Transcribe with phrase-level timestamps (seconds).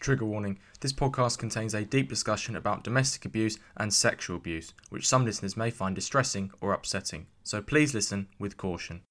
[0.00, 5.06] Trigger warning this podcast contains a deep discussion about domestic abuse and sexual abuse, which
[5.06, 7.26] some listeners may find distressing or upsetting.
[7.44, 9.02] So please listen with caution.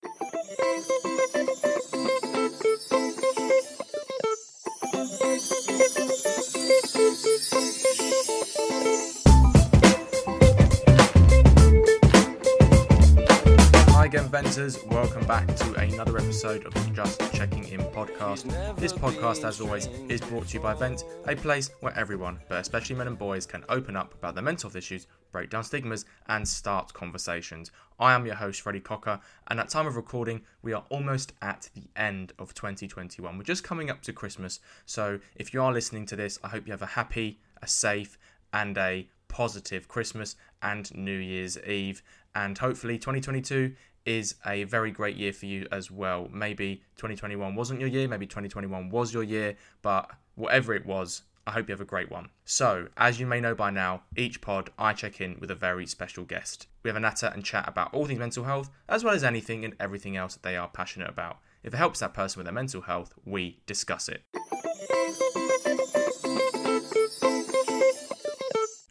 [14.29, 14.77] Venters.
[14.85, 18.45] Welcome back to another episode of the Just Checking In podcast.
[18.75, 22.59] This podcast, as always, is brought to you by Vent, a place where everyone, but
[22.59, 26.05] especially men and boys, can open up about their mental health issues, break down stigmas,
[26.27, 27.71] and start conversations.
[27.99, 31.67] I am your host, Freddie Cocker, and at time of recording, we are almost at
[31.73, 33.35] the end of 2021.
[33.35, 36.67] We're just coming up to Christmas, so if you are listening to this, I hope
[36.67, 38.19] you have a happy, a safe,
[38.53, 42.03] and a positive Christmas and New Year's Eve.
[42.35, 43.73] And hopefully, 2022
[44.09, 46.27] is a very great year for you as well.
[46.33, 51.51] Maybe 2021 wasn't your year, maybe 2021 was your year, but whatever it was, I
[51.51, 52.29] hope you have a great one.
[52.43, 55.85] So, as you may know by now, each pod I check in with a very
[55.85, 56.65] special guest.
[56.81, 59.63] We have a natter and chat about all things mental health, as well as anything
[59.63, 61.37] and everything else that they are passionate about.
[61.63, 64.23] If it helps that person with their mental health, we discuss it.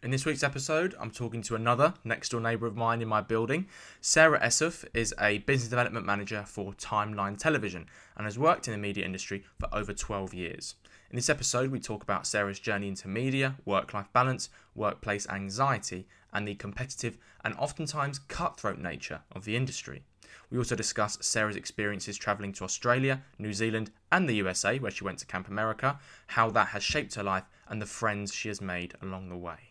[0.01, 3.19] In this week's episode, I'm talking to another next door neighbour of mine in my
[3.19, 3.67] building.
[3.99, 8.77] Sarah Essoof is a business development manager for Timeline Television and has worked in the
[8.77, 10.75] media industry for over 12 years.
[11.09, 16.07] In this episode, we talk about Sarah's journey into media, work life balance, workplace anxiety,
[16.31, 20.03] and the competitive and oftentimes cutthroat nature of the industry.
[20.49, 25.03] We also discuss Sarah's experiences travelling to Australia, New Zealand, and the USA, where she
[25.03, 28.61] went to Camp America, how that has shaped her life, and the friends she has
[28.61, 29.68] made along the way.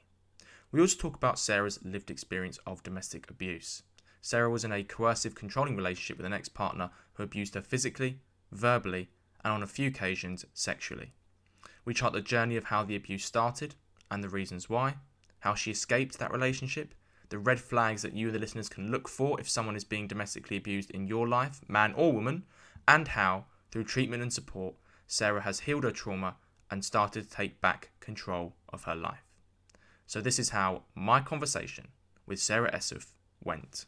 [0.70, 3.82] We also talk about Sarah's lived experience of domestic abuse.
[4.20, 8.20] Sarah was in a coercive, controlling relationship with an ex partner who abused her physically,
[8.52, 9.08] verbally,
[9.42, 11.12] and on a few occasions, sexually.
[11.86, 13.76] We chart the journey of how the abuse started
[14.10, 14.96] and the reasons why,
[15.40, 16.94] how she escaped that relationship,
[17.30, 20.58] the red flags that you, the listeners, can look for if someone is being domestically
[20.58, 22.44] abused in your life, man or woman,
[22.86, 24.74] and how, through treatment and support,
[25.06, 26.36] Sarah has healed her trauma
[26.70, 29.27] and started to take back control of her life.
[30.10, 31.88] So, this is how my conversation
[32.26, 33.08] with Sarah Essoof
[33.44, 33.84] went.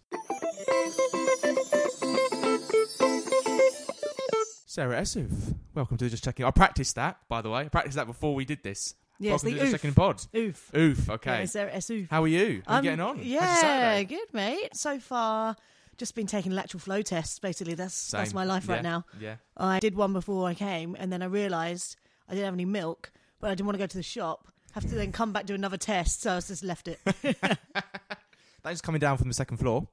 [4.67, 6.45] Sarah Essoof, welcome to Just Checking.
[6.45, 7.63] I practiced that, by the way.
[7.63, 8.95] I practiced that before we did this.
[9.19, 9.81] Yes, welcome the to Just oof.
[9.81, 10.23] Checking Pod.
[10.37, 10.71] Oof.
[10.77, 11.39] Oof, okay.
[11.41, 11.89] Yeah, Sarah S.
[11.89, 12.11] Oof.
[12.11, 12.63] How are you?
[12.67, 13.17] How are Um, you getting on?
[13.17, 14.05] How's your Yeah, Saturday?
[14.05, 14.77] good, mate.
[14.77, 15.57] So far,
[15.97, 17.39] just been taking lateral flow tests.
[17.39, 18.35] Basically, that's that's Same.
[18.35, 19.07] my life Yeah, right now.
[19.19, 19.37] Yeah.
[19.57, 21.97] I did one before I came, and then I realised
[22.29, 23.11] I didn't have any milk,
[23.41, 24.49] but I didn't want to go to the shop.
[24.73, 26.99] Have to then come back do another test, so I just left it.
[28.63, 29.89] Thanks for coming down from the second floor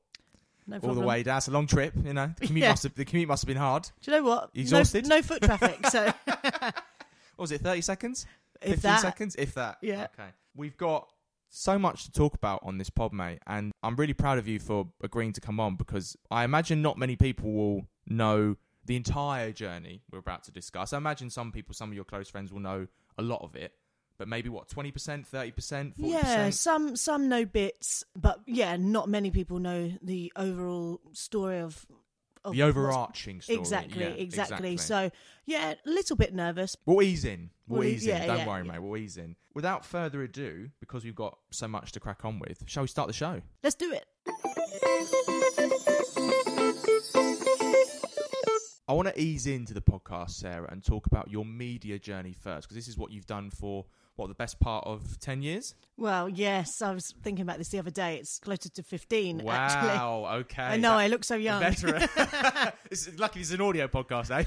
[0.68, 1.38] No all the way down.
[1.38, 2.32] It's a long trip, you know.
[2.40, 2.70] The commute, Yeah.
[2.72, 3.84] must, have, the commute must have been hard.
[4.02, 4.50] Do you know what?
[4.54, 5.08] You No- exhausted?
[5.08, 5.88] No, foot traffic.
[5.88, 6.74] So What
[7.44, 8.26] was it, 30 seconds?
[8.62, 9.36] if 15 that, seconds?
[9.38, 9.78] If that.
[9.82, 10.08] Yeah.
[10.14, 10.30] Okay.
[10.56, 11.08] We've got
[11.50, 13.40] so much to talk about on this pod, mate.
[13.48, 16.98] And I'm really proud of you for agreeing to come on because I imagine not
[16.98, 18.56] many people will know
[18.86, 20.94] the entire journey we're about to discuss.
[20.94, 23.74] I imagine some people, some of your close friends will know a lot of it.
[24.18, 24.94] But maybe what, 20%,
[25.30, 25.94] 30%, 40%?
[25.98, 31.86] Yeah, some some know bits, but yeah, not many people know the overall story of,
[32.44, 33.60] of The overarching story.
[33.60, 35.12] Exactly, Yeah, exactly, So
[35.46, 36.76] yeah, a little bit nervous.
[36.86, 37.52] We'll ease in.
[37.68, 38.26] We'll, We'll ease in.
[38.26, 38.72] Don't yeah, worry, yeah.
[38.72, 38.80] mate.
[38.82, 39.36] We'll ease in.
[39.54, 43.08] Without further ado, because we've got so much to crack on with, shall we start
[43.08, 43.42] the show?
[43.64, 44.06] Let's do it.
[48.90, 52.68] I want to ease into the podcast, Sarah, and talk about your media journey first,
[52.68, 53.86] because this is what you've done for
[54.18, 55.74] what the best part of ten years.
[55.96, 58.18] Well, yes, I was thinking about this the other day.
[58.18, 59.88] It's closer to 15, actually.
[59.90, 60.28] Wow.
[60.42, 60.62] Okay.
[60.62, 61.60] I know, That- I look so young.
[61.60, 62.04] veteran.
[62.92, 64.44] It's- lucky it's an audio podcast, eh?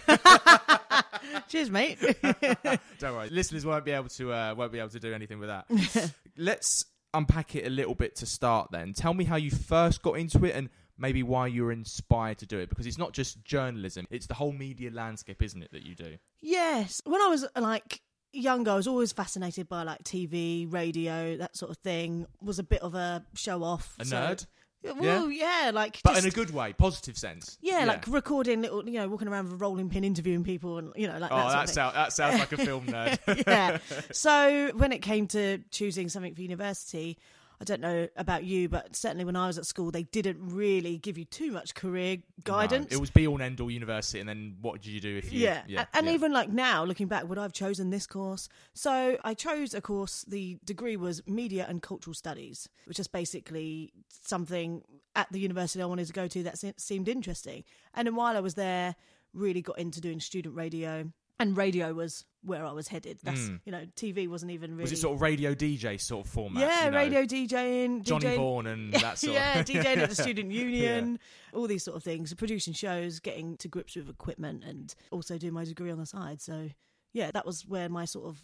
[1.48, 1.98] Cheers, mate.
[2.98, 5.48] Don't worry, listeners won't be able to uh, won't be able to do anything with
[5.48, 6.12] that.
[6.36, 8.70] Let's unpack it a little bit to start.
[8.70, 12.38] Then, tell me how you first got into it, and maybe why you were inspired
[12.38, 12.68] to do it.
[12.68, 16.16] Because it's not just journalism; it's the whole media landscape, isn't it, that you do?
[16.40, 17.00] yes.
[17.04, 18.00] When I was like
[18.32, 22.26] younger, I was always fascinated by like TV, radio, that sort of thing.
[22.40, 23.94] Was a bit of a show off.
[23.98, 24.46] A so- nerd,
[24.82, 27.58] Well, yeah, like but just, in a good way, positive sense.
[27.60, 30.92] yeah, like recording little, you know, walking around with a rolling pin, interviewing people, and
[30.96, 31.52] you know, like Oh, that.
[31.52, 33.18] That, of sound, that sounds like a film nerd.
[33.46, 33.78] yeah.
[34.12, 37.18] So when it came to choosing something for university,
[37.60, 40.96] I don't know about you, but certainly when I was at school, they didn't really
[40.96, 42.90] give you too much career guidance.
[42.90, 45.18] No, it was be all and end all university, and then what did you do
[45.18, 45.40] if you?
[45.40, 45.62] yeah.
[45.66, 46.12] yeah, A- and yeah.
[46.12, 48.48] even like now, looking back, would I have chosen this course?
[48.72, 50.24] So I chose a course.
[50.26, 53.92] The degree was Media and Cultural Studies, which is basically
[54.22, 54.82] something
[55.14, 57.64] at the university I wanted to go to that se- seemed interesting.
[57.92, 58.96] And then while I was there,
[59.34, 61.12] really got into doing student radio.
[61.40, 63.18] And radio was where I was headed.
[63.22, 64.82] That's you know, TV wasn't even really.
[64.82, 64.90] Mm.
[64.90, 66.62] Was it sort of radio DJ sort of format?
[66.62, 69.66] yeah, you know, radio DJing, Johnny DJing Vaughan and that sort yeah, of.
[69.66, 71.18] DJing at the student union,
[71.52, 75.54] all these sort of things, producing shows, getting to grips with equipment, and also doing
[75.54, 76.40] my degree on the side.
[76.40, 76.68] So,
[77.12, 78.42] yeah, that was where my sort of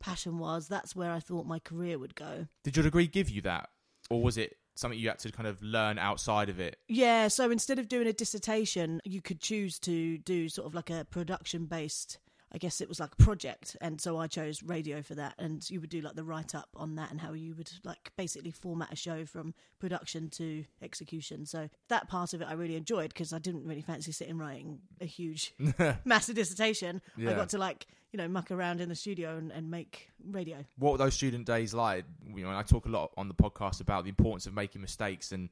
[0.00, 0.68] passion was.
[0.68, 2.46] That's where I thought my career would go.
[2.62, 3.70] Did your degree give you that,
[4.10, 6.76] or was it something you had to kind of learn outside of it?
[6.88, 10.90] Yeah, so instead of doing a dissertation, you could choose to do sort of like
[10.90, 12.18] a production based.
[12.54, 15.34] I guess it was like a project, and so I chose radio for that.
[15.38, 18.12] And you would do like the write up on that and how you would like
[18.16, 21.46] basically format a show from production to execution.
[21.46, 24.78] So that part of it I really enjoyed because I didn't really fancy sitting writing
[25.00, 25.52] a huge,
[26.04, 27.02] massive dissertation.
[27.16, 27.32] Yeah.
[27.32, 30.64] I got to like you know muck around in the studio and, and make radio.
[30.78, 32.04] What were those student days like?
[32.32, 35.32] You know, I talk a lot on the podcast about the importance of making mistakes
[35.32, 35.48] and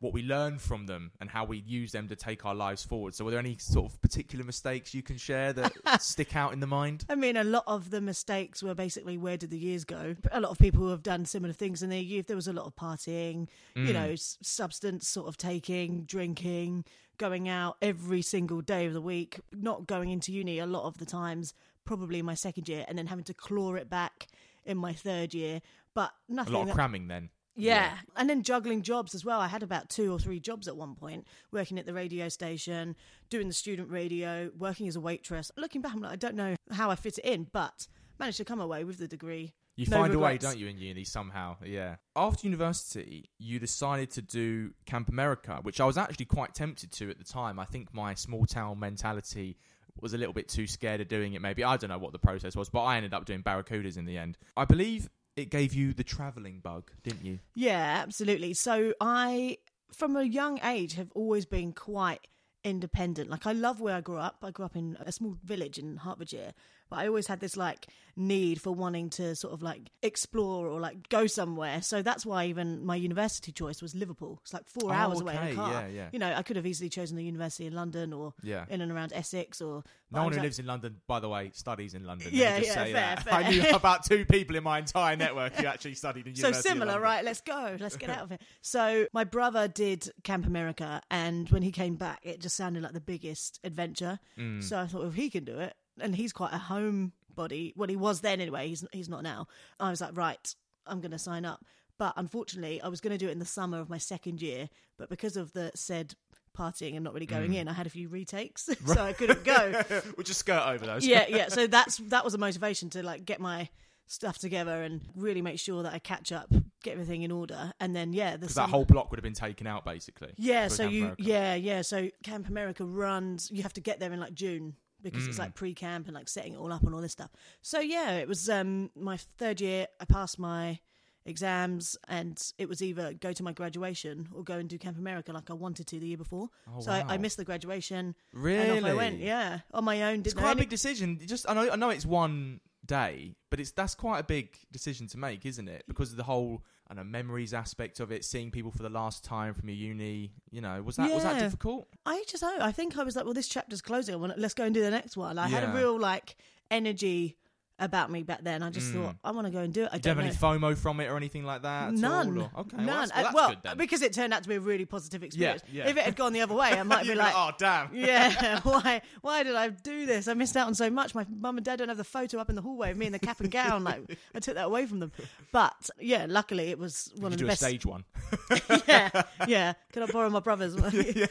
[0.00, 3.14] what we learn from them and how we use them to take our lives forward.
[3.14, 6.60] So, were there any sort of particular mistakes you can share that stick out in
[6.60, 7.04] the mind?
[7.08, 10.16] I mean, a lot of the mistakes were basically where did the years go?
[10.32, 12.26] A lot of people who have done similar things in their youth.
[12.26, 13.92] There was a lot of partying, you mm.
[13.94, 16.84] know, s- substance sort of taking, drinking,
[17.18, 20.98] going out every single day of the week, not going into uni a lot of
[20.98, 21.54] the times,
[21.84, 24.28] probably in my second year, and then having to claw it back
[24.64, 25.62] in my third year.
[25.94, 26.54] But nothing.
[26.54, 27.30] A lot of that- cramming then.
[27.56, 27.98] Yeah.
[28.16, 29.40] And then juggling jobs as well.
[29.40, 32.94] I had about two or three jobs at one point, working at the radio station,
[33.30, 35.50] doing the student radio, working as a waitress.
[35.56, 37.88] Looking back, I'm like, I don't know how I fit it in, but
[38.18, 39.52] managed to come away with the degree.
[39.76, 41.56] You No find a way, don't you, in uni somehow?
[41.62, 41.96] Yeah.
[42.14, 47.10] After university, you decided to do Camp America, which I was actually quite tempted to
[47.10, 47.58] at the time.
[47.58, 49.58] I think my small town mentality
[50.00, 51.42] was a little bit too scared of doing it.
[51.42, 54.06] Maybe I don't know what the process was, but I ended up doing Barracudas in
[54.06, 54.38] the end.
[54.56, 57.38] I believe it gave you the travelling bug, didn't you?
[57.54, 58.54] Yeah, absolutely.
[58.54, 59.58] So I,
[59.92, 62.26] from a young age, have always been quite
[62.64, 63.30] independent.
[63.30, 64.38] Like I love where I grew up.
[64.42, 66.52] I grew up in a small village in Hertfordshire,
[66.88, 67.86] but I always had this like
[68.18, 71.82] need for wanting to sort of like explore or like go somewhere.
[71.82, 74.38] So that's why even my university choice was Liverpool.
[74.42, 75.70] It's like four Oh, hours away in a car.
[75.72, 76.08] yeah, yeah.
[76.12, 78.64] You know, I could have easily chosen a university in London or Yeah.
[78.70, 79.82] in and around Essex or.
[80.10, 82.28] No one who like- lives in London, by the way, studies in London.
[82.32, 83.24] Yeah, yeah, fair, fair.
[83.34, 86.68] I knew about two people in my entire network who actually studied in so University
[86.68, 87.22] of similar, right?
[87.24, 87.76] Let's go.
[87.78, 88.38] Let's get out of here.
[88.62, 92.92] So my brother did Camp America, and when he came back, it just sounded like
[92.92, 94.20] the biggest adventure.
[94.38, 94.62] Mm.
[94.62, 97.72] So I thought, if he can do it, and he's quite a homebody.
[97.76, 98.68] Well, he was then anyway.
[98.68, 99.46] He's he's not now.
[99.80, 100.54] I was like, right,
[100.86, 101.64] I'm going to sign up.
[101.98, 104.68] But unfortunately, I was going to do it in the summer of my second year,
[104.98, 106.14] but because of the said
[106.56, 107.56] partying and not really going Mm.
[107.56, 109.82] in, I had a few retakes, so I couldn't go
[110.16, 111.06] we'll just skirt over those.
[111.06, 111.48] yeah, yeah.
[111.48, 113.68] So that's that was a motivation to like get my
[114.08, 116.48] stuff together and really make sure that I catch up,
[116.82, 119.66] get everything in order, and then yeah, the that whole block would have been taken
[119.66, 120.32] out, basically.
[120.36, 120.68] yeah.
[120.68, 121.22] So Camp you America.
[121.22, 121.82] yeah yeah.
[121.82, 123.50] So Camp America runs.
[123.50, 124.74] You have to get there in like June
[125.10, 125.40] because it's Mm.
[125.40, 127.30] like pre-camp and like setting it all up and all this stuff.
[127.62, 129.86] So yeah, it was um my third year.
[130.00, 130.80] I passed my
[131.24, 135.32] exams and it was either go to my graduation or go and do Camp America
[135.32, 136.48] like I wanted to the year before.
[136.72, 138.76] Oh, so I, I missed the graduation Really?
[138.78, 139.18] and off I went.
[139.18, 140.20] Yeah, on my own.
[140.20, 141.18] It's Didn't quite a big decision.
[141.26, 145.08] Just I know I know it's one day, but it's that's quite a big decision
[145.08, 145.84] to make, isn't it?
[145.88, 148.88] Because of the whole I don't know memories aspect of it, seeing people for the
[148.88, 150.32] last time from your uni.
[150.50, 151.88] You know, was that was that difficult?
[152.04, 152.42] I just.
[152.44, 154.20] I think I was like, well, this chapter's closing.
[154.36, 155.38] Let's go and do the next one.
[155.38, 156.36] I had a real like
[156.70, 157.36] energy
[157.78, 158.62] about me back then.
[158.62, 159.90] I just thought I want to go and do it.
[159.92, 160.50] I you don't have know.
[160.50, 161.92] any FOMO from it or anything like that?
[161.92, 162.38] None.
[162.38, 162.76] all, Okay.
[162.78, 162.86] None.
[162.86, 163.76] Well, that's, well, Uh, that's well, good then.
[163.76, 165.62] because it turned out to be a really positive experience.
[165.70, 165.88] yeah.
[165.88, 167.90] If it had gone the other way, I might be like, oh damn.
[167.94, 170.26] yeah, why why did I do this?
[170.28, 171.14] I missed out on so much.
[171.14, 173.12] My mum and dad don't have the photo up in the hallway of me in
[173.12, 173.84] the cap and gown.
[173.84, 175.12] Like I took that away from them.
[175.52, 178.04] But yeah, luckily it was one Did of you the do a best stage one?
[178.88, 179.72] yeah, yeah.
[179.92, 180.74] Can I borrow my brother's?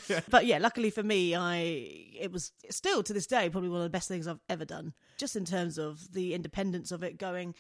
[0.10, 0.20] Yeah.
[0.30, 1.58] But yeah, luckily for me, I
[2.20, 4.94] it was still to this day probably one of the best things I've ever done.
[5.18, 7.56] Just in terms of the independence of it, going,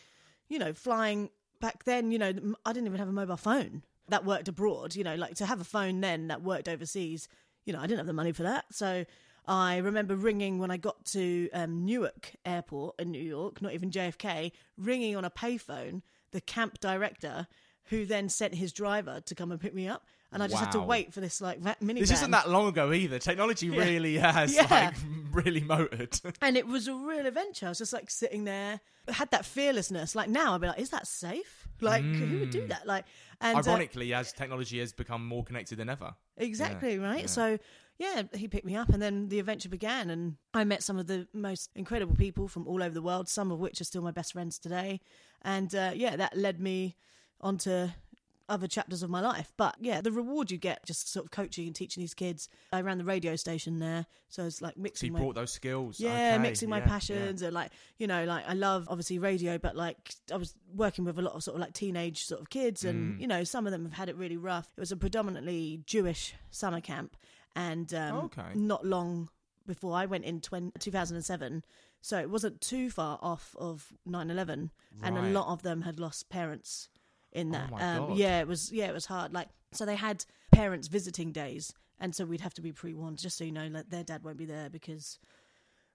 [0.47, 1.29] you know, flying
[1.59, 2.11] back then.
[2.11, 2.33] You know,
[2.65, 4.95] I didn't even have a mobile phone that worked abroad.
[4.95, 7.27] You know, like to have a phone then that worked overseas.
[7.65, 9.05] You know, I didn't have the money for that, so.
[9.47, 13.91] I remember ringing when I got to um, Newark Airport in New York, not even
[13.91, 16.01] JFK, ringing on a payphone
[16.31, 17.47] the camp director,
[17.85, 20.71] who then sent his driver to come and pick me up, and I just had
[20.73, 21.99] to wait for this like minivan.
[21.99, 23.17] This isn't that long ago either.
[23.19, 24.67] Technology really has Yeah.
[24.69, 24.93] like
[25.31, 26.19] really motored.
[26.41, 27.65] and it was a real adventure.
[27.65, 30.13] I was just like sitting there, I had that fearlessness.
[30.13, 31.67] Like now, I'd be like, "Is that safe?
[31.81, 33.05] Like, who would do that?" Like,
[33.41, 36.13] and uh, Ironically, as technology has become more connected than ever.
[36.37, 37.21] Exactly, right?
[37.21, 37.25] yeah.
[37.27, 37.57] So,
[37.97, 40.09] yeah, he picked me up and then the adventure began.
[40.09, 43.51] And I met some of the most incredible people from all over the world, some
[43.51, 44.99] of which are still my best friends today.
[45.43, 46.97] And uh, yeah, that led me
[47.41, 47.87] onto
[48.47, 49.51] other chapters of my life.
[49.57, 52.47] But yeah, the reward you get just sort of coaching and teaching these kids.
[52.71, 55.51] I ran the radio station there, so it's like So mixing you my brought those
[55.51, 55.99] skills.
[55.99, 59.57] yeah, Okay, mixing my yeah, passions and like you know, like I love obviously radio,
[59.57, 62.49] but like I was working with a lot of sort of like teenage sort of
[62.49, 62.89] kids, Mm.
[62.89, 64.67] and you know, some of them have had it really rough.
[64.77, 67.17] It was a predominantly Jewish summer camp,
[67.55, 68.51] and um, Okay.
[68.53, 69.29] not long
[69.65, 71.63] before I went in 20, 2007.
[72.01, 74.69] So it wasn't too far off of 9/11,
[75.01, 76.87] and a lot of them had lost parents
[77.35, 77.69] in Oh that.
[77.71, 79.33] my um, yeah, it was yeah, it was hard.
[79.33, 83.37] Like so, they had parents visiting days, and so we'd have to be pre-warned, just
[83.37, 85.19] so you know, like their dad won't be there because.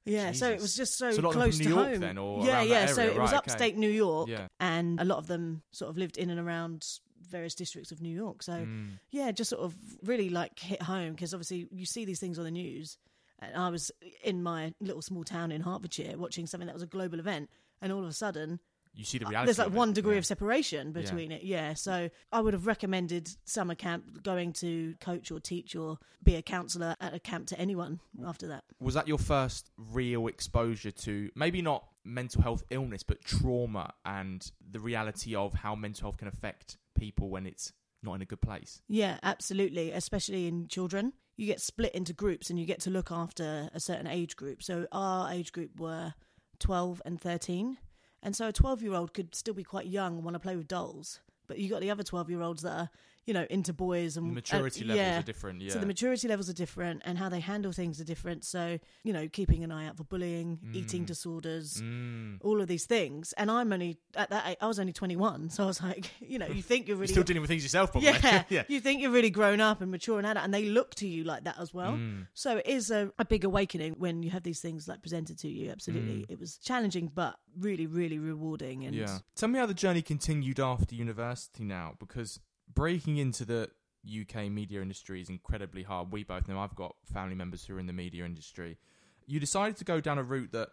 [0.06, 2.00] Yeah, so it was just so, So a lot of them close to York home.
[2.00, 2.86] then, or yeah, yeah.
[2.86, 3.36] So it was Right, okay.
[3.36, 4.48] upstate New York, Yeah.
[4.58, 6.86] and a lot of them sort of lived in and around
[7.28, 8.42] various districts of New York.
[8.42, 8.98] So Mm.
[9.10, 12.44] yeah, just sort of really like hit home because obviously you see these things on
[12.44, 12.96] the news.
[13.40, 13.90] And I was
[14.24, 17.50] in my little small town in Hertfordshire watching something that was a global event,
[17.82, 18.58] and all of a sudden
[18.94, 19.46] You see the uh, reality.
[19.46, 20.18] there's like one degree yeah.
[20.18, 21.42] of separation between it.
[21.42, 26.36] Yeah, so I would have recommended summer camp going to coach or teach or be
[26.36, 28.64] a counsellor at a camp to anyone after that.
[28.80, 34.50] Was that your first real exposure to maybe not mental health illness, but trauma and
[34.70, 38.40] the reality of how mental health can affect people when it's not in a good
[38.40, 38.82] place?
[38.88, 39.92] Yeah, absolutely.
[39.92, 43.80] Especially in children, you get split into groups and you get to look after a
[43.80, 44.62] certain age group.
[44.62, 46.14] So our age group were
[46.58, 47.78] 12 and 13.
[48.22, 50.56] And so a 12 year old could still be quite young and want to play
[50.56, 51.20] with dolls.
[51.46, 52.90] But you got the other 12 year olds that are,
[53.26, 55.18] you know, into boys and maturity uh, levels yeah.
[55.18, 55.60] are different.
[55.60, 55.72] Yeah.
[55.72, 58.44] So the maturity levels are different and how they handle things are different.
[58.44, 62.38] So, you know, keeping an eye out for bullying, eating disorders, Mm.
[62.42, 63.32] all of these things.
[63.34, 65.50] And I'm only, at that age, I was only 21.
[65.50, 67.12] So I was like, you know, you think you're You're really.
[67.12, 68.10] still dealing with things yourself, probably.
[68.10, 68.62] Yeah, yeah.
[68.68, 71.24] you think you're really grown up and mature and adult, and they look to you
[71.24, 71.92] like that as well.
[71.92, 72.26] Mm.
[72.34, 75.48] So it is a, a big awakening when you have these things like presented to
[75.48, 75.70] you.
[75.70, 78.84] Absolutely, it was challenging, but really, really rewarding.
[78.84, 79.00] And Mm.
[79.00, 79.18] Yeah.
[79.36, 82.40] Tell me how the journey continued after university now, because
[82.74, 83.70] breaking into the
[84.08, 86.12] UK media industry is incredibly hard.
[86.12, 88.78] We both know I've got family members who are in the media industry.
[89.26, 90.70] You decided to go down a route that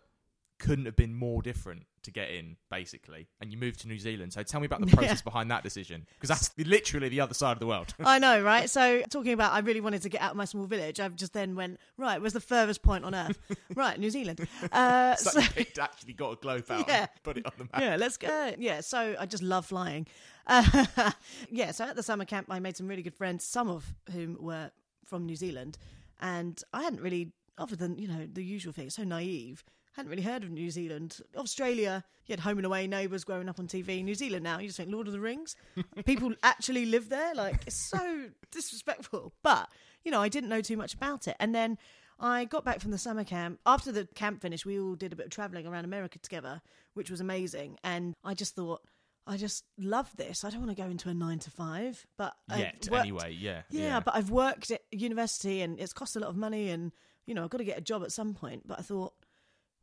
[0.60, 4.34] couldn't have been more different to get in, basically, and you moved to New Zealand.
[4.34, 7.52] So tell me about the process behind that decision, because that's literally the other side
[7.52, 7.94] of the world.
[8.04, 8.68] I know, right?
[8.68, 11.00] So talking about, I really wanted to get out of my small village.
[11.00, 12.20] I've just then went right.
[12.20, 13.38] Where's the furthest point on earth?
[13.76, 14.48] right, New Zealand.
[14.72, 17.02] Uh, so, you picked, actually got a globe out Yeah.
[17.02, 17.82] and put it on the map.
[17.82, 18.54] yeah, let's go.
[18.58, 20.08] Yeah, so I just love flying.
[20.98, 21.12] Uh,
[21.50, 24.38] yeah, so at the summer camp, I made some really good friends, some of whom
[24.40, 24.72] were
[25.04, 25.78] from New Zealand.
[26.22, 29.64] And I hadn't really, other than, you know, the usual thing, so naive,
[29.98, 31.20] hadn't really heard of New Zealand.
[31.36, 34.04] Australia, you had home and away neighbours growing up on TV.
[34.04, 35.56] New Zealand now, you just think Lord of the Rings.
[36.06, 37.34] People actually live there.
[37.34, 39.34] Like, it's so disrespectful.
[39.42, 39.70] But,
[40.04, 41.36] you know, I didn't know too much about it.
[41.40, 41.78] And then
[42.20, 43.60] I got back from the summer camp.
[43.66, 46.62] After the camp finished, we all did a bit of travelling around America together,
[46.94, 47.78] which was amazing.
[47.84, 48.82] And I just thought,
[49.28, 50.44] I just love this.
[50.46, 53.64] I don't want to go into a nine to five, but Yet, worked- anyway, yeah.
[53.70, 56.92] yeah, but I've worked at university and it's cost a lot of money, and
[57.26, 58.68] you know I've got to get a job at some point.
[58.68, 59.14] But I thought,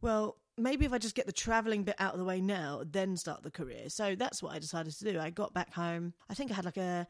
[0.00, 3.16] well, maybe if I just get the travelling bit out of the way now, then
[3.16, 3.88] start the career.
[3.90, 5.20] So that's what I decided to do.
[5.20, 6.14] I got back home.
[6.30, 7.06] I think I had like a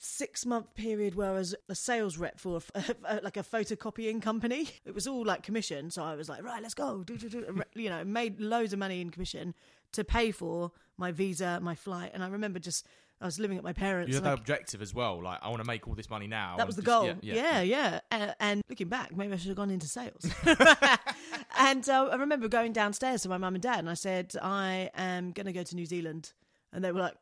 [0.00, 4.22] six month period where I was a sales rep for a, a- like a photocopying
[4.22, 4.68] company.
[4.84, 7.62] It was all like commission, so I was like, right, let's go, do, do, do.
[7.74, 9.54] you know, made loads of money in commission
[9.92, 12.86] to pay for my visa, my flight, and I remember just.
[13.20, 14.10] I was living at my parents.
[14.10, 15.20] You had and that objective as well.
[15.20, 16.54] Like, I want to make all this money now.
[16.56, 17.14] that was the just- goal.
[17.20, 18.00] yeah, Yeah, yeah.
[18.12, 20.24] Uh, and looking back, maybe I should have gone into sales.
[21.58, 24.90] and uh, I remember going downstairs to my mum and dad, and I said, I
[24.94, 26.32] am going to go to New Zealand.
[26.72, 27.14] And they were like,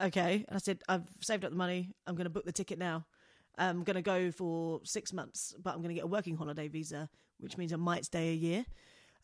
[0.00, 0.44] okay.
[0.46, 1.94] And I said, I've saved up the money.
[2.06, 3.06] I'm going to book the ticket now.
[3.58, 6.68] I'm going to go for six months, but I'm going to get a working holiday
[6.68, 7.08] visa,
[7.40, 8.64] which means I might stay a year.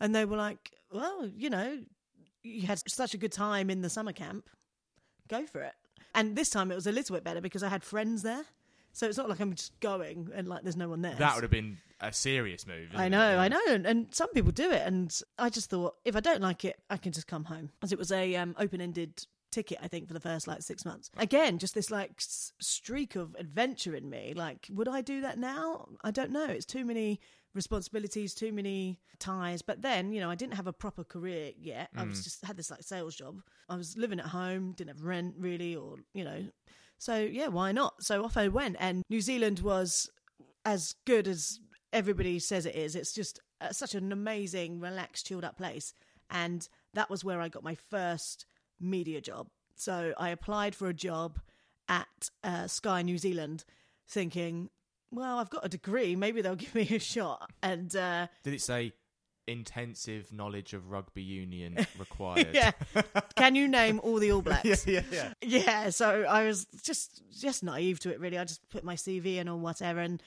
[0.00, 1.78] And they were like, well, you know,
[2.46, 4.48] you had such a good time in the summer camp.
[5.28, 5.72] Go for it.
[6.14, 8.44] And this time it was a little bit better because I had friends there.
[8.92, 11.14] So it's not like I'm just going and like there's no one there.
[11.16, 12.88] That would have been a serious move.
[12.94, 13.40] I know, Yeah.
[13.40, 16.40] I know, and, and some people do it, and I just thought if I don't
[16.40, 17.70] like it, I can just come home.
[17.82, 21.10] As it was a um, open-ended ticket, I think for the first like six months.
[21.18, 24.32] Again, just this like s- streak of adventure in me.
[24.34, 25.88] Like, would I do that now?
[26.02, 26.46] I don't know.
[26.46, 27.20] It's too many
[27.56, 29.62] responsibilities, too many ties.
[29.62, 31.88] But then, you know, I didn't have a proper career yet.
[31.96, 33.40] I was just had this like sales job.
[33.68, 36.44] I was living at home, didn't have rent really, or you know.
[36.98, 38.02] So yeah, why not?
[38.02, 40.08] So off I went, and New Zealand was
[40.64, 41.58] as good as
[41.92, 42.94] everybody says it is.
[42.94, 45.92] It's just uh, such an amazing, relaxed, chilled up place.
[46.30, 48.46] And that was where I got my first
[48.80, 49.48] media job.
[49.76, 51.38] So I applied for a job
[51.88, 53.64] at uh, Sky New Zealand,
[54.08, 54.70] thinking,
[55.10, 57.50] well, I've got a degree, maybe they'll give me a shot.
[57.62, 58.92] And uh, Did it say
[59.46, 62.48] intensive knowledge of rugby union required.
[62.52, 62.72] yeah.
[63.36, 64.86] Can you name all the All Blacks?
[64.86, 65.32] yeah, yeah.
[65.40, 68.38] Yeah, so I was just just naive to it really.
[68.38, 70.20] I just put my CV in or whatever and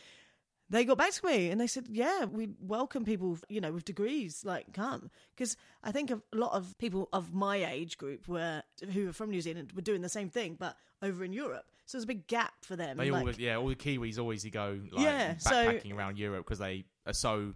[0.72, 3.86] they got back to me and they said, "Yeah, we welcome people, you know, with
[3.86, 8.62] degrees like come." Because I think a lot of people of my age group were
[8.94, 11.66] who were from New Zealand were doing the same thing but over in Europe.
[11.90, 12.98] So there's a big gap for them.
[12.98, 16.46] They like, always, yeah, all the Kiwis always go like Yeah, so- backpacking around Europe
[16.46, 17.56] because they are so,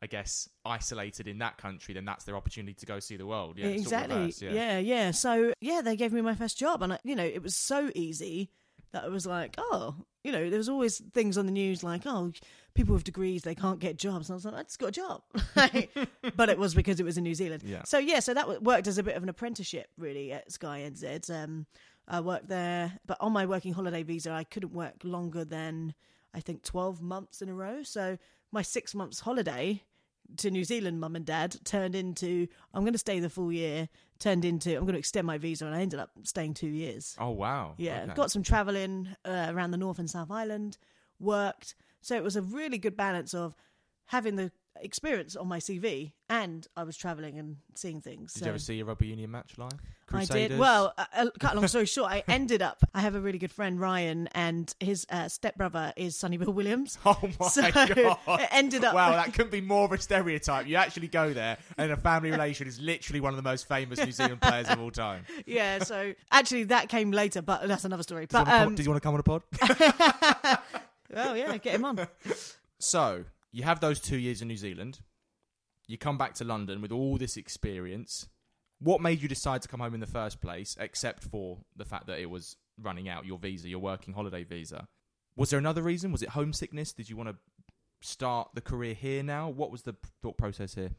[0.00, 1.92] I guess, isolated in that country.
[1.92, 3.58] Then that's their opportunity to go see the world.
[3.58, 4.16] Yeah, it's sort of exactly.
[4.20, 4.52] reverse, yeah.
[4.52, 5.10] yeah, yeah.
[5.10, 7.90] So yeah, they gave me my first job, and I, you know, it was so
[7.94, 8.48] easy
[8.92, 12.06] that I was like, oh, you know, there was always things on the news like,
[12.06, 12.32] oh,
[12.72, 14.30] people with degrees they can't get jobs.
[14.30, 15.22] And I was like, I just got a job,
[16.36, 17.64] but it was because it was in New Zealand.
[17.66, 17.82] Yeah.
[17.84, 21.28] So yeah, so that worked as a bit of an apprenticeship really at Sky NZ.
[21.28, 21.66] Um,
[22.06, 25.94] I worked there, but on my working holiday visa, I couldn't work longer than
[26.34, 27.82] I think twelve months in a row.
[27.82, 28.18] So
[28.52, 29.82] my six months holiday
[30.38, 33.88] to New Zealand, mum and dad, turned into I'm going to stay the full year.
[34.18, 37.16] Turned into I'm going to extend my visa, and I ended up staying two years.
[37.18, 37.74] Oh wow.
[37.76, 38.14] Yeah, Okay.
[38.14, 40.78] got some travelling uh, around the North and South Island,
[41.18, 41.74] worked.
[42.00, 43.56] So it was a really good balance of
[44.06, 48.34] having the experience on my CV and I was travelling and seeing things.
[48.34, 49.70] Did so you ever see a rugby union match live?
[50.16, 50.58] I did.
[50.58, 52.78] Well, uh, uh, cut a long story short, I ended up.
[52.94, 56.98] I have a really good friend Ryan, and his uh, stepbrother is Sonny Bill Williams.
[57.06, 57.86] Oh my So, god!
[58.40, 60.66] it ended up- Wow, that couldn't be more of a stereotype.
[60.66, 63.98] You actually go there, and a family relation is literally one of the most famous
[64.04, 65.24] New Zealand players of all time.
[65.46, 68.26] Yeah, so actually that came later, but that's another story.
[68.26, 69.42] Did you But um, did you want to come on a pod?
[71.16, 72.06] oh yeah, get him on.
[72.78, 75.00] So you have those two years in New Zealand.
[75.86, 78.28] You come back to London with all this experience.
[78.80, 82.06] What made you decide to come home in the first place, except for the fact
[82.06, 84.88] that it was running out your visa, your working holiday visa?
[85.36, 86.12] Was there another reason?
[86.12, 86.92] Was it homesickness?
[86.92, 87.36] Did you want to
[88.02, 89.48] start the career here now?
[89.48, 90.90] What was the thought process here?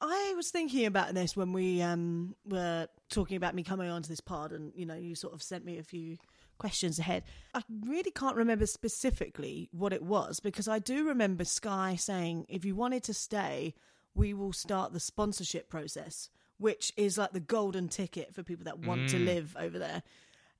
[0.00, 4.20] I was thinking about this when we um, were talking about me coming onto this
[4.20, 6.18] pod, and you know, you sort of sent me a few
[6.58, 7.22] questions ahead.
[7.54, 12.64] I really can't remember specifically what it was because I do remember Sky saying, if
[12.64, 13.74] you wanted to stay,
[14.14, 16.28] we will start the sponsorship process,
[16.58, 19.26] which is like the golden ticket for people that want to mm.
[19.26, 20.02] live over there.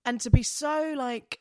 [0.05, 1.41] And to be so like,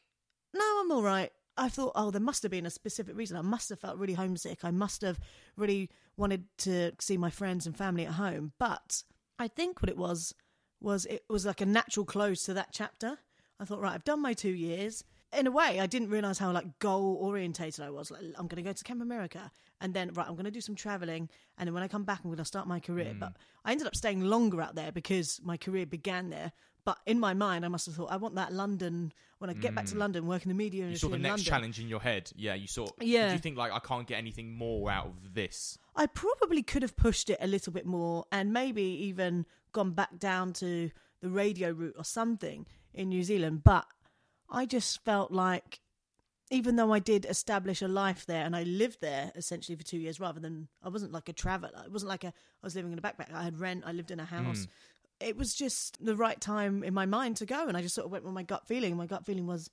[0.53, 1.31] no, I'm all right.
[1.57, 3.37] I thought, oh, there must have been a specific reason.
[3.37, 4.59] I must have felt really homesick.
[4.63, 5.19] I must have
[5.57, 8.53] really wanted to see my friends and family at home.
[8.57, 9.03] But
[9.37, 10.33] I think what it was
[10.79, 13.17] was it was like a natural close to that chapter.
[13.59, 15.03] I thought, right, I've done my two years.
[15.37, 18.11] In a way, I didn't realize how like goal orientated I was.
[18.11, 20.61] Like, I'm going to go to Camp America, and then right, I'm going to do
[20.61, 23.13] some traveling, and then when I come back, I'm going to start my career.
[23.19, 23.35] But mm.
[23.65, 26.51] I ended up staying longer out there because my career began there.
[26.83, 29.75] But in my mind, I must have thought I want that London when I get
[29.75, 29.99] back to mm.
[29.99, 31.45] London, work in the media You saw the next London.
[31.45, 32.31] challenge in your head.
[32.35, 32.87] Yeah, you saw.
[32.99, 33.27] Yeah.
[33.27, 35.77] Did you think like I can't get anything more out of this?
[35.95, 40.17] I probably could have pushed it a little bit more and maybe even gone back
[40.17, 40.91] down to
[41.21, 43.63] the radio route or something in New Zealand.
[43.63, 43.85] But
[44.49, 45.79] I just felt like,
[46.51, 49.97] even though I did establish a life there and I lived there essentially for two
[49.97, 52.91] years rather than I wasn't like a traveler, it wasn't like a, I was living
[52.91, 53.33] in a backpack.
[53.33, 54.35] I had rent, I lived in a hmm.
[54.35, 54.67] house.
[55.21, 57.67] It was just the right time in my mind to go.
[57.67, 58.97] And I just sort of went with my gut feeling.
[58.97, 59.69] My gut feeling was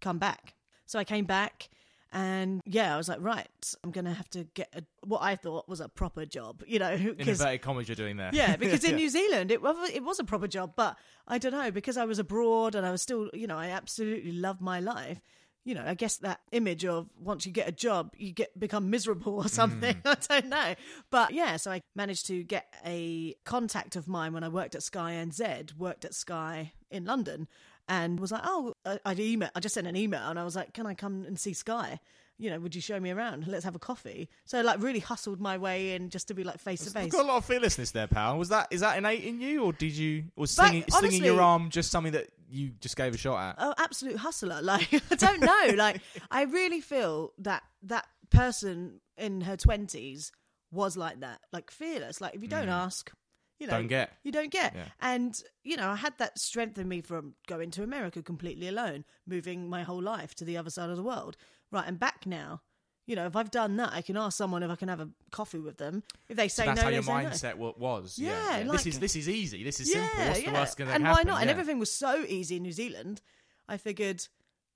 [0.00, 0.54] come back.
[0.86, 1.70] So I came back
[2.12, 5.34] and yeah, I was like, right, I'm going to have to get a, what I
[5.34, 8.30] thought was a proper job, you know, In inverted commas, you're doing there.
[8.34, 8.96] yeah, because in Yeah.
[8.96, 12.04] New Zealand it was it was a proper job, but I don't know because I
[12.04, 15.22] was abroad and I was still, you know, I absolutely loved my life.
[15.64, 18.90] You know, I guess that image of once you get a job, you get become
[18.90, 19.94] miserable or something.
[19.94, 20.00] Mm.
[20.30, 20.74] I don't know,
[21.10, 21.56] but yeah.
[21.56, 25.76] So I managed to get a contact of mine when I worked at Sky NZ,
[25.78, 27.46] worked at Sky in London,
[27.88, 29.50] and was like, oh, I- I'd email.
[29.54, 32.00] I just sent an email and I was like, can I come and see Sky?
[32.38, 33.46] You know, would you show me around?
[33.46, 34.28] Let's have a coffee.
[34.46, 37.12] So like, really hustled my way in just to be like face to face.
[37.12, 38.36] got a lot of fearlessness there, pal.
[38.36, 41.70] Was that is that innate in you, or did you was slinging, slinging your arm
[41.70, 43.54] just something that you just gave a shot at?
[43.58, 44.60] oh absolute hustler.
[44.62, 45.74] Like i don't know.
[45.76, 50.30] Like i really feel that that person in her 20s
[50.70, 52.20] was like that like fearless.
[52.20, 52.72] Like if you don't mm.
[52.72, 53.10] ask
[53.58, 54.10] you know Don't get.
[54.24, 54.74] you don't get.
[54.74, 54.84] Yeah.
[55.00, 59.04] and you know i had that strength in me from going to america completely alone
[59.24, 61.36] moving my whole life to the other side of the world.
[61.70, 62.62] Right i'm back now
[63.06, 65.08] you know if i've done that i can ask someone if i can have a
[65.30, 67.10] coffee with them if they say So that's no how your no.
[67.10, 68.18] mindset wa- was.
[68.18, 69.64] Yeah, this like- is this is easy.
[69.64, 70.24] This is simple.
[70.26, 71.06] What's the worst going to happen?
[71.06, 71.40] and why not?
[71.40, 73.20] And everything was so easy in New Zealand.
[73.68, 74.26] I figured,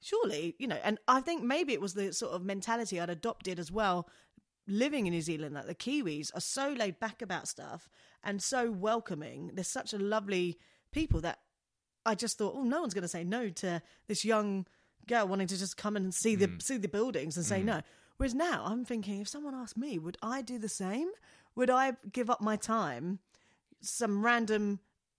[0.00, 3.58] surely, you know, and I think maybe it was the sort of mentality I'd adopted
[3.58, 4.08] as well.
[4.68, 7.88] Living in New Zealand, like the Kiwis are so laid back about stuff
[8.24, 9.52] and so welcoming.
[9.54, 10.58] They're such a lovely
[10.90, 11.38] people that
[12.04, 14.66] I just thought, oh, no one's going to say no to this young
[15.06, 16.60] girl wanting to just come and see the mm.
[16.60, 17.66] see the buildings and say mm.
[17.66, 17.82] no.
[18.16, 21.10] Whereas now I'm thinking, if someone asked me, would I do the same?
[21.56, 23.18] would I give up my time?
[23.80, 24.78] Some random.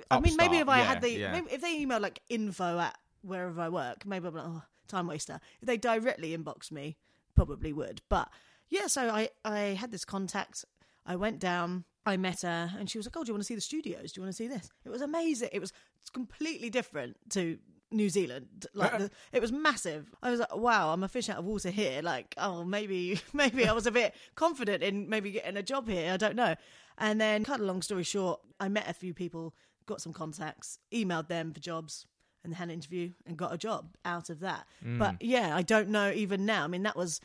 [0.09, 1.31] I mean, maybe if I yeah, had the, yeah.
[1.33, 5.07] maybe if they email like info at wherever I work, maybe I'm like, oh, time
[5.07, 5.39] waster.
[5.61, 6.95] If they directly inbox me,
[7.35, 8.01] probably would.
[8.07, 8.29] But
[8.69, 10.63] yeah, so I I had this contact.
[11.05, 11.83] I went down.
[12.05, 14.13] I met her, and she was like, "Oh, do you want to see the studios?
[14.13, 15.49] Do you want to see this?" It was amazing.
[15.51, 15.73] It was
[16.13, 17.57] completely different to
[17.91, 18.65] New Zealand.
[18.73, 20.13] Like the, it was massive.
[20.21, 23.67] I was like, "Wow, I'm a fish out of water here." Like, oh, maybe maybe
[23.67, 26.13] I was a bit confident in maybe getting a job here.
[26.13, 26.55] I don't know.
[26.97, 29.53] And then, cut a long story short, I met a few people,
[29.85, 32.07] got some contacts, emailed them for jobs,
[32.43, 34.65] and had an interview and got a job out of that.
[34.83, 34.97] Mm.
[34.97, 36.63] But yeah, I don't know even now.
[36.63, 37.21] I mean, that was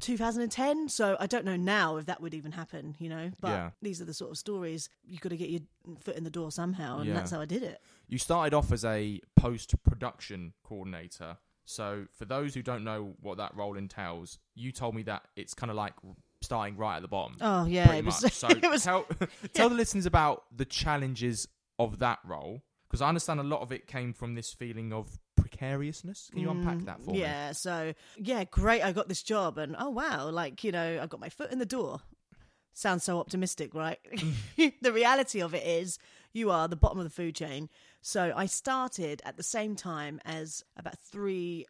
[0.00, 3.30] 2010, so I don't know now if that would even happen, you know.
[3.40, 3.70] But Yeah.
[3.82, 5.60] these are the sort of stories you've got to get your
[6.00, 7.14] foot in the door somehow, and Yeah.
[7.14, 7.80] that's how I did it.
[8.08, 11.38] You started off as a post production coordinator.
[11.64, 15.52] So, for those who don't know what that role entails, you told me that it's
[15.52, 15.94] kind of like
[16.40, 17.36] starting right at the bottom.
[17.40, 18.20] Oh yeah, it was.
[18.32, 19.04] So, it was tell,
[19.52, 22.62] tell the listeners about the challenges of that role.
[22.88, 26.30] Because I understand a lot of it came from this feeling of precariousness.
[26.30, 27.18] Can you unpack that for me?
[27.18, 28.82] Mm, yeah, so yeah, great.
[28.82, 31.58] I got this job, and oh wow, like you know, I got my foot in
[31.58, 32.00] the door.
[32.72, 33.98] Sounds so optimistic, right?
[34.56, 35.98] the reality of it is,
[36.32, 37.70] you are the bottom of the food chain.
[38.02, 41.66] So I started at the same time as about three.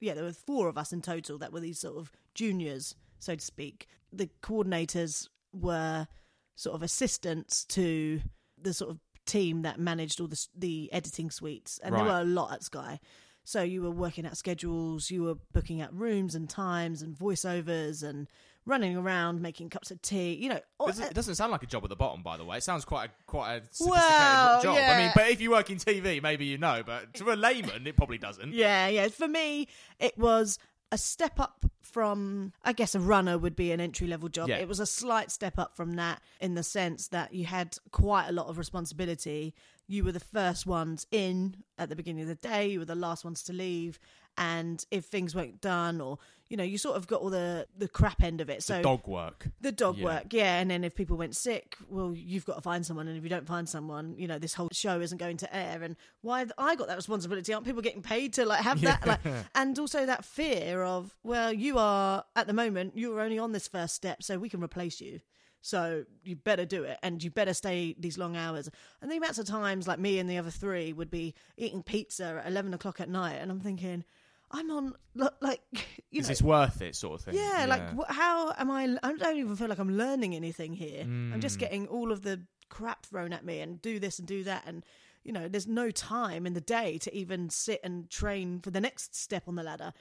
[0.00, 3.36] Yeah, there were four of us in total that were these sort of juniors, so
[3.36, 3.86] to speak.
[4.12, 6.08] The coordinators were
[6.56, 8.20] sort of assistants to
[8.60, 12.24] the sort of team that managed all the the editing suites, and there were a
[12.24, 13.00] lot at Sky.
[13.44, 18.02] So you were working out schedules, you were booking out rooms and times and voiceovers
[18.04, 18.28] and
[18.64, 20.34] running around making cups of tea.
[20.34, 22.44] You know, all- Doesn't- It doesn't sound like a job at the bottom, by the
[22.44, 22.58] way.
[22.58, 24.76] It sounds quite a quite a sophisticated Well, job.
[24.76, 26.84] I mean, but if you work in TV, maybe you know.
[26.86, 28.52] But to a layman, it probably doesn't.
[28.54, 29.08] Yeah, yeah.
[29.08, 29.66] For me,
[29.98, 30.60] it was
[30.92, 34.50] a step up from, I guess, a runner would be an entry level job.
[34.50, 34.58] Yeah.
[34.58, 38.28] It was a slight step up from that in the sense that you had quite
[38.28, 39.54] a lot of responsibility.
[39.88, 42.94] You were the first ones in at the beginning of the day, you were the
[42.94, 43.98] last ones to leave.
[44.36, 46.18] And if things weren't done, or
[46.52, 48.62] you know, you sort of got all the the crap end of it.
[48.62, 49.48] So Dog work.
[49.62, 50.04] the dog Yeah.
[50.04, 50.58] work, yeah.
[50.60, 53.08] And then if people went sick, well, you've got to find someone.
[53.08, 55.82] And if you don't find someone, you know, this whole show isn't going to air.
[55.82, 57.54] And why have I got that responsibility?
[57.54, 59.06] Aren't people getting paid to like have that?
[59.06, 59.20] Like,
[59.54, 63.66] and also that fear of, well, you are at the moment, you're only on this
[63.66, 65.20] first step, so we can replace you.
[65.62, 68.68] So you better do it, and you better stay these long hours.
[69.00, 72.42] And the amounts of times, like me and the other three, would be eating pizza
[72.44, 74.04] at eleven o'clock at night, and I'm thinking,
[74.52, 74.94] I'm on
[75.40, 75.60] like,
[76.10, 77.34] you Is know, this worth it, sort of thing?
[77.34, 78.96] yeah, like wh- how am I?
[79.02, 81.02] I don't even feel like I'm learning anything here.
[81.02, 81.40] I'm Mm.
[81.40, 84.64] just getting all of the crap thrown at me and do this and do that,
[84.66, 84.84] and
[85.24, 88.80] you know, there's no time in the day to even sit and train for the
[88.80, 89.92] next step on the ladder.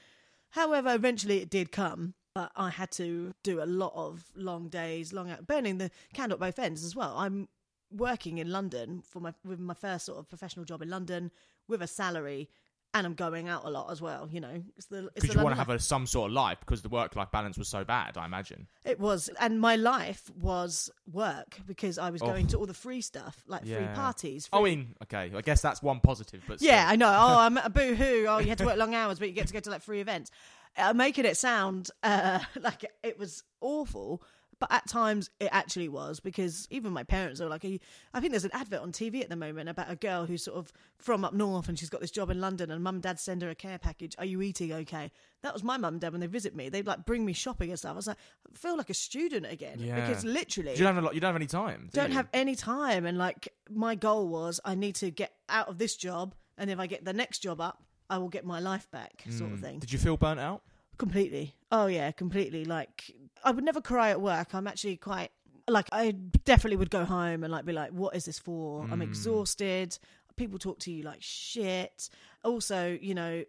[0.52, 5.14] However, eventually it did come, but I had to do a lot of long days,
[5.14, 7.14] long out, burning the candle at both ends as well.
[7.18, 7.48] I'm
[7.92, 11.32] working in London for my with my first sort of professional job in London
[11.68, 12.50] with a salary.
[12.94, 14.62] And I'm going out a lot as well, you know.
[14.76, 17.16] It's the Because you want to have a, some sort of life because the work
[17.16, 18.68] life balance was so bad, I imagine.
[18.84, 22.50] It was, and my life was work because I was going Oh.
[22.50, 23.94] to all the free stuff, like free Yeah.
[23.96, 24.50] parties.
[24.52, 26.92] I free- mean, okay, I guess that's one positive, but yeah, still.
[26.92, 27.08] I know.
[27.18, 28.26] Oh, I'm a boo hoo.
[28.28, 30.02] Oh, you had to work long hours, but you get to go to like free
[30.02, 30.30] events.
[30.78, 34.22] Uh, making it sound uh, like it was awful,
[34.62, 38.46] but at times it actually was because even my parents are like, I think there's
[38.46, 41.34] an advert on TV at the moment about a girl who's sort of from up
[41.34, 43.56] north and she's got this job in London, and mum and dad send her a
[43.56, 44.16] care package.
[44.20, 45.12] Are you eating okay?
[45.42, 46.70] That was my mum and dad when they visit me.
[46.70, 47.94] They'd like bring me shopping and stuff.
[47.94, 48.18] I was like,
[48.54, 50.08] I feel like a student again Yeah.
[50.08, 51.16] because literally You don't have a lot.
[51.16, 51.90] You don't have any time.
[51.92, 52.18] do don't you?
[52.18, 55.96] have any time and like my goal was i need to get out of this
[55.96, 59.24] job and if i get the next job up i will get my life back
[59.30, 59.62] sort of mm.
[59.62, 59.80] thing.
[59.80, 60.62] Did you feel burnt out?
[61.02, 61.56] Completely.
[61.72, 62.64] Oh yeah completely.
[62.64, 63.12] Like
[63.44, 64.54] i would never cry at work.
[64.54, 65.32] I'm actually quite
[65.68, 66.12] like i
[66.44, 68.84] definitely would go home and like be like what is this for?
[68.84, 69.02] I'm hmm.
[69.02, 69.98] exhausted.
[70.36, 72.10] People talk to you like shit.
[72.44, 73.44] Also you know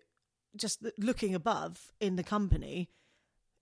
[0.57, 2.89] just looking above in the company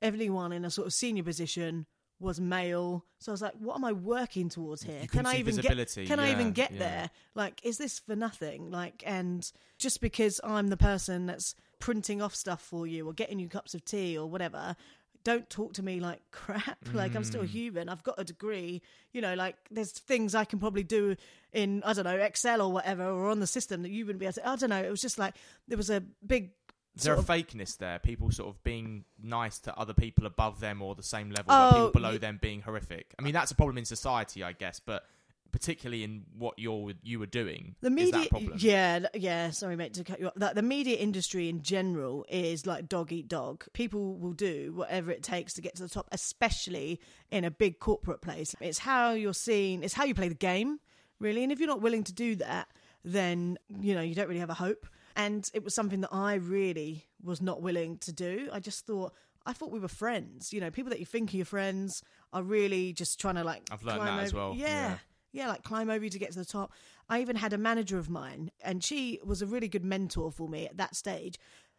[0.02, 1.86] everyone in a sort of senior position
[2.20, 3.04] was male.
[3.18, 5.02] So i was like what am i working towards here?
[5.10, 6.78] can i even get can i even get yeah.
[6.78, 7.10] there?
[7.34, 8.70] Like is this for nothing?
[8.70, 13.38] Like and just because i'm the person that's printing off stuff for you or getting
[13.38, 14.76] you cups of tea or whatever
[15.22, 16.78] don't talk to me like crap.
[16.92, 17.26] Like i'm Mm.
[17.26, 17.88] still human.
[17.88, 18.80] I've got a degree.
[19.12, 21.16] You know like there's things i can probably do
[21.52, 24.26] in i don't know excel or whatever or on the system that you wouldn't be
[24.26, 24.82] able to i don't know.
[24.82, 25.34] It was just like
[25.68, 26.52] there was a big
[27.00, 27.98] Is there a fakeness there?
[27.98, 31.58] People sort of being nice to other people above them or the same level, Oh,
[31.58, 33.14] but people oh, below y- them being horrific.
[33.18, 34.80] I mean, that's a problem in society, I guess.
[34.80, 35.04] But
[35.52, 37.74] particularly in what you're you were doing.
[37.80, 38.52] The is media, that a problem?
[38.58, 39.50] yeah, yeah.
[39.50, 40.34] Sorry, mate, to cut you off.
[40.36, 43.64] The, the media industry in general is like dog eat dog.
[43.72, 47.78] People will do whatever it takes to get to the top, especially in a big
[47.80, 48.54] corporate place.
[48.60, 49.82] It's how you're seen.
[49.82, 50.78] It's how you play the game,
[51.18, 51.42] really.
[51.42, 52.68] And if you're not willing to do that,
[53.04, 54.86] then you know you don't really have a hope.
[55.16, 58.48] And it was something that I really was not willing to do.
[58.52, 59.12] I just thought.
[59.46, 60.52] I thought we were friends.
[60.52, 63.62] You know, people that you think are your friends are really just trying to like.
[63.70, 64.98] I've learned climb that as over- well, Yeah, yeah.
[65.32, 66.72] yeah, like climb over you to get to the top.
[67.08, 70.46] I even had a manager of mine, and she was a really good mentor for
[70.48, 71.38] me at that stage.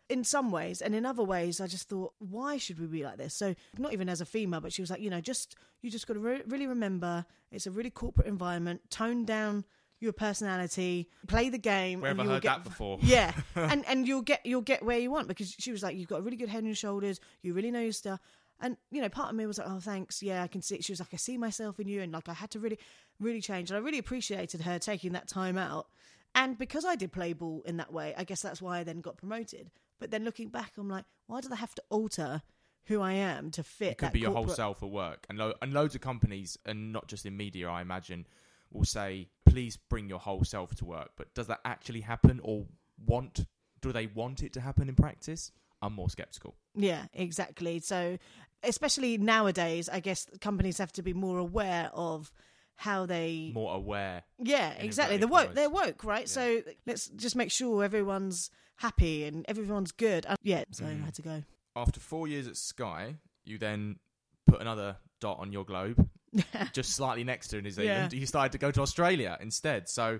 [0.09, 3.17] In some ways, and in other ways, I just thought, why should we be like
[3.17, 3.33] this?
[3.35, 6.05] So, not even as a female, but she was like, you know, just you just
[6.07, 8.81] got to re- really remember it's a really corporate environment.
[8.89, 9.63] Tone down
[10.01, 12.01] your personality, play the game.
[12.01, 12.99] Where have and I you'll heard get, that before?
[13.01, 16.09] Yeah, and and you'll get you'll get where you want because she was like, you've
[16.09, 17.19] got a really good head and shoulders.
[17.41, 18.19] You really know your stuff.
[18.59, 20.21] And you know, part of me was like, "Oh, thanks.
[20.21, 20.83] Yeah, I can see." It.
[20.83, 22.77] She was like, "I see myself in you," and like I had to really,
[23.19, 23.71] really change.
[23.71, 25.87] And I really appreciated her taking that time out.
[26.35, 29.01] And because I did play ball in that way, I guess that's why I then
[29.01, 29.71] got promoted.
[29.99, 32.41] But then looking back, I'm like, why did I have to alter
[32.85, 33.93] who I am to fit?
[33.93, 36.01] It could that be your whole corporate- self at work, and lo- and loads of
[36.01, 38.27] companies, and not just in media, I imagine,
[38.71, 42.65] will say, "Please bring your whole self to work." But does that actually happen, or
[43.05, 43.45] want?
[43.81, 45.51] Do they want it to happen in practice?
[45.81, 46.55] I'm more skeptical.
[46.75, 47.79] Yeah, exactly.
[47.79, 48.19] So,
[48.63, 52.31] especially nowadays, I guess companies have to be more aware of
[52.75, 54.23] how they More aware.
[54.37, 55.17] Yeah, exactly.
[55.17, 55.53] They're woke.
[55.55, 56.27] They're woke, right?
[56.29, 60.25] So let's just make sure everyone's happy and everyone's good.
[60.27, 61.01] And yeah, so Mm.
[61.01, 61.43] I had to go.
[61.75, 63.99] After four years at Sky, you then
[64.47, 66.09] put another dot on your globe,
[66.73, 68.13] just slightly next to New Zealand.
[68.13, 68.19] Yeah.
[68.19, 69.89] You started to go to Australia instead.
[69.89, 70.19] So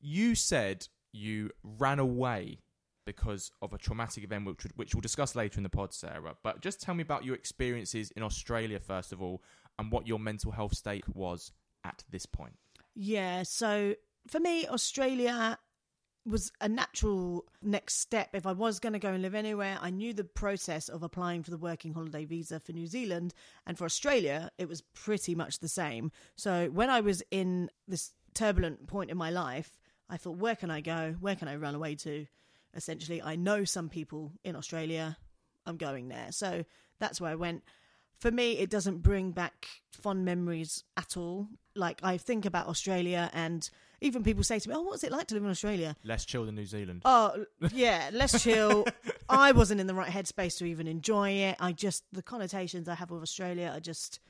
[0.00, 2.60] you said you ran away
[3.06, 6.36] because of a traumatic event, which, which we'll discuss later in the pod, Sarah.
[6.42, 9.42] But just tell me about your experiences in Australia, first of all,
[9.78, 11.52] and what your mental health state was
[11.84, 12.54] at this point.
[12.94, 13.94] Yeah, so
[14.26, 15.58] for me, Australia
[16.26, 18.30] was a natural next step.
[18.34, 21.42] If I was going to go and live anywhere, I knew the process of applying
[21.42, 23.32] for the working holiday visa for New Zealand.
[23.66, 26.10] And for Australia, it was pretty much the same.
[26.36, 29.78] So when I was in this turbulent point in my life,
[30.10, 31.16] I thought, where can I go?
[31.20, 32.26] Where can I run away to?
[32.74, 35.16] Essentially, I know some people in Australia.
[35.64, 36.28] I'm going there.
[36.30, 36.64] So
[36.98, 37.62] that's where I went.
[38.18, 41.48] For me, it doesn't bring back fond memories at all.
[41.74, 43.68] Like, I think about Australia, and
[44.00, 45.96] even people say to me, Oh, what's it like to live in Australia?
[46.04, 47.02] Less chill than New Zealand.
[47.04, 48.86] Oh, yeah, less chill.
[49.28, 51.56] I wasn't in the right headspace to even enjoy it.
[51.60, 54.20] I just, the connotations I have with Australia are just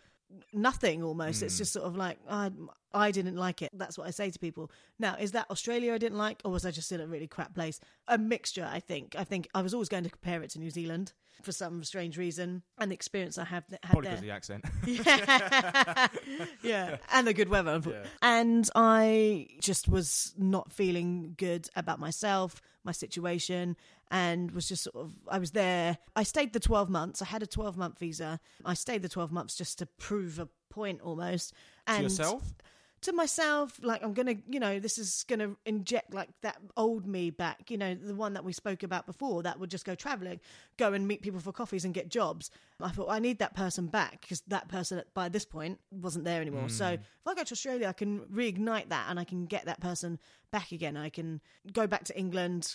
[0.53, 1.43] nothing almost.
[1.43, 1.59] It's hmm.
[1.59, 2.51] just sort of like, I,
[2.93, 3.71] I didn't like it.
[3.73, 4.71] That's what I say to people.
[4.99, 7.55] Now, is that Australia I didn't like, or was I just in a really crap
[7.55, 7.81] place?
[8.09, 9.15] A mixture, I think.
[9.19, 12.17] I think I was always going to compare it to New Zealand for some strange
[12.19, 14.17] reason, and the experience I have had Probably there.
[14.17, 14.65] because the accent.
[14.87, 16.47] Yeah.
[16.63, 16.97] yeah.
[17.13, 17.81] And the good weather.
[18.23, 23.77] And I just was not feeling good about myself, my situation,
[24.11, 25.99] and was just sort of, I was there.
[26.15, 27.23] I stayed the 12 months.
[27.23, 28.41] I had a 12 month visa.
[28.65, 31.51] I stayed the 12 months just to prove a point almost.
[31.87, 32.43] to And yourself?
[33.03, 37.31] To myself, like I'm gonna, you know, this is gonna inject like that old me
[37.31, 40.41] back, you know, the one that we spoke about before that would just go traveling,
[40.77, 42.51] go and meet people for coffees and get jobs.
[42.81, 46.41] I thought I need that person back because that person by this point wasn't there
[46.41, 46.69] anymore.
[46.69, 46.95] So mm.
[46.95, 50.19] if I go to Australia, I can reignite that and I can get that person
[50.51, 50.97] back again.
[50.97, 51.41] I can
[51.73, 52.75] go back to England,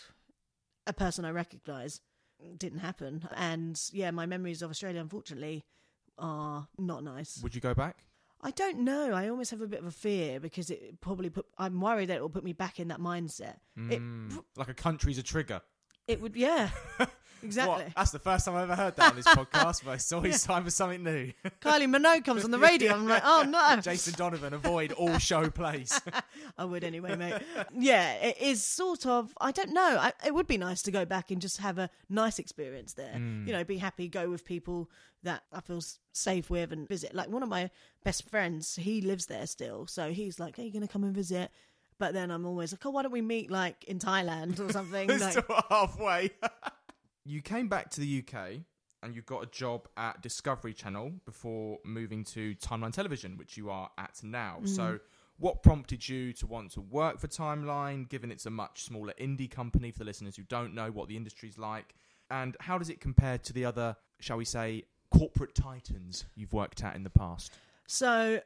[0.88, 2.02] a person I recognise.
[2.58, 5.64] Didn't happen, and yeah, my memories of Australia, unfortunately,
[6.18, 7.40] are not nice.
[7.44, 8.04] Would you go back?
[8.44, 9.14] I don't know.
[9.14, 11.46] I almost have a bit of a fear because it probably put.
[11.58, 13.56] I'm worried that it will put me back in that mindset.
[13.90, 15.62] It Mm, like a country's a trigger.
[16.08, 16.70] it would, yeah,
[17.44, 17.86] exactly.
[17.86, 17.96] What?
[17.96, 20.64] That's the first time I've ever heard that on this podcast, but it's always time
[20.64, 21.32] for something new.
[21.62, 22.94] Kylie Minogue comes on the radio.
[22.94, 26.02] I'm like, oh no, Jason Donovan, avoid all show plays.
[26.58, 27.42] I would anyway, mate.
[27.78, 29.34] Yeah, it is sort of.
[29.40, 29.98] I don't know.
[30.00, 33.16] I, it would be nice to go back and just have a nice experience there.
[33.18, 34.90] You know, be happy, go with people
[35.24, 35.82] that I feel
[36.14, 37.14] safe with, and visit.
[37.14, 37.70] Like one of my
[38.04, 41.52] best friends, he lives there still, so he's like, Are you gonna come and visit?"
[42.00, 45.08] But then I'm always like, "Oh, why don't we meet like in Thailand or something?"
[45.20, 46.32] like, halfway.
[47.26, 48.62] you came back to the UK
[49.04, 53.70] and you got a job at Discovery Channel before moving to Timeline Television, which you
[53.70, 54.60] are at now.
[54.62, 54.70] Mm.
[54.70, 55.00] So,
[55.38, 59.50] what prompted you to want to work for Timeline, given it's a much smaller indie
[59.50, 61.96] company for the listeners who don't know what the industry's like?
[62.30, 66.84] And how does it compare to the other, shall we say, corporate titans you've worked
[66.84, 67.54] at in the past?
[67.88, 68.40] So,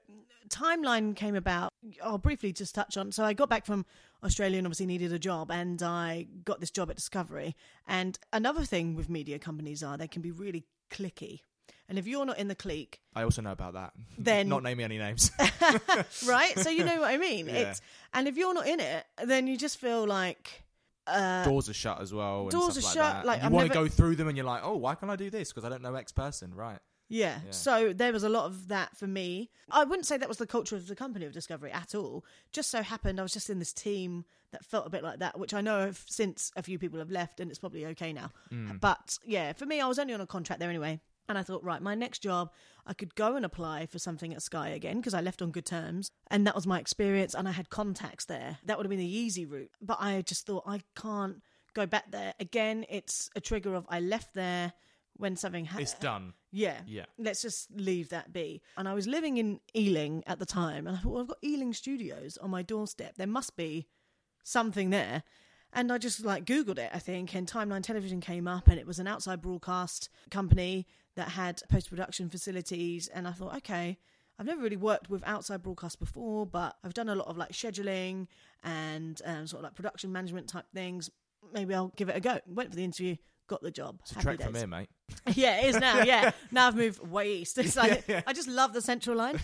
[0.49, 1.73] timeline came about.
[2.03, 3.11] I'll briefly just touch on.
[3.11, 3.85] So, I got back from
[4.23, 7.55] Australia and obviously needed a job, and I got this job at Discovery.
[7.87, 11.41] And another thing with media companies are they can be really clicky.
[11.87, 13.93] And if you're not in the clique, I also know about that.
[14.17, 15.31] Then- not naming any names.
[16.27, 16.57] right?
[16.57, 17.45] so you know what I mean.
[17.55, 17.69] Yeah.
[17.69, 17.81] It's
[18.13, 20.63] and if you're not in it, then you just feel like
[21.07, 22.43] uh, doors are shut as well.
[22.43, 23.25] And doors are like shut, That.
[23.25, 25.11] like, And you want never- to go through them, and you're like, oh, why can't
[25.11, 25.51] I do this?
[25.51, 26.79] Because I don't know X person, right?
[27.07, 27.37] Yeah.
[27.45, 27.51] Yeah.
[27.51, 29.51] So there was a lot of that for me.
[29.69, 32.25] I wouldn't say that was the culture of the company of Discovery at all.
[32.51, 35.37] Just so happened I was just in this team that felt a bit like that,
[35.37, 38.31] which I know of since a few people have left and it's probably okay now.
[38.51, 38.79] Mm.
[38.79, 40.99] But yeah, for me, I was only on a contract there anyway.
[41.27, 42.51] And I thought, right, my next job,
[42.85, 45.65] I could go and apply for something at Sky again because I left on good
[45.65, 46.11] terms.
[46.27, 47.33] And that was my experience.
[47.33, 48.59] And I had contacts there.
[48.65, 49.71] That would have been the easy route.
[49.81, 51.41] But I just thought, I can't
[51.73, 52.33] go back there.
[52.39, 54.73] Again, it's a trigger of I left there
[55.17, 55.83] when something happened.
[55.83, 56.33] It's done.
[56.51, 56.79] Yeah.
[56.85, 57.05] Yeah.
[57.17, 58.61] Let's just leave that be.
[58.77, 61.37] And I was living in Ealing at the time, and I thought, well, I've got
[61.43, 63.15] Ealing Studios on my doorstep.
[63.17, 63.87] There must be
[64.43, 65.23] something there.
[65.73, 68.87] And I just like Googled it, I think, and Timeline Television came up, and it
[68.87, 73.07] was an outside broadcast company that had post production facilities.
[73.07, 73.97] And I thought, okay,
[74.37, 77.51] I've never really worked with outside broadcast before, but I've done a lot of like
[77.51, 78.27] scheduling
[78.63, 81.09] and um, sort of like production management type things.
[81.53, 82.39] Maybe I'll give it a go.
[82.47, 83.15] Went for the interview,
[83.47, 83.97] got the job.
[84.01, 84.89] It's a Happy trek from here, mate.
[85.35, 86.01] Yeah, it is now.
[86.03, 87.57] Yeah, now I've moved way east.
[87.59, 89.39] It's like I just love the central line.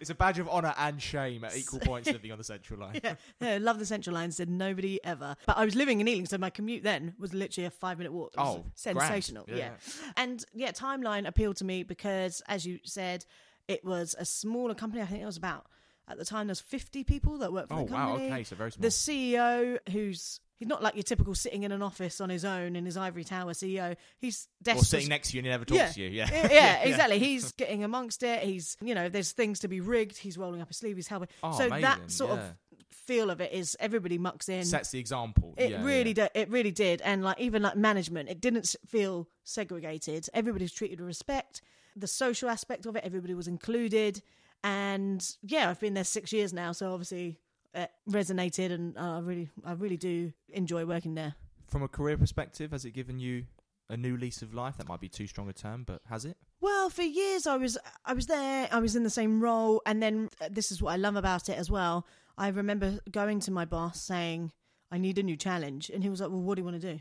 [0.00, 3.00] It's a badge of honour and shame at equal points living on the central line.
[3.02, 4.32] yeah, yeah, love the central line.
[4.32, 5.36] Said nobody ever.
[5.46, 8.12] But I was living in Ealing, so my commute then was literally a five minute
[8.12, 8.32] walk.
[8.34, 9.44] It was Oh, sensational.
[9.48, 9.56] Yeah.
[9.56, 9.70] Yeah.
[10.16, 13.24] and yeah, timeline appealed to me because, as you said,
[13.68, 15.02] it was a smaller company.
[15.02, 15.66] I think it was about
[16.08, 18.32] at the time there's 50 people that worked for Oh the wow, company.
[18.32, 18.82] okay, so very small.
[18.82, 22.76] The CEO, who's he's not like your typical sitting in an office on his own
[22.76, 23.96] in his ivory tower CEO.
[24.18, 25.88] He's desk or sitting next to you and he never talks Yeah.
[25.88, 26.08] to you.
[26.12, 27.18] Yeah, yeah, yeah, exactly.
[27.18, 28.44] He's getting amongst it.
[28.44, 30.16] He's, you know, there's things to be rigged.
[30.18, 30.94] He's rolling up his sleeve.
[30.94, 31.28] He's helping.
[31.42, 32.54] Oh, so amazing, that sort of
[32.90, 34.64] feel of it is everybody mucks in.
[34.64, 35.54] Sets the example.
[35.56, 36.28] It yeah, really yeah.
[36.28, 36.30] did.
[36.34, 37.00] It really did.
[37.02, 40.28] And like even like management, it didn't feel segregated.
[40.32, 41.60] Everybody was treated with respect.
[41.96, 44.22] The social aspect of it, everybody was included.
[44.62, 47.40] And yeah, I've been there six years now, so obviously
[47.74, 51.34] it resonated, and uh, I really, I really do enjoy working there.
[51.68, 53.44] From a career perspective, has it given you
[53.88, 54.76] a new lease of life?
[54.76, 56.36] That might be too strong a term, but has it?
[56.60, 60.02] Well, for years I was I was there, I was in the same role, and
[60.02, 62.06] then uh, this is what I love about it as well.
[62.38, 64.52] I remember going to my boss saying,
[64.90, 66.94] "I need a new challenge," and he was like, "Well, what do you want to
[66.94, 67.00] do?"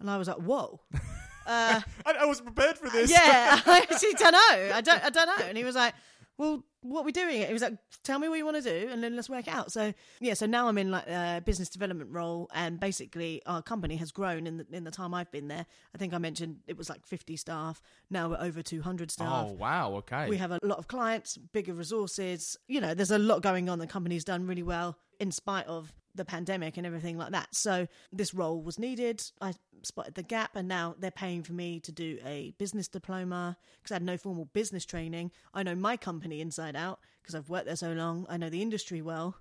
[0.00, 0.80] And I was like, "Whoa."
[1.46, 3.10] Uh, I, I wasn't prepared for this.
[3.10, 4.74] yeah, I actually don't know.
[4.76, 5.04] I don't.
[5.04, 5.44] I don't know.
[5.46, 5.92] And he was like,
[6.38, 8.88] "Well, what we're we doing?" It was like, "Tell me what you want to do,
[8.90, 11.68] and then let's work it out." So yeah, so now I'm in like a business
[11.68, 15.48] development role, and basically our company has grown in the in the time I've been
[15.48, 15.66] there.
[15.94, 17.82] I think I mentioned it was like 50 staff.
[18.10, 19.46] Now we're over 200 staff.
[19.48, 19.94] Oh wow.
[19.96, 20.28] Okay.
[20.28, 22.56] We have a lot of clients, bigger resources.
[22.68, 23.78] You know, there's a lot going on.
[23.78, 27.48] The company's done really well in spite of the pandemic and everything like that.
[27.54, 29.22] So this role was needed.
[29.40, 33.56] I spotted the gap, and now they're paying for me to do a business diploma
[33.82, 35.30] because I had no formal business training.
[35.54, 38.26] I know my company inside out because I've worked there so long.
[38.28, 39.36] I know the industry well,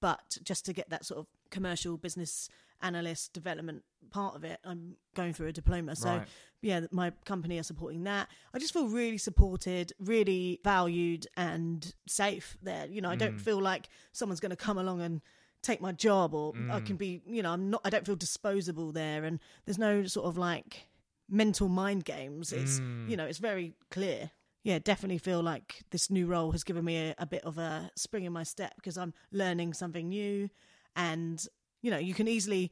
[0.00, 2.48] but just to get that sort of commercial business
[2.80, 5.96] analyst development part of it, I'm going through a diploma.
[5.96, 6.28] So Right.
[6.62, 8.28] yeah, my company are supporting that.
[8.54, 12.86] I just feel really supported, really valued, and safe there.
[12.86, 13.18] You know, I Mm.
[13.20, 15.20] don't feel like someone's going to come along and
[15.62, 16.70] take my job, or Mm.
[16.70, 17.80] I can be, you know, I'm not.
[17.84, 20.88] I don't feel disposable there, and there's no sort of like
[21.28, 22.52] mental mind games.
[22.52, 23.10] It's Mm.
[23.10, 24.30] you know, it's very clear.
[24.62, 27.90] Yeah, definitely feel like this new role has given me a, a bit of a
[27.96, 30.50] spring in my step because I'm learning something new,
[30.98, 31.42] and
[31.80, 32.70] you know, you can easily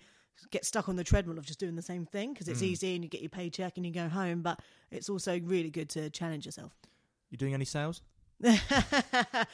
[0.51, 2.65] get stuck on the treadmill of just doing the same thing because it's Mm.
[2.67, 4.43] easy and you get your paycheck and you go home.
[4.43, 4.61] But
[4.91, 6.75] it's also really good to challenge yourself.
[7.31, 8.03] You doing any sales?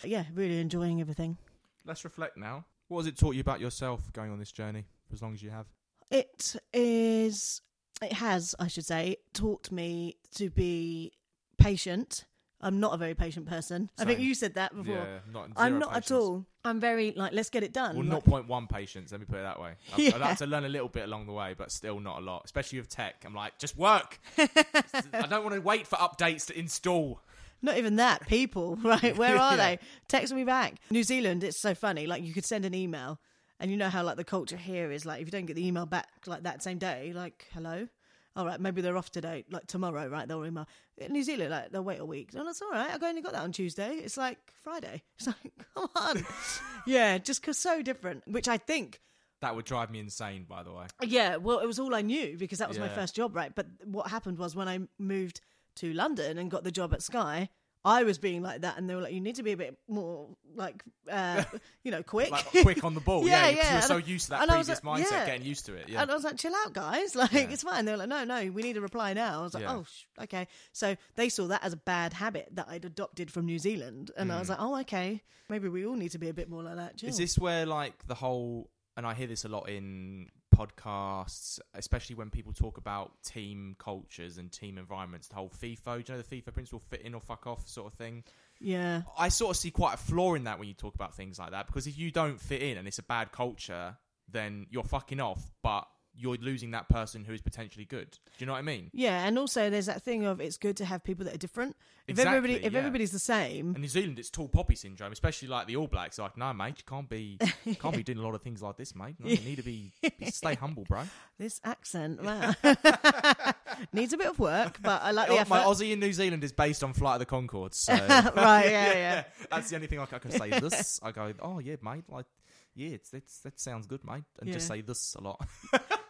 [0.04, 1.36] yeah, really enjoying everything.
[1.84, 2.64] Let's reflect now.
[2.88, 5.42] What has it taught you about yourself going on this journey for as long as
[5.42, 5.66] you have?
[6.10, 7.60] It is,
[8.02, 11.12] it has, I should say, taught me to be
[11.58, 12.24] patient.
[12.64, 13.90] I'm not a very patient person.
[13.98, 14.94] I think you said that before.
[14.94, 16.46] Yeah, not I'm not at all.
[16.64, 17.96] I'm very like, let's get it done.
[17.96, 19.72] Well, Like- 0.1 patience, let me put it that way.
[19.92, 20.12] I've, Yeah.
[20.14, 22.42] I've had to learn a little bit along the way, but still not a lot,
[22.44, 23.24] especially with tech.
[23.26, 24.20] I'm like, just work.
[24.38, 27.20] I don't want to wait for updates to install.
[27.62, 28.26] Not even that.
[28.28, 29.16] People, right?
[29.16, 29.56] Where are Yeah.
[29.56, 29.78] they?
[30.08, 30.74] Text me back.
[30.90, 32.06] New Zealand, it's so funny.
[32.06, 33.18] Like you could send an email,
[33.58, 35.66] and you know how like the culture here is like if you don't get the
[35.66, 37.88] email back like that same day, like hello.
[38.34, 40.26] All right, maybe they're off today, like tomorrow, right?
[40.26, 40.66] They'll email.
[40.96, 42.30] In New Zealand, like they'll wait a week.
[42.34, 42.90] And that's all right.
[42.90, 43.96] I only got that on Tuesday.
[43.96, 45.02] It's like Friday.
[45.18, 46.24] It's like, come on.
[46.86, 48.22] yeah, just cause so different.
[48.26, 49.00] Which I think
[49.42, 50.86] That would drive me insane, by the way.
[51.02, 53.54] yeah, well, it was all I knew because that was my first job, right?
[53.54, 55.40] But what happened was when I moved
[55.76, 57.48] to London and got the job at Sky,
[57.84, 59.76] I was being like that, and they were like, "You need to be a bit
[59.88, 61.42] more like, uh,
[61.82, 63.50] you know, quick, Like quick on the ball, Yeah, yeah.
[63.50, 65.26] because yeah, You're so used to that and previous like, mindset, yeah.
[65.26, 65.88] getting used to it.
[65.88, 66.02] Yeah.
[66.02, 67.16] And I was like, chill out, guys.
[67.22, 67.48] Like, Yeah.
[67.50, 67.84] it's fine.
[67.84, 69.40] They were like, no, no, we need a reply now.
[69.40, 70.46] I was like, oh, sh- okay.
[70.72, 74.10] So they saw that as a bad habit that I'd adopted from New Zealand.
[74.16, 75.22] And I was like, oh, okay.
[75.48, 76.98] Maybe we all need to be a bit more like that.
[76.98, 77.08] Mm.
[77.08, 80.28] Is this where like the whole and I hear this a lot in
[80.66, 86.12] podcasts, especially when people talk about team cultures and team environments, the whole FIFO, do
[86.12, 88.24] you know the FIFO principle fit in or fuck off sort of thing?
[88.60, 89.02] yeah.
[89.18, 91.50] I sort of see quite a flaw in that when you talk about things like
[91.50, 93.96] that because if you don't fit in and it's a bad culture,
[94.30, 98.10] then you're fucking off, but you're losing that person who is potentially good.
[98.10, 98.90] Do you know what I mean?
[98.92, 99.26] Yeah.
[99.26, 101.76] And also, there's that thing of it's good to have people that are different.
[102.06, 102.78] If Exactly, everybody, if yeah.
[102.80, 106.18] everybody's the same, And New Zealand, it's tall poppy syndrome, especially like the All Blacks.
[106.18, 108.76] Like, no, mate, you can't be, you can't be doing a lot of things like
[108.76, 109.14] this, mate.
[109.20, 109.92] No, you need to be,
[110.30, 111.04] stay humble, bro.
[111.38, 112.54] this accent, wow,
[113.92, 115.60] needs a bit of work, but I like the Oh, My.
[115.60, 117.74] Aussie in New Zealand is based on Flight of the Conchords.
[117.74, 117.92] So.
[117.92, 118.66] right?
[118.68, 119.24] Yeah, yeah.
[119.48, 120.50] That's the only thing I can, say.
[120.50, 122.04] This, I go, oh yeah, mate.
[122.08, 122.26] Like,
[122.74, 124.24] yeah, it's, it's that sounds good, mate.
[124.40, 125.46] And just say this a lot.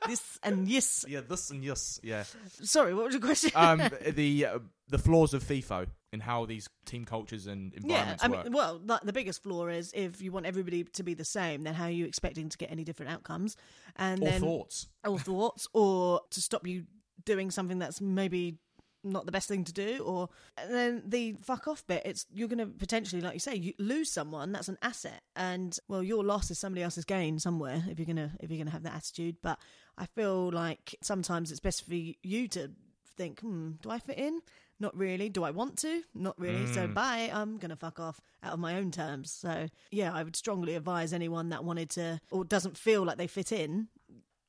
[0.07, 1.05] This and yes.
[1.09, 2.25] yeah, this and yes, yeah.
[2.63, 3.51] Sorry, what was your question?
[3.55, 3.83] Um,
[4.15, 8.29] the uh, the flaws of FIFO and how these team cultures and Yeah, environments I
[8.29, 8.45] work.
[8.45, 11.63] mean, well, like, the biggest flaw is if you want everybody to be the same,
[11.63, 13.57] then how are you expecting to get any different outcomes?
[13.97, 14.89] And or then thoughts.
[15.07, 16.85] or thoughts, or to stop you
[17.25, 18.59] doing something that's maybe
[19.05, 22.03] not the best thing to do, or and then the fuck off bit.
[22.05, 24.53] It's you're going to potentially, like you say, you lose someone.
[24.53, 28.33] That's an asset, and well, your loss is somebody else's gain somewhere if you're gonna
[28.41, 29.37] if you're gonna have that attitude.
[29.43, 29.59] But
[29.99, 32.71] I feel like sometimes it's best for you to
[33.17, 34.41] think, hmm, do I fit in?
[34.81, 35.29] Not really.
[35.29, 36.03] Do I want to?
[36.13, 36.67] Not really.
[36.73, 37.31] So bye.
[37.33, 39.31] I'm gonna fuck off out of my own terms.
[39.31, 43.29] So yeah, I would strongly advise anyone that wanted to or doesn't feel like they
[43.29, 43.89] fit in.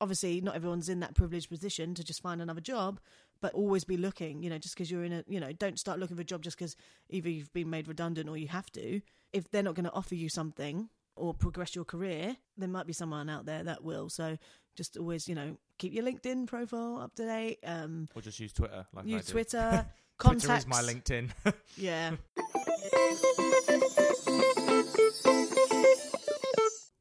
[0.02, 3.00] Obviously, not everyone's in that privileged position to just find another job,
[3.42, 4.42] but always be looking.
[4.42, 6.42] You know, just because you're in a, you know, don't start looking for a job
[6.42, 6.76] just because
[7.10, 9.02] either you've been made redundant or you have to.
[9.34, 12.94] If they're not going to offer you something or progress your career, there might be
[12.94, 14.10] someone out there that will.
[14.10, 14.38] So
[14.76, 17.60] just always, you know, keep your LinkedIn profile up to date.
[17.66, 18.86] Um, Or just use Twitter.
[18.94, 19.28] Like use.
[19.28, 19.86] Twitter.
[20.20, 21.30] Twitter is my LinkedIn.
[21.78, 22.12] Yeah.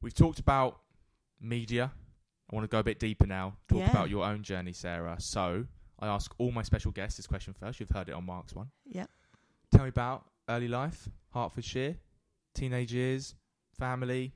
[0.01, 0.79] We've talked about
[1.39, 1.91] media.
[2.51, 3.55] I want to go a bit deeper now.
[3.69, 3.91] Talk Yeah.
[3.91, 5.15] about your own journey, Sarah.
[5.19, 5.65] So
[5.99, 7.79] I ask all my special guests this question first.
[7.79, 8.69] You've heard it on Mark's one.
[8.85, 9.05] Yeah.
[9.71, 11.95] Tell me about early life, Hertfordshire,
[12.53, 13.35] teenage years,
[13.79, 14.33] family,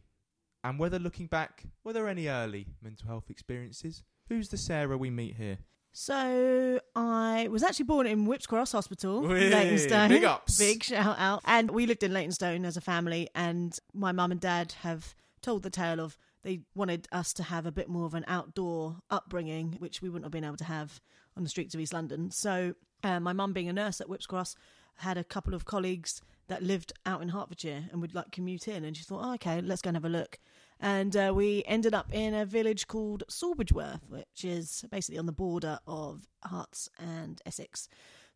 [0.70, 4.04] and whether looking back, were there any early mental health experiences?
[4.30, 5.60] Who's the Sarah we meet here?
[5.94, 9.50] So I was actually born in Whipps Cross Hospital, Whee!
[9.50, 10.10] Leytonstone.
[10.10, 10.58] Big ups.
[10.60, 11.42] Big shout out.
[11.46, 15.64] And we lived in Leytonstone as a family, and my mum and dad have told
[15.64, 19.76] the tale of they wanted us to have a bit more of an outdoor upbringing,
[19.80, 21.02] which we wouldn't have been able to have
[21.36, 22.30] on the streets of East London.
[22.30, 24.56] So uh, my mum, being a nurse at Whipps Cross,
[24.98, 28.84] had a couple of colleagues that lived out in Hertfordshire and would like commute in,
[28.84, 30.40] and she thought, oh, okay, let's go and have a look.
[30.80, 35.32] And uh, we ended up in a village called Sawbridgeworth, which is basically on the
[35.32, 37.90] border of Herts and Essex.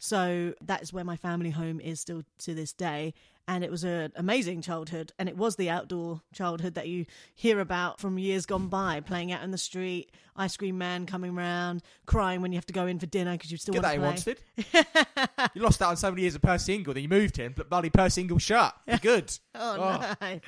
[0.04, 3.14] So that is where my family home is still to this day.
[3.47, 5.12] And it was an amazing childhood.
[5.20, 9.32] And it was the outdoor childhood that you hear about from years gone by, playing
[9.32, 12.88] out in the street, ice cream man coming round, crying when you have to go
[12.88, 14.36] in for dinner because you still Get want that to
[14.72, 14.74] play.
[14.74, 15.49] Wanstead.
[15.54, 17.70] you lost out on so many years of Percy Ingle, then you moved here, but
[17.70, 18.74] bloody Percy Ingle shut.
[18.88, 19.38] Be good.
[19.54, 20.39] Oh, oh, no.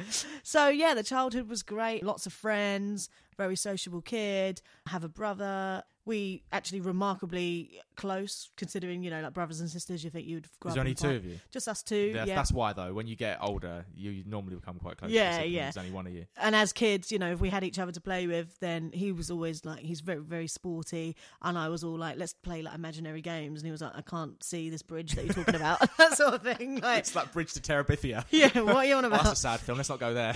[0.41, 2.03] So, yeah, the childhood was great.
[2.03, 5.83] Lots of friends, very sociable kid, have a brother.
[6.05, 10.69] We actually remarkably close, considering, you know, like brothers and sisters, you think you'd grow
[10.71, 11.39] There's up only two of you.
[11.51, 12.35] Just us two, That's, yeah.
[12.35, 15.11] that's why, though, when you get older, you normally become quite close.
[15.11, 15.63] Yeah, yeah.
[15.63, 16.25] There's only one of you.
[16.37, 19.11] and as kids, you know, if we had each other to play with, then he
[19.13, 21.15] was always like, he's very, very sporty.
[21.41, 23.61] And I was all like, let's play like imaginary games.
[23.61, 25.79] And he was like, I can't see this bridge that you're talking about.
[25.97, 26.79] that sort of thing.
[26.83, 28.25] Like, It's that bridge to Terabithia.
[28.31, 29.23] yeah, what are you on Well, about?
[29.23, 29.77] that's a sad film.
[29.77, 30.33] Let's not go there.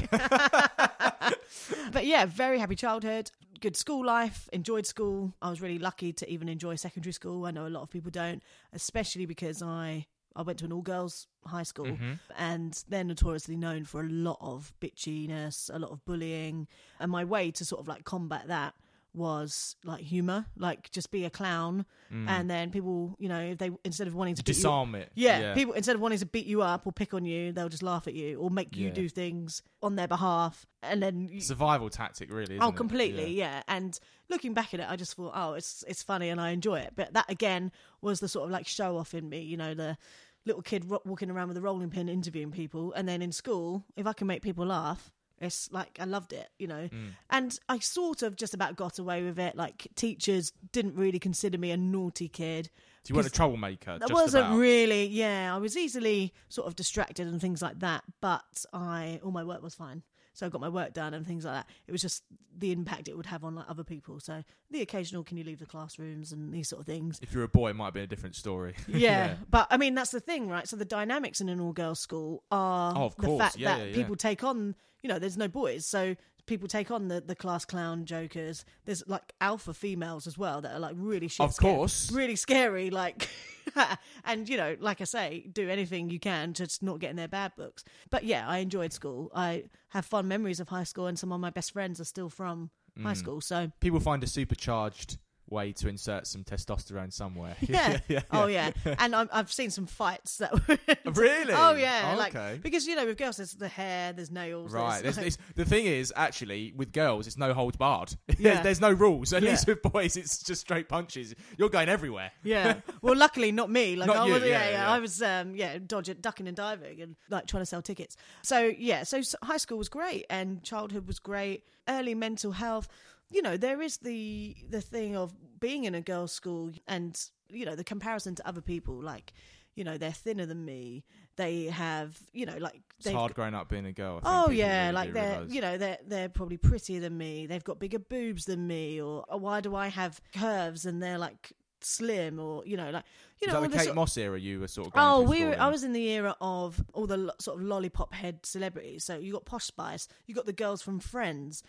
[1.91, 5.33] But yeah, very happy childhood, good school life, enjoyed school.
[5.41, 7.45] I was really lucky to even enjoy secondary school.
[7.45, 8.41] I know a lot of people don't,
[8.73, 10.05] especially because I
[10.35, 12.13] I went to an all girls high school Mm-hmm.
[12.37, 16.67] and they're notoriously known for a lot of bitchiness, a lot of bullying.
[16.99, 18.75] And my way to sort of like combat that
[19.17, 22.27] was like humor, like just be a clown mm.
[22.29, 25.11] and then people, you know, if they instead of wanting to beat you Disarm it.
[25.15, 27.83] yeah, people instead of wanting to beat you up or pick on you, they'll just
[27.83, 28.93] laugh at you or make you Yeah.
[28.93, 32.57] do things on their behalf, and then you, Survival tactic, really.
[32.59, 33.55] Oh, completely, Yeah.
[33.57, 33.63] yeah.
[33.67, 33.99] And
[34.29, 36.93] looking back at it, I just thought, oh, it's it's funny and I enjoy it.
[36.95, 39.97] But that again was the sort of like show off in me, you know, the
[40.45, 43.83] little kid ro- walking around with a rolling pin interviewing people, and then in school,
[43.97, 46.89] if I can make people laugh, It's like I loved it, you know.
[46.91, 47.09] Mm.
[47.29, 49.55] And I sort of just about got away with it.
[49.55, 52.69] Like teachers didn't really consider me a naughty kid.
[53.03, 53.99] So you weren't a troublemaker.
[54.01, 54.57] I wasn't about.
[54.57, 55.53] really, yeah.
[55.53, 59.61] I was easily sort of distracted and things like that, but I all my work
[59.61, 60.03] was fine.
[60.33, 61.69] So I got my work done and things like that.
[61.87, 62.21] It was just
[62.55, 64.19] the impact it would have on like other people.
[64.19, 67.19] So the occasional, can you leave the classrooms and these sort of things.
[67.23, 68.75] If you're a boy, it might be a different story.
[68.87, 70.67] Yeah, but I mean that's the thing, right?
[70.67, 73.95] So the dynamics in an all-girls school are Oh, the fact Yeah, that yeah, yeah.
[73.95, 74.75] people take on.
[75.03, 76.15] You know, there's no boys, so
[76.47, 78.65] people take on the, the class clown jokers.
[78.85, 81.43] There's like alpha females as well that are like really shit.
[81.43, 82.11] Of scared- course.
[82.11, 82.89] really scary.
[82.89, 83.29] Like,
[84.25, 87.27] and you know, like I say, do anything you can to not get in their
[87.27, 87.83] bad books.
[88.09, 89.29] But yeah, I enjoyed school.
[89.35, 92.29] I have fond memories of high school, and some of my best friends are still
[92.29, 92.69] from
[93.03, 93.17] high Mm.
[93.17, 93.41] school.
[93.41, 95.17] So People find a supercharged
[95.49, 97.55] way to insert some testosterone somewhere.
[97.61, 97.99] yeah.
[98.07, 100.77] yeah, Oh yeah, and I'm, I've seen some fights that were
[101.13, 101.53] Really?
[101.53, 102.59] Oh yeah, Oh, like okay.
[102.61, 105.01] because you know with girls there's the hair, there's nails, Right.
[105.01, 108.13] There's, There's, like- the thing is, actually, with girls, it's no holds barred.
[108.37, 108.61] Yeah.
[108.61, 109.33] there's, no rules.
[109.33, 109.51] At Yeah.
[109.51, 111.33] least with boys, it's just straight punches.
[111.57, 112.31] You're going everywhere.
[112.43, 112.81] yeah.
[113.01, 113.95] Well, luckily not me.
[113.95, 114.91] Like Not I you, was, yeah, yeah, yeah, yeah.
[114.91, 118.17] I was, um, yeah, dodging, ducking and diving, and like trying to sell tickets.
[118.43, 121.63] So yeah, so high school was great, and childhood was great.
[121.87, 122.87] Early mental health.
[123.29, 127.19] You know, there is the the thing of being in a girls' school, and
[127.49, 129.01] you know the comparison to other people.
[129.01, 129.33] Like,
[129.75, 131.03] you know, they're thinner than me.
[131.35, 134.19] They have, you know, like It's hard growing up being a girl.
[134.23, 135.53] I think Oh yeah, really like they're realise.
[135.53, 137.45] you know they're they're probably prettier than me.
[137.47, 141.51] They've got bigger boobs than me, or, why do I have curves and they're like
[141.81, 143.03] slim, or you know like
[143.39, 145.59] you know the Kate sort- Moss era you were sort of Oh, we were.
[145.59, 149.03] I was in the era of all the lo- sort of lollipop head celebrities.
[149.03, 151.61] So you got Posh Spice, you got the girls from Friends.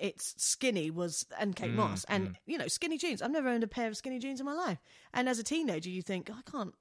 [0.00, 3.22] It's Skinny was and Kate Mm, Moss, and you know skinny jeans.
[3.22, 4.78] I've never owned a pair of skinny jeans in my life.
[5.12, 6.74] And as a teenager, you think I can't,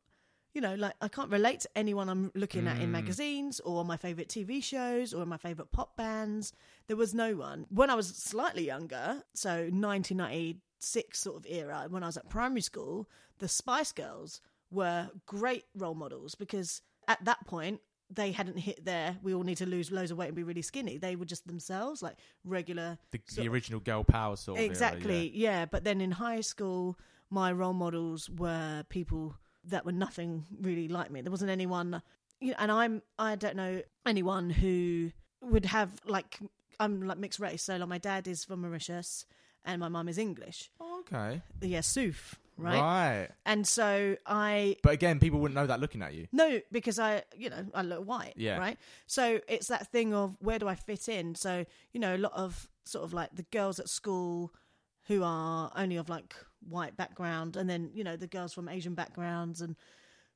[0.53, 2.93] you know, like I can't relate to anyone I'm looking at in Mm.
[2.93, 6.53] magazines or my favorite TV shows or my favorite pop bands.
[6.87, 9.23] There was no one when I was slightly younger.
[9.33, 13.09] So 1996 sort of era when I was at primary school.
[13.39, 14.41] The Spice Girls
[14.71, 19.57] were great role models because at that point they hadn't hit their we all need
[19.57, 20.97] to lose loads of weight and be really skinny.
[20.97, 25.65] They were just themselves, like regular the, the original girl power sort era, exactly yeah.
[25.65, 26.97] but then in high school
[27.29, 32.01] my role models were people that were nothing really like me there wasn't anyone
[32.39, 36.37] you know, and i'm i don't know anyone who would have like
[36.79, 39.25] i'm like mixed race so like my dad is from mauritius
[39.65, 41.41] and my mum is english Oh, okay.
[41.61, 42.79] yeah suf right?
[42.79, 43.27] Right.
[43.45, 46.27] and so i But again, people wouldn't know that looking at you.
[46.31, 48.33] no, because I, you know, I look white.
[48.35, 48.57] Yeah.
[48.57, 48.77] Right.
[49.07, 51.35] So it's that thing of where do I fit in?
[51.35, 54.53] So, you know, a lot of sort of like the girls at school
[55.07, 56.35] who are only of like
[56.67, 59.75] white background and then, you know, the girls from Asian backgrounds and,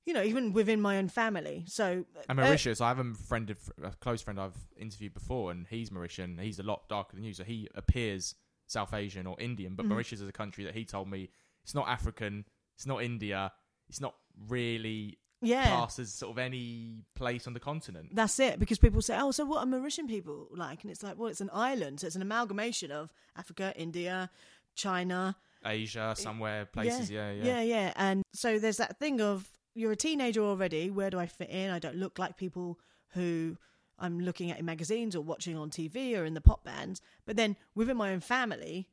[0.05, 1.63] you know, even within my own family.
[1.67, 2.81] So, I'm uh, Mauritius.
[2.81, 6.39] I have a friend, of, a close friend I've interviewed before, and he's Mauritian.
[6.39, 8.35] He's a lot darker than you, so he appears
[8.67, 9.75] South Asian or Indian.
[9.75, 9.89] But Mhm.
[9.89, 11.29] Mauritius is a country that he told me
[11.63, 12.45] it's not African,
[12.75, 13.51] it's not India,
[13.87, 14.15] it's not
[14.47, 15.67] really yeah.
[15.67, 18.09] classed as sort of any place on the continent.
[18.13, 21.17] That's it, because people say, "Oh, so what are Mauritian people like?" And it's like,
[21.17, 24.29] well, it's an island, so it's an amalgamation of Africa, India,
[24.75, 25.35] China,
[25.65, 27.43] Asia, somewhere, places, yeah, yeah.
[27.43, 27.93] yeah, yeah.
[27.95, 30.89] And so there's that thing of you're a teenager already.
[30.89, 31.69] Where do I fit in?
[31.69, 32.79] I don't look like people
[33.13, 33.57] who
[33.97, 37.01] I'm looking at in magazines or watching on TV or in the pop bands.
[37.25, 38.87] But then within my own family,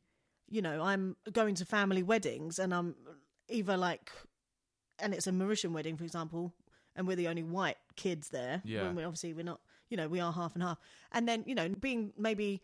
[0.49, 2.95] you know, I'm going to family weddings and I'm
[3.49, 4.11] either like,
[4.99, 6.53] and it's a Mauritian wedding, for example,
[6.95, 8.63] and we're the only white kids there.
[8.65, 8.85] Yeah.
[8.85, 10.79] When we obviously we're not, you know, we are half and half.
[11.13, 12.63] And then, you know, being maybe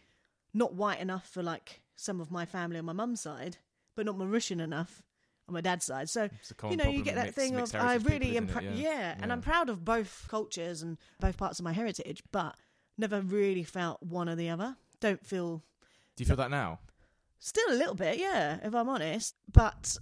[0.55, 3.59] not white enough for like some of my family on my mum's side,
[3.95, 5.03] but not Mauritian enough
[5.49, 6.09] on my dad's side.
[6.09, 8.37] So It's a common you know, you get that mixed- thing mixed of I really
[8.37, 8.74] am, pr- it?
[8.76, 9.16] yeah.
[9.20, 12.55] and I'm proud of both cultures and both parts of my heritage, but
[12.97, 14.76] never really felt one or the other.
[15.01, 15.62] Don't feel
[16.16, 16.78] Do you feel that now?
[17.43, 19.34] Still a little bit, yeah, if I'm honest.
[19.53, 19.97] But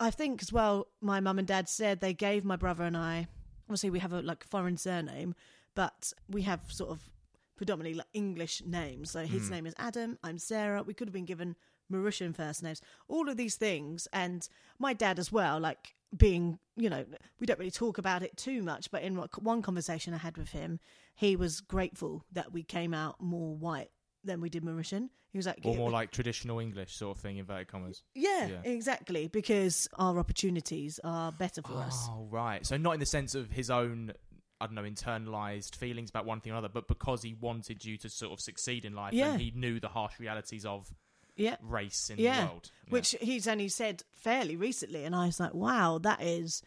[0.00, 3.28] I think as well, my mum and dad said they gave my brother and I.
[3.68, 5.34] Obviously, we have a like foreign surname,
[5.74, 7.08] but we have sort of
[7.56, 9.10] predominantly like English names.
[9.12, 9.50] So his Mm.
[9.50, 10.18] name is Adam.
[10.24, 10.82] I'm Sarah.
[10.82, 11.54] We could have been given
[11.92, 12.80] Mauritian first names.
[13.06, 15.60] All of these things, and my dad as well.
[15.60, 17.04] Like being, you know,
[17.38, 20.50] we don't really talk about it too much, but in one conversation I had with
[20.50, 20.80] him,
[21.14, 23.90] he was grateful that we came out more white
[24.24, 25.08] than we did Mauritian.
[25.32, 28.02] He was like, Or more like traditional English sort of thing, inverted commas?
[28.14, 28.60] yeah, Yeah.
[28.64, 29.28] exactly.
[29.28, 32.06] Because our opportunities are better for us.
[32.10, 32.66] Oh, right.
[32.66, 34.12] So not in the sense of his own,
[34.60, 37.96] I don't know, internalized feelings about one thing or another, but because he wanted you
[37.98, 39.32] to sort of succeed in life Yeah.
[39.32, 40.92] and he knew the harsh realities of
[41.36, 41.56] Yeah.
[41.62, 42.40] race in Yeah.
[42.40, 42.70] the world.
[42.86, 42.90] Yeah.
[42.90, 45.04] Which he's only said fairly recently.
[45.04, 46.60] And I was like, wow, that is,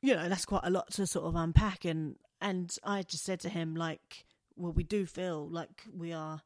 [0.00, 1.84] you know, that's quite a lot to sort of unpack.
[1.84, 4.24] And, and I just said to him, like,
[4.56, 6.40] well, we do feel like we are,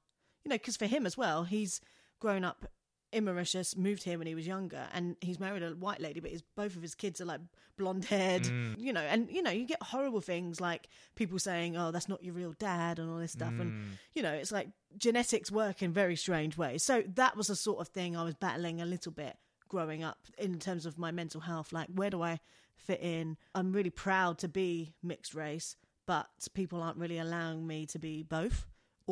[0.44, 1.80] you know, because for him as well, he's
[2.20, 2.66] grown up
[3.12, 6.30] in Mauritius, moved here when he was younger, and he's married a white lady, but
[6.30, 7.40] his both of his kids are like
[7.76, 8.76] blonde haired, Mm.
[8.78, 12.22] you know, and you know, you get horrible things like people saying, "Oh, that's not
[12.22, 13.84] your real dad," and all this stuff, and Mm.
[14.14, 16.84] you know, it's like genetics work in very strange ways.
[16.84, 19.36] So that was the sort of thing I was battling a little bit
[19.68, 21.72] growing up in terms of my mental health.
[21.72, 22.38] Like, where do I
[22.76, 23.36] fit in?
[23.56, 25.74] I'm really proud to be mixed race,
[26.06, 28.66] but people aren't really allowing me to be both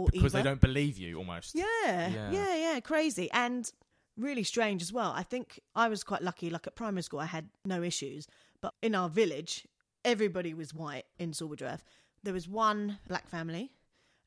[0.05, 0.43] or because either.
[0.43, 1.55] they don't believe you almost.
[1.55, 2.31] Yeah, Yeah.
[2.31, 3.71] yeah, yeah, crazy and
[4.17, 5.13] really strange as well.
[5.15, 6.51] I think I was quite lucky.
[6.51, 8.27] Like at primary school, I had no issues,
[8.61, 9.67] but in our village,
[10.05, 11.81] everybody was white in Sawbridgeworth.
[12.23, 13.71] There was one black family,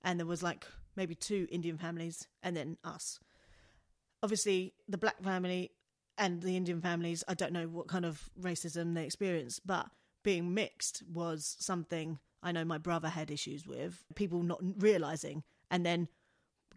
[0.04, 0.66] and there was like
[0.96, 3.20] maybe two Indian families, and then us.
[4.24, 5.72] Obviously, the black family
[6.18, 9.88] and the Indian families, I don't know what kind of racism they experienced, but
[10.24, 14.04] being mixed was something I know my brother had issues with.
[14.16, 16.08] People not realizing, and then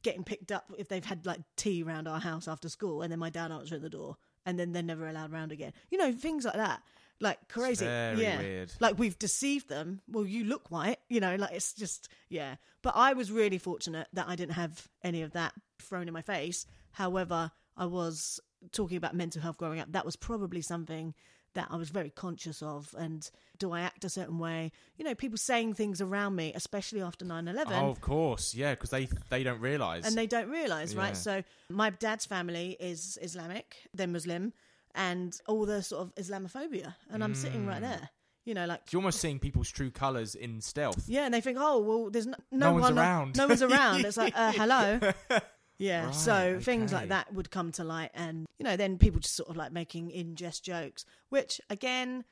[0.02, 3.18] getting picked up if they've had like tea around our house after school, and then
[3.18, 4.16] my dad answering the door,
[4.46, 5.72] and then they're never allowed round again.
[5.90, 6.82] You know, things like that,
[7.20, 7.84] like crazy.
[7.84, 8.72] yeah, weird.
[8.80, 10.00] like we've deceived them.
[10.08, 12.56] Well, you look white, you know, like it's just yeah.
[12.82, 16.22] But I was really fortunate that I didn't have any of that thrown in my
[16.22, 16.66] face.
[16.92, 18.40] However, I was
[18.72, 19.90] talking about mental health growing up.
[19.92, 21.14] That was probably something
[21.54, 22.94] that I was very conscious of.
[22.98, 23.28] And
[23.58, 24.72] do I act a certain way?
[24.96, 28.72] You know, people saying things around me, especially after 9 11 Oh, of course, yeah,
[28.74, 30.06] because they they don't realise.
[30.06, 31.00] and they don't realize Yeah.
[31.00, 34.52] right so my dad's family is islamic they're muslim
[34.94, 37.68] and all the sort of islamophobia and i'm sitting Mm.
[37.68, 38.10] right there
[38.44, 41.04] you know like You're almost seeing people's true colours in stealth.
[41.08, 43.36] yeah and they think oh well there's no, no, No one's one around.
[43.36, 45.00] no one's around it's like uh, hello
[45.78, 49.20] yeah Right, so things like that would come to light and you know then people
[49.20, 52.24] just sort of like making in jest jokes which again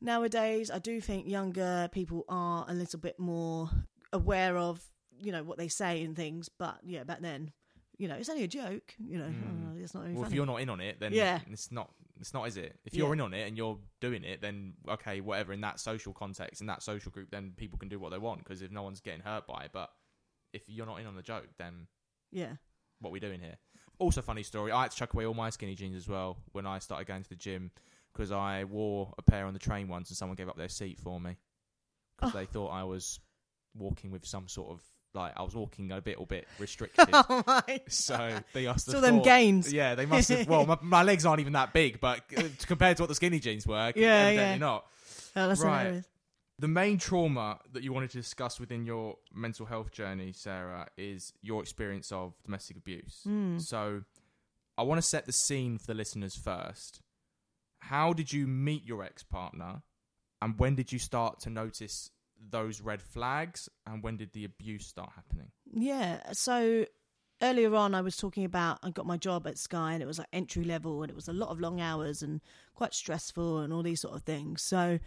[0.00, 3.70] nowadays i do think younger people are a little bit more
[4.12, 4.82] aware of
[5.20, 7.50] you know what they say and things but yeah back then
[7.98, 9.72] you know it's only a joke you know Mm.
[9.72, 11.40] oh, it's not really Well, if you're not in on it, then Yeah.
[11.50, 11.90] it's not.
[12.20, 12.78] It's not, is it?
[12.84, 13.12] If you're Yeah.
[13.14, 15.52] in on it and you're doing it, then okay, whatever.
[15.54, 18.38] In that social context, in that social group, then people can do what they want
[18.44, 19.70] because if no one's getting hurt by it.
[19.72, 19.90] But
[20.52, 21.86] if you're not in on the joke, then
[22.30, 22.56] yeah
[23.00, 23.56] what are we doing here?
[23.98, 24.72] Also, funny story.
[24.72, 27.22] I had to chuck away all my skinny jeans as well when I started going
[27.22, 27.70] to the gym
[28.12, 30.98] because I wore a pair on the train once and someone gave up their seat
[30.98, 31.36] for me
[32.18, 32.38] because Oh.
[32.38, 33.20] they thought I was
[33.74, 34.80] walking with some sort of
[35.14, 37.08] like I was walking a bit, a bit restricted.
[37.10, 39.72] oh my so they asked Saw them gains.
[39.72, 40.46] Yeah, they must have.
[40.46, 43.38] Well, my, my legs aren't even that big, but uh, compared to what the skinny
[43.40, 44.56] jeans were, Yeah, evidently yeah.
[44.58, 44.86] not.
[45.36, 45.78] oh, that's Right.
[45.84, 46.06] hilarious.
[46.58, 51.32] The main trauma that you wanted to discuss within your mental health journey, Sarah, is
[51.42, 53.22] your experience of domestic abuse.
[53.26, 53.60] Mm.
[53.60, 54.02] So,
[54.78, 57.00] I want to set the scene for the listeners first.
[57.80, 59.82] How did you meet your ex partner,
[60.40, 62.10] and when did you start to notice
[62.50, 65.50] those red flags, and when did the abuse start happening?
[65.72, 66.32] Yeah.
[66.32, 66.86] So
[67.42, 70.18] earlier on, I was talking about I got my job at Sky and it was
[70.18, 72.40] like entry level and it was a lot of long hours and
[72.74, 74.62] quite stressful and all these sort of things.
[74.62, 74.98] So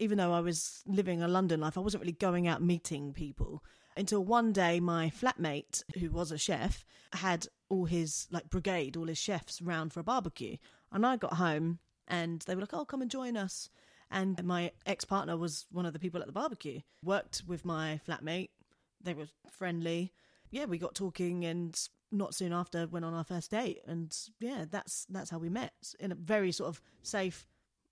[0.00, 3.62] even though I was living a London life, I wasn't really going out meeting people
[3.96, 9.06] until one day my flatmate, who was a chef, had all his like brigade, all
[9.06, 10.56] his chefs round for a barbecue.
[10.90, 11.78] And I got home
[12.08, 13.68] and they were like, "Oh, come and join us."
[14.10, 16.80] And my ex partner was one of the people at the barbecue.
[17.04, 18.50] Worked with my flatmate.
[19.00, 20.12] They were friendly.
[20.50, 21.78] Yeah, we got talking, and
[22.10, 23.80] not soon after went on our first date.
[23.86, 27.46] And yeah, that's that's how we met in a very sort of safe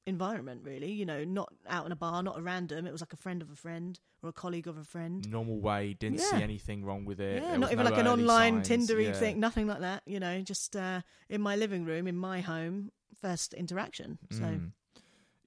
[0.08, 0.62] environment.
[0.64, 2.86] Really, you know, not out in a bar, not a random.
[2.86, 5.28] It was like a friend of a friend or a colleague of a friend.
[5.30, 6.30] Normal way, didn't Yeah.
[6.38, 7.42] see anything wrong with it.
[7.42, 9.12] Yeah, there not even no like an online signs, Tindery yeah.
[9.12, 10.02] thing, nothing like that.
[10.06, 12.90] You know, just uh, in my living room, in my home,
[13.20, 14.18] first interaction.
[14.30, 14.72] So Mm.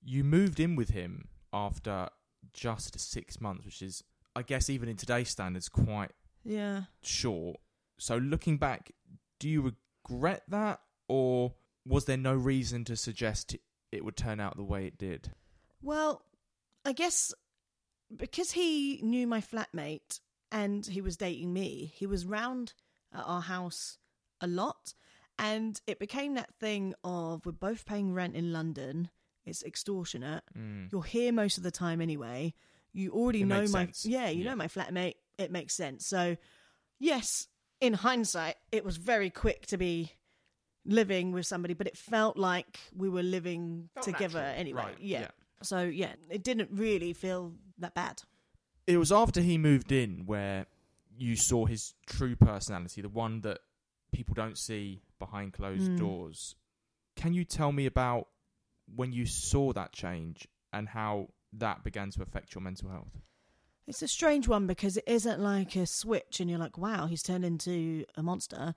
[0.04, 2.10] You moved in with him after
[2.54, 4.04] just six months, which is,
[4.36, 6.12] I guess, even in today's standards, quite
[6.44, 7.58] yeah, short.
[8.00, 8.92] So looking back,
[9.40, 11.54] do you regret that, or
[11.86, 13.56] was there no reason to suggest
[13.92, 15.32] it would turn out the way it did?
[15.82, 16.24] Well,
[16.86, 17.34] I guess
[18.16, 20.20] because he knew my flatmate
[20.52, 22.74] and he was dating me, he was round
[23.14, 23.98] at our house
[24.42, 24.94] a lot.
[25.40, 29.10] And it became that thing of we're both paying rent in London.
[29.46, 30.44] It's extortionate.
[30.58, 30.92] Mm.
[30.92, 32.54] You're here most of the time anyway.
[32.94, 34.06] You already It know my sense.
[34.06, 34.52] yeah, you Yeah.
[34.52, 35.16] know my flatmate.
[35.38, 36.06] It makes sense.
[36.06, 36.38] So,
[37.00, 37.48] yes,
[37.80, 40.12] in hindsight, it was very quick to be
[40.86, 44.60] living with somebody, but it felt like we were living Felt together natural.
[44.60, 44.82] anyway.
[44.82, 45.20] Right, yeah.
[45.22, 45.28] yeah.
[45.64, 48.22] So yeah, it didn't really feel that bad.
[48.88, 50.66] It was after he moved in where
[51.16, 53.60] you saw his true personality, the one that
[54.12, 55.98] people don't see behind closed Mm.
[56.00, 56.56] doors.
[57.16, 58.28] Can you tell me about
[58.96, 63.22] when you saw that change and how that began to affect your mental health?
[63.88, 67.22] It's a strange one because it isn't like a switch and you're like, wow, he's
[67.22, 68.74] turned into a monster.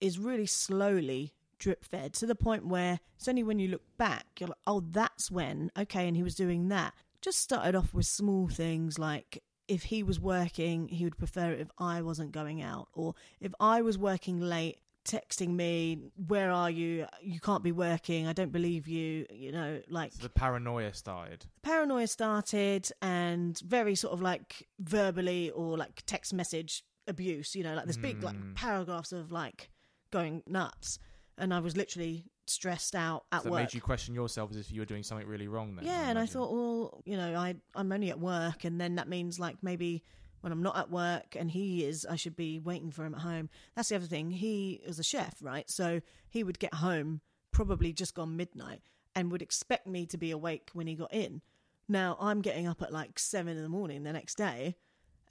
[0.00, 4.26] Is really slowly drip fed to the point where it's only when you look back,
[4.38, 6.94] you're like, oh, that's when, okay, and he was doing that.
[7.20, 11.60] Just started off with small things like if he was working, he would prefer it
[11.60, 16.70] if I wasn't going out, or if I was working late, texting me, "Where are
[16.70, 17.06] you?
[17.22, 18.26] You can't be working.
[18.26, 21.46] I don't believe you." You know, like So the paranoia started.
[21.54, 27.54] The paranoia started, and very sort of like verbally or like text message abuse.
[27.54, 28.54] You know, like this big like Mm.
[28.54, 29.70] paragraphs of like
[30.10, 30.98] going nuts,
[31.36, 33.60] and I was literally stressed out at So that work.
[33.60, 35.76] made you question yourself as if you were doing something really wrong.
[35.76, 38.94] Then Yeah, and I thought, well, you know, I I'm only at work, and then
[38.96, 40.02] that means like maybe
[40.40, 43.20] when I'm not at work and he is, I should be waiting for him at
[43.20, 43.50] home.
[43.76, 44.30] That's the other thing.
[44.30, 45.68] He is a chef, right?
[45.68, 46.00] So
[46.30, 47.20] he would get home
[47.52, 48.80] probably just gone midnight
[49.14, 51.42] and would expect me to be awake when he got in.
[51.88, 54.76] Now I'm getting up at like seven in the morning the next day.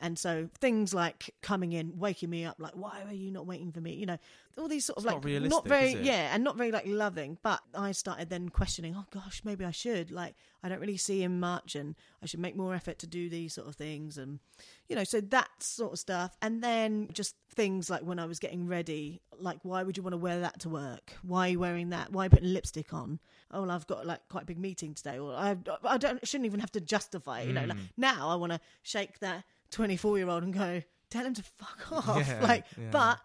[0.02, 3.72] And so things like coming in, waking me up, like, why are you not waiting
[3.74, 3.94] for me?
[3.96, 4.18] You know,
[4.58, 7.38] all these sort of It's not like realistic, very, yeah, and not very like loving.
[7.42, 10.10] But I started then questioning, oh gosh, maybe I should.
[10.10, 13.30] Like, I don't really see him much, and I should make more effort to do
[13.30, 14.40] these sort of things, and
[14.88, 16.38] you know, so that sort of stuff.
[16.42, 20.14] And then just things like when I was getting ready, like, why would you want
[20.14, 21.14] to wear that to work?
[21.24, 22.12] Why are you wearing that?
[22.14, 23.20] Why are you putting lipstick on?
[23.52, 26.46] Oh, well, I've got like quite a big meeting today, or I, I don't shouldn't
[26.46, 27.42] even have to justify.
[27.42, 27.90] It, you know, like, Mm.
[27.98, 32.28] now I want to shake that twenty-four-year-old and go, tell him to fuck off.
[32.28, 32.88] Yeah, like, yeah.
[32.92, 33.20] but.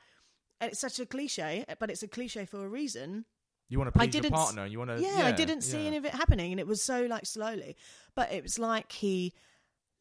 [0.61, 3.24] And it's such a cliche, but it's a cliche for a reason.
[3.68, 5.03] you want to I please your didn't s- partner, you want to.
[5.03, 7.76] Yeah, I didn't see any of it happening, and it was so like slowly.
[8.14, 9.34] But it was like he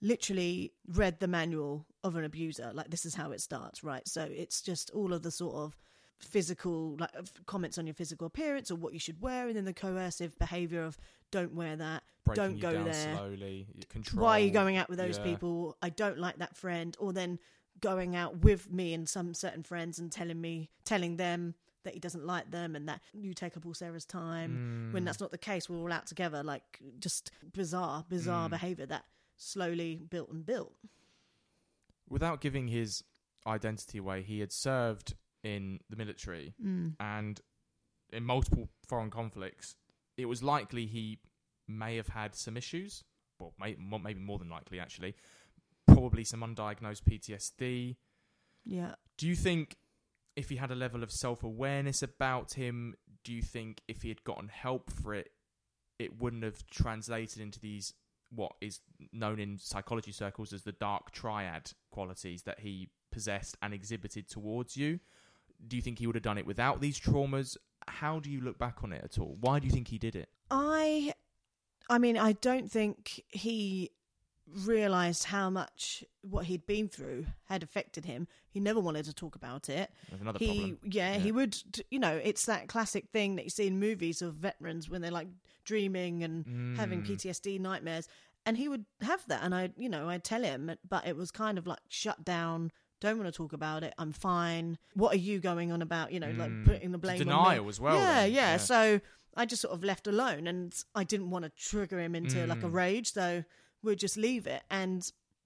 [0.02, 2.72] literally read the manual of an abuser.
[2.74, 4.08] Like this is how it starts, right?
[4.08, 5.76] So it's just all of the sort of
[6.20, 7.12] physical like
[7.46, 10.84] comments on your physical appearance or what you should wear, and then the coercive behavior
[10.84, 10.98] of
[11.32, 13.16] don't wear that, Breaking don't go down there.
[13.18, 13.68] slowly.
[13.90, 14.24] Control.
[14.24, 15.24] Why are you going out with those Yeah.
[15.26, 15.78] people?
[15.82, 16.96] I don't like that friend.
[17.00, 17.40] Or then
[17.80, 22.00] going out with me and some certain friends and telling me, telling them that he
[22.00, 24.94] doesn't like them and that you take up all Sarah's time Mm.
[24.94, 25.68] when that's not the case.
[25.68, 26.42] We're all out together.
[26.44, 28.52] Like just bizarre, bizarre Mm.
[28.52, 29.06] behavior that
[29.36, 30.76] slowly built and built.
[32.08, 33.04] Without giving his
[33.46, 36.96] identity away, he had served in the military Mm.
[37.00, 37.42] and
[38.12, 39.76] in multiple foreign conflicts.
[40.18, 41.20] It was likely he
[41.68, 43.04] may have had some issues.
[43.40, 45.16] Well, may, maybe more than likely, actually.
[45.88, 47.98] Probably some undiagnosed PTSD.
[48.64, 48.96] Yeah.
[49.18, 49.78] Do you think
[50.36, 54.10] if he had a level of self awareness about him, do you think if he
[54.10, 55.32] had gotten help for it,
[56.00, 57.94] it wouldn't have translated into these
[58.30, 58.80] what is
[59.12, 64.76] known in psychology circles as the dark triad qualities that he possessed and exhibited towards
[64.78, 65.00] you?
[65.68, 67.58] Do you think he would have done it without these traumas?
[67.88, 69.38] How do you look back on it at all?
[69.40, 70.30] Why do you think he did it?
[70.52, 71.14] I,
[71.90, 73.92] I mean, I don't think he
[74.66, 78.28] realized how much what he'd been through had affected him.
[78.50, 79.90] He never wanted to talk about it.
[80.10, 80.80] That's another he problem.
[80.84, 81.20] yeah, Yeah.
[81.20, 81.58] he would
[81.90, 85.12] you know it's that classic thing that you see in movies of veterans when they're
[85.12, 85.30] like
[85.64, 87.08] dreaming and having Mm.
[87.08, 88.08] PTSD nightmares
[88.46, 91.32] and he would have that and I you know I'd tell him but it was
[91.32, 92.72] kind of like shut down
[93.04, 96.20] don't want to talk about it I'm fine what are you going on about you
[96.20, 96.66] know like Mm.
[96.66, 98.58] putting the blame on denial as well, yeah, yeah Yeah.
[98.58, 99.02] so
[99.36, 102.64] I just sort of left alone and I didn't want to trigger him into like
[102.64, 102.74] a Mm.
[102.74, 103.44] rage so
[103.84, 105.00] we'd just leave it and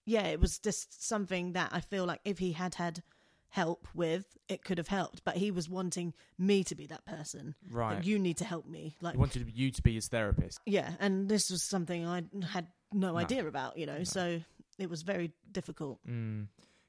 [0.05, 3.01] yeah it was just something that I feel like if he had had
[3.49, 5.23] help with, it could have helped.
[5.23, 7.55] But he was wanting me to be that person.
[7.71, 7.95] Right.
[7.95, 8.97] Like, you need to help me.
[9.01, 10.59] Like, he wanted you to be his therapist.
[10.65, 10.95] yeah.
[10.99, 13.17] And this was something I had no, No.
[13.17, 14.41] idea about, you know, so
[14.77, 15.99] it was very difficult.
[16.05, 16.47] Mm.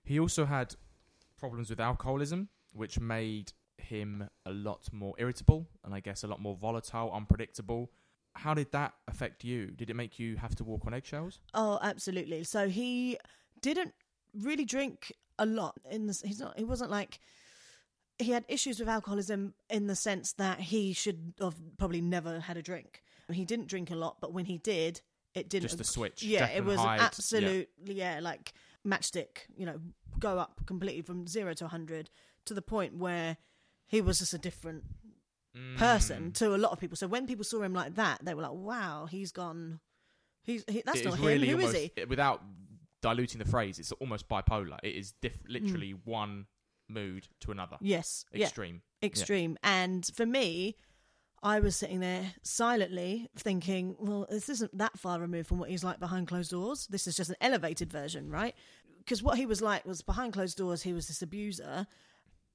[0.09, 0.75] He also had
[1.39, 6.41] problems with alcoholism, which made him a lot more irritable and I guess a lot
[6.41, 7.91] more volatile, unpredictable.
[8.33, 9.67] How did that affect you?
[9.67, 11.41] Did it make you have to walk on eggshells?
[11.53, 12.43] Oh, absolutely.
[12.45, 13.19] So he
[13.61, 13.93] didn't
[14.33, 15.77] really drink a lot.
[15.91, 16.57] In this, he's not.
[16.57, 17.21] He wasn't like
[18.19, 22.57] he had issues with alcoholism in the sense that he should have probably never had
[22.57, 23.03] a drink.
[23.31, 25.03] He didn't drink a lot, but when he did,
[25.35, 25.65] it didn't.
[25.65, 26.23] Just the switch.
[26.23, 27.05] Yeah, it was Hyde, yeah.
[27.05, 28.21] absolutely yeah.
[28.23, 28.55] like
[28.87, 29.47] matchstick.
[29.57, 29.81] You know,
[30.19, 32.11] go up completely from zero to hundred
[32.47, 33.37] to the point where
[33.87, 34.85] he was just a different
[35.77, 36.35] person Mm.
[36.35, 36.97] to a lot of people.
[36.97, 39.81] So when people saw him like that, they were like, "Wow, he's gone."
[40.43, 41.25] He's he, that's It not him.
[41.27, 42.05] really Who is almost, he?
[42.05, 42.43] Without
[43.03, 44.79] diluting the phrase, it's almost bipolar.
[44.83, 45.49] It is diff- Mm.
[45.49, 46.47] literally one
[46.89, 47.77] mood to another.
[47.81, 48.83] Yes, yeah, Extreme.
[49.03, 49.59] extreme.
[49.63, 50.77] And for me,
[51.43, 55.85] I was sitting there silently thinking, well, this isn't that far removed from what he's
[55.85, 56.87] like behind closed doors.
[56.89, 58.55] This is just an elevated version, right?
[58.99, 61.87] Because what he was like was behind closed doors, he was this abuser.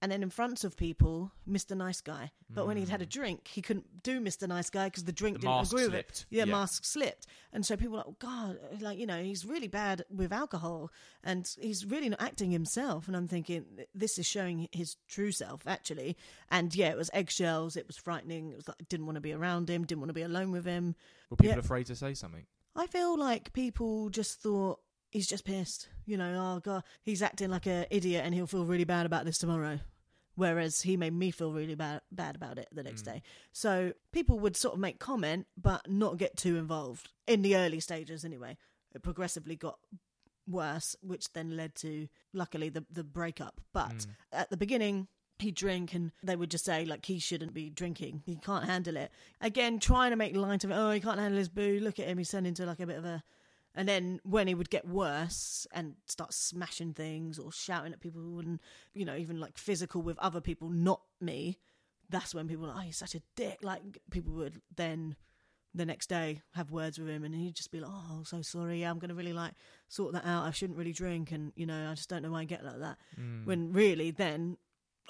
[0.04, 1.78] And then in front of people, Mr.
[1.78, 2.30] Nice Guy.
[2.50, 3.10] But when he'd had a hmm.
[3.10, 4.50] drink, he couldn't do Mr.
[4.50, 6.12] Nice Guy because the drink The didn't mask agree with slipped.
[6.12, 6.26] it.
[6.30, 6.52] Yeah, Yeah.
[6.52, 10.04] mask slipped, and so people were like, oh, God, like you know, he's really bad
[10.14, 10.92] with alcohol,
[11.24, 13.08] and he's really not acting himself.
[13.08, 16.18] And I'm thinking this is showing his true self actually.
[16.52, 17.78] And yeah, it was eggshells.
[17.78, 18.52] It was frightening.
[18.52, 19.86] It was like didn't want to be around him.
[19.86, 20.96] Didn't want to be alone with him.
[21.30, 21.60] Were people Yeah.
[21.60, 22.46] afraid to say something?
[22.76, 24.80] I feel like people just thought
[25.12, 25.88] he's just pissed.
[26.06, 29.24] You know, oh god, he's acting like an idiot, and he'll feel really bad about
[29.26, 29.80] this tomorrow.
[30.36, 33.14] Whereas he made me feel really bad bad about it the next mm.
[33.14, 33.22] day.
[33.52, 37.80] So people would sort of make comment, but not get too involved in the early
[37.80, 38.26] stages.
[38.26, 38.58] Anyway,
[38.96, 39.78] it progressively got
[40.48, 43.62] worse, which then led to luckily the the breakup.
[43.74, 44.08] But mm.
[44.32, 45.08] at the beginning.
[45.40, 48.22] He'd drink and they would just say, like, he shouldn't be drinking.
[48.24, 49.12] He can't handle it.
[49.42, 50.76] Again, trying to make light of it.
[50.76, 51.80] Oh, he can't handle his boo.
[51.82, 52.20] Look at him.
[52.20, 53.24] He's turned into like a bit of a
[53.76, 58.40] and then when he would get worse and start smashing things or shouting at people
[58.40, 58.60] and,
[58.94, 61.58] you know, even like physical with other people, not me,
[62.10, 63.60] that's when people were like, oh, he's such a dick.
[63.64, 65.16] Like people would then
[65.74, 68.82] the next day have words with him and he'd just be like, oh, so sorry.
[68.82, 69.54] Yeah, I'm going to really like
[69.88, 70.46] sort that out.
[70.46, 71.32] I shouldn't really drink.
[71.32, 72.98] And, you know, I just don't know why I get like that.
[73.20, 73.46] Mm.
[73.46, 74.58] When really then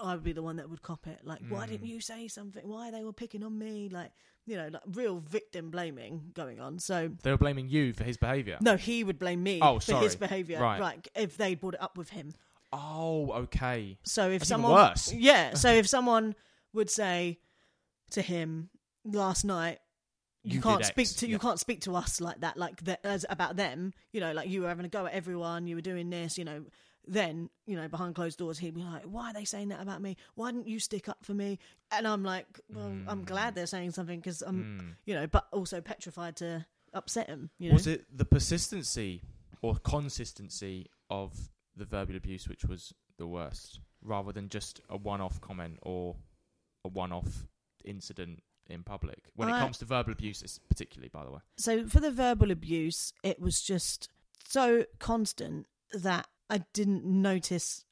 [0.01, 1.19] I would be the one that would cop it.
[1.23, 1.71] Like, why mm.
[1.71, 2.65] didn't you say something?
[2.65, 3.89] Why they were picking on me?
[3.91, 4.11] Like,
[4.45, 6.79] you know, like real victim blaming going on.
[6.79, 8.57] So They were blaming you for his behaviour.
[8.61, 10.59] no, he would blame me Oh, for his behaviour.
[10.59, 10.79] Right.
[10.81, 12.33] Like if they brought it up with him.
[12.71, 13.97] Oh, okay.
[14.03, 15.13] So if That's even someone worse.
[15.13, 15.53] Yeah.
[15.55, 16.35] So if someone
[16.73, 17.39] would say
[18.11, 18.69] to him
[19.05, 19.79] last night,
[20.43, 21.13] you, You can't speak X.
[21.15, 21.37] to you Yeah.
[21.39, 24.63] can't speak to us like that, like that as about them, you know, like you
[24.63, 26.65] were having a go at everyone, you were doing this, you know,
[27.05, 30.01] then, you know, behind closed doors he'd be like, Why are they saying that about
[30.01, 30.15] me?
[30.35, 31.59] Why didn't you stick up for me?
[31.91, 33.09] And I'm like, Well, Hmm.
[33.09, 37.49] I'm glad they're saying something because I'm you know, but also petrified to upset him.
[37.59, 37.73] You know?
[37.73, 39.21] Was it the persistency
[39.61, 45.41] or consistency of the verbal abuse which was the worst, rather than just a one-off
[45.41, 46.15] comment or
[46.85, 47.47] a one-off
[47.83, 49.29] incident in public?
[49.35, 51.39] When it comes to verbal abuse, particularly, by the way.
[51.57, 54.09] so for the verbal abuse, it was just
[54.47, 57.83] so constant that I didn't notice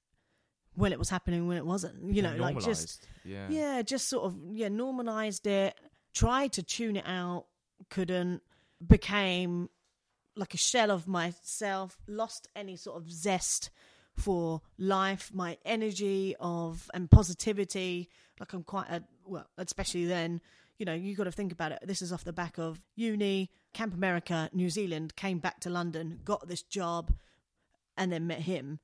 [0.76, 2.14] when it was happening when it wasn't.
[2.14, 5.74] You know, like just yeah, yeah, just sort of yeah, normalized it.
[6.14, 7.46] Tried to tune it out,
[7.90, 8.44] couldn't.
[8.86, 9.70] Became
[10.36, 11.98] like a shell of myself.
[12.08, 13.72] Lost any sort of zest
[14.16, 18.10] for life, my energy of and positivity.
[18.40, 20.40] Like I'm quite a well, especially then.
[20.78, 21.80] You know, you got to think about it.
[21.84, 25.16] This is off the back of uni, Camp America, New Zealand.
[25.16, 27.12] Came back to London, got this job,
[28.02, 28.80] and then met him.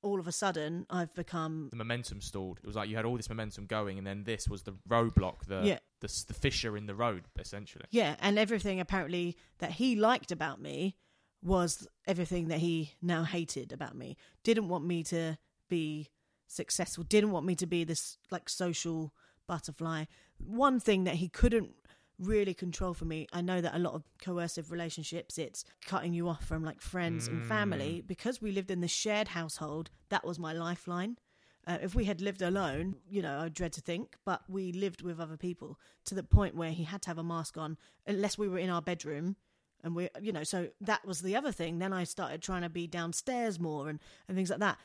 [0.00, 2.58] All of a sudden, I've become the momentum stalled.
[2.62, 5.44] It was like you had all this momentum going, and then this was the roadblock,
[5.46, 5.78] the Yeah.
[6.00, 7.84] the, the fissure in the road, essentially.
[7.90, 10.96] Yeah, and everything apparently that he liked about me
[11.42, 14.16] was everything that he now hated about me.
[14.44, 15.36] Didn't want me to
[15.68, 16.10] be
[16.46, 19.12] successful, didn't want me to be this like social
[19.48, 20.04] butterfly.
[20.38, 21.72] One thing that he couldn't
[22.18, 26.28] really control for me, I know that a lot of coercive relationships, it's cutting you
[26.28, 28.02] off from like friends and family.
[28.06, 31.18] Because we lived in the shared household, that was my lifeline.
[31.66, 35.02] Uh, if we had lived alone, you know, I dread to think, but we lived
[35.02, 38.38] with other people to the point where he had to have a mask on unless
[38.38, 39.36] we were in our bedroom.
[39.84, 41.78] And we, you know, so that was the other thing.
[41.78, 44.78] Then I started trying to be downstairs more and, and things like that.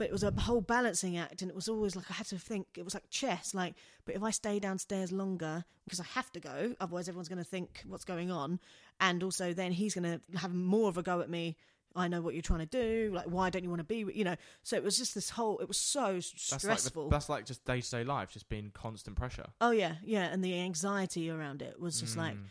[0.00, 1.42] But it was a whole balancing act.
[1.42, 3.52] And it was always like I had to think, it was like chess.
[3.52, 3.74] Like,
[4.06, 7.44] but if I stay downstairs longer, because I have to go, otherwise everyone's going to
[7.44, 8.60] think what's going on.
[8.98, 11.58] And also then he's going to have more of a go at me.
[11.94, 13.10] I know what you're trying to do.
[13.14, 14.36] Like, why don't you want to be, with-" you know?
[14.62, 17.02] So it was just this whole, it was so That's stressful.
[17.02, 19.50] like the, that's like just day to day life, just being constant pressure.
[19.60, 22.44] Oh yeah, yeah, and the anxiety around it was just like, mm.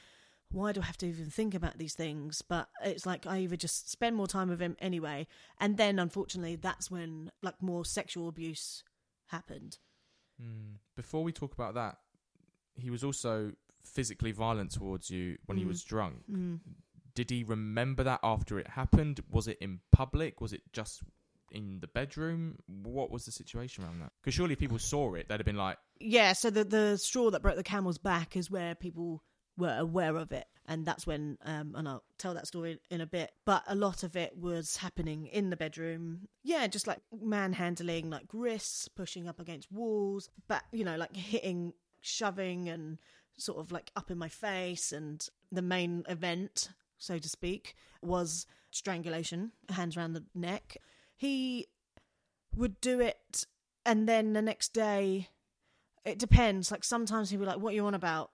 [0.52, 2.41] Why do I have to even think about these things?
[2.41, 5.28] But it's like I either just spend more time with him anyway,
[5.60, 8.84] and then unfortunately, that's when like more sexual abuse
[9.28, 9.78] happened.
[10.41, 10.78] Mm.
[10.95, 11.97] Before we talk about that,
[12.76, 13.52] he was also
[13.84, 16.24] physically violent towards you when he was drunk.
[17.16, 19.20] Did he remember that after it happened?
[19.30, 20.41] Was it in public?
[20.41, 21.02] Was it just
[21.52, 22.58] in the bedroom?
[22.68, 24.12] What was the situation around that?
[24.22, 27.30] Because surely if people saw it, they'd have been like, Yeah, so the the straw
[27.32, 29.24] that broke the camel's back is where people
[29.60, 33.05] were aware of it, and that's when um and I'll tell that story in a
[33.05, 33.32] bit.
[33.45, 36.28] But a lot of it was happening in the bedroom.
[36.43, 41.74] Yeah, just like manhandling, like wrists pushing up against walls, but you know, like hitting,
[42.01, 42.97] shoving, and
[43.38, 44.91] sort of like up in my face.
[44.91, 50.78] And the main event, so to speak, was strangulation, hands around the neck.
[51.16, 51.68] He
[52.55, 53.45] would do it,
[53.86, 55.28] and then the next day
[56.05, 56.72] it depends.
[56.72, 58.32] Like sometimes he'd be like, "What are you on about?"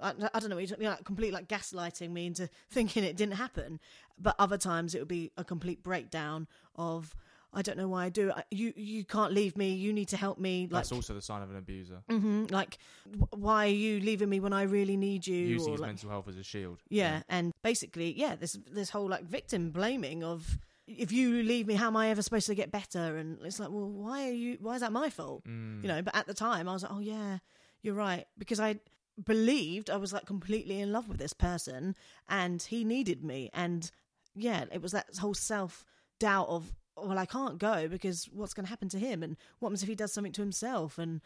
[0.00, 0.58] I, I don't know.
[0.58, 3.80] You know, like, complete like gaslighting me into thinking it didn't happen.
[4.18, 7.14] But other times it would be a complete breakdown of,
[7.52, 8.30] I don't know why I do.
[8.30, 8.44] it.
[8.50, 9.74] You you can't leave me.
[9.74, 10.62] You need to help me.
[10.70, 12.02] Like That's also the sign of an abuser.
[12.10, 12.78] mhm, like
[13.18, 15.36] "Wh- why are you leaving me when I really need you?
[15.36, 16.82] Using or his like, mental health as a shield.
[16.88, 21.74] yeah, and basically, yeah, this this whole like victim blaming of if you leave me,
[21.74, 23.16] how am I ever supposed to get better?
[23.16, 24.58] And it's like, well, why are you?
[24.60, 25.44] Why is that my fault?
[25.46, 25.82] Mm.
[25.82, 26.02] You know.
[26.02, 27.38] But at the time, I was like, oh yeah,
[27.82, 28.80] you're right, because I
[29.22, 31.94] believed I was like completely in love with this person,
[32.28, 33.90] and he needed me, and
[34.34, 35.84] yeah, it was that whole self
[36.20, 39.68] doubt of well, I can't go because what's going to happen to him, and what
[39.68, 41.20] happens if he does something to himself, and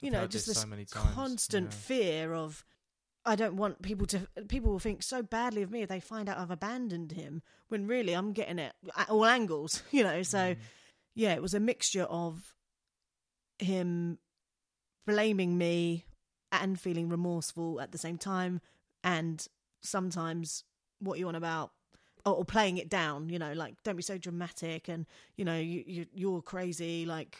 [0.00, 1.78] you I've know, just this this so constant yeah.
[1.78, 2.64] fear of
[3.26, 4.26] I don't want people to.
[4.48, 7.42] People will think so badly of me if they find out I've abandoned him.
[7.68, 10.22] When really I'm getting it at all angles, you know.
[10.22, 10.56] So Mm.
[11.14, 12.54] yeah, it was a mixture of
[13.58, 14.18] him
[15.06, 16.06] blaming me
[16.52, 18.60] and feeling remorseful at the same time,
[19.04, 19.46] and
[19.80, 20.64] sometimes
[21.00, 21.72] what you want about.
[22.26, 25.56] Or, or playing it down, you know, like don't be so dramatic, and you know
[25.56, 27.38] you, you you're crazy, like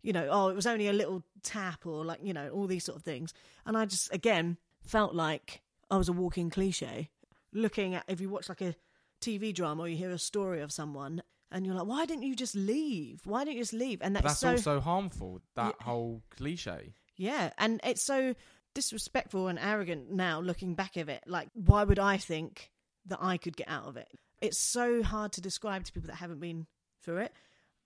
[0.00, 2.82] you know, oh it was only a little tap, or like you know all these
[2.82, 3.34] sort of things.
[3.66, 4.56] And I just again
[4.86, 5.60] felt like
[5.90, 7.10] I was a walking cliche.
[7.52, 8.74] Looking at if you watch like a
[9.20, 12.34] TV drama or you hear a story of someone and you're like, why didn't you
[12.34, 13.20] just leave?
[13.24, 14.00] Why didn't you just leave?
[14.02, 15.40] And that's, that's so also harmful.
[15.54, 16.94] That whole cliche.
[17.16, 18.34] Yeah, and it's so
[18.74, 21.22] disrespectful and arrogant now looking back of it.
[21.26, 22.70] Like, why would I think
[23.06, 24.08] that I could get out of it?
[24.40, 26.66] It's so hard to describe to people that haven't been
[27.02, 27.32] through it.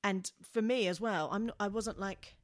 [0.05, 2.37] And for me as well, I'm not, I wasn't like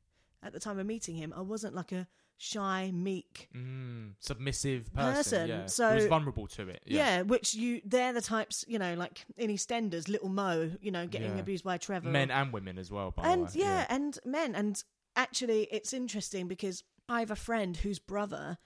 [0.42, 4.14] at the time of meeting him, I wasn't like a shy, meek Mm.
[4.18, 5.12] Submissive person.
[5.14, 5.66] Person, Yeah.
[5.66, 6.82] so- was vulnerable to it.
[6.84, 7.16] Yeah.
[7.18, 7.22] Yeah.
[7.22, 11.34] which you they're the types, you know, like in EastEnders, little Mo, you know, getting
[11.34, 11.40] Yeah.
[11.40, 12.10] abused by Trevor.
[12.10, 13.12] Men and women as well.
[13.12, 13.64] By and the way.
[13.64, 14.56] yeah, and men.
[14.56, 14.82] And
[15.16, 18.58] actually it's interesting because I have a friend whose brother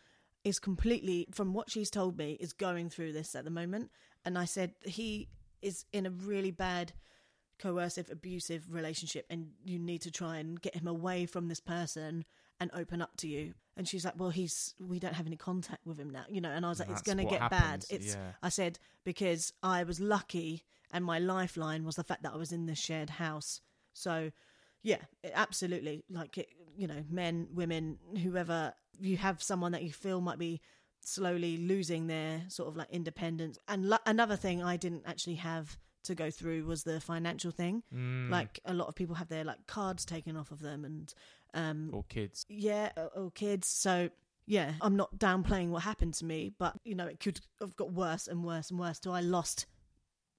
[0.45, 3.91] is completely from what she's told me is going through this at the moment.
[4.25, 5.29] And I said he
[5.63, 6.93] is in a really bad
[7.59, 12.25] coercive abusive relationship and you need to try and get him away from this person
[12.61, 15.81] and open up to you and she's like well he's we don't have any contact
[15.87, 17.85] with him now you know and i was like it's going to get happens, bad
[17.89, 18.33] it's yeah.
[18.43, 22.53] i said because i was lucky and my lifeline was the fact that i was
[22.53, 23.61] in this shared house
[23.95, 24.31] so
[24.93, 25.03] yeah
[25.35, 30.39] absolutely like it, you know men women whoever you have someone that you feel might
[30.39, 30.61] be
[31.01, 35.77] slowly losing their sort of like independence and lo- another thing i didn't actually have
[36.05, 38.31] to go through was the financial thing Mm.
[38.31, 41.13] like a lot of people have their like cards taken off of them and
[41.63, 42.47] um or kids.
[42.49, 44.09] yeah or, or kids so
[44.47, 47.93] yeah i'm not downplaying what happened to me but you know it could have got
[47.93, 49.67] worse and worse and worse till i lost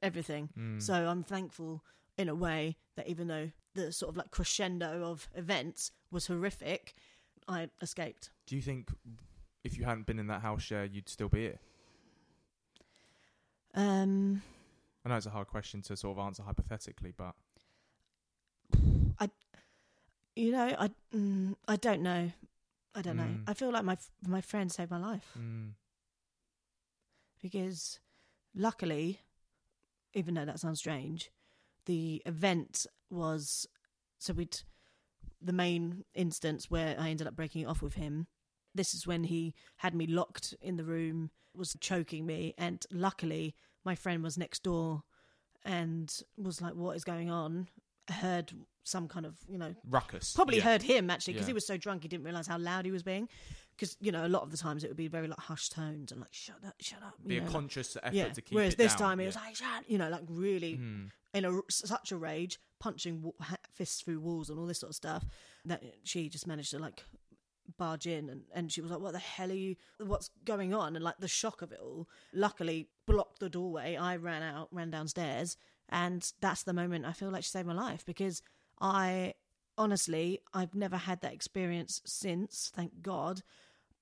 [0.01, 0.81] everything Mm.
[0.81, 1.83] so i'm thankful
[2.17, 6.95] in a way that even though the sort of like crescendo of events was horrific.
[7.47, 8.31] I escaped.
[8.45, 8.89] Do you think
[9.63, 11.59] if you hadn't been in that house share, you'd still be here?
[13.75, 14.41] um
[15.05, 17.35] I know it's a hard question to sort of answer hypothetically, but
[19.19, 19.29] I,
[20.35, 22.31] you know i mm, i don't know.
[22.95, 23.23] I don't know.
[23.23, 23.43] Mm.
[23.47, 25.29] i feel like my f- my friend saved my life.
[25.39, 25.73] Mm,
[27.41, 27.99] because
[28.55, 29.19] luckily,
[30.13, 31.29] even though that sounds strange,
[31.85, 33.67] the event was
[34.17, 34.59] so we'd
[35.41, 38.27] the main instance where I ended up breaking it off with him.
[38.73, 43.55] This is when he had me locked in the room, was choking me, and luckily
[43.85, 45.03] my friend was next door
[45.63, 47.67] and was like, "What is going on?"
[48.09, 48.53] Heard
[48.83, 50.33] some kind of you know ruckus.
[50.33, 50.63] probably yeah.
[50.63, 51.51] heard him actually because Yeah.
[51.51, 53.27] he was so drunk he didn't realize how loud he was being
[53.75, 56.13] because you know a lot of the times it would be very like hushed tones
[56.13, 58.41] and like shut up shut up Be you a know, like- conscious effort yeah to
[58.41, 59.27] keep whereas it this down, time he yeah.
[59.27, 61.09] was like shut you know like really Mm.
[61.37, 63.31] In a such a rage punching
[63.73, 65.25] fists through walls and all this sort of stuff
[65.65, 67.03] that she just managed to like
[67.77, 70.95] barge in and, and she was like what the hell are you what's going on?
[70.95, 73.95] And like the shock of it all luckily blocked the doorway.
[73.95, 75.57] I ran out ran downstairs
[75.89, 78.41] and that's the moment i feel like she saved my life because
[78.81, 79.33] i
[79.77, 83.41] honestly i've never had that experience since thank god.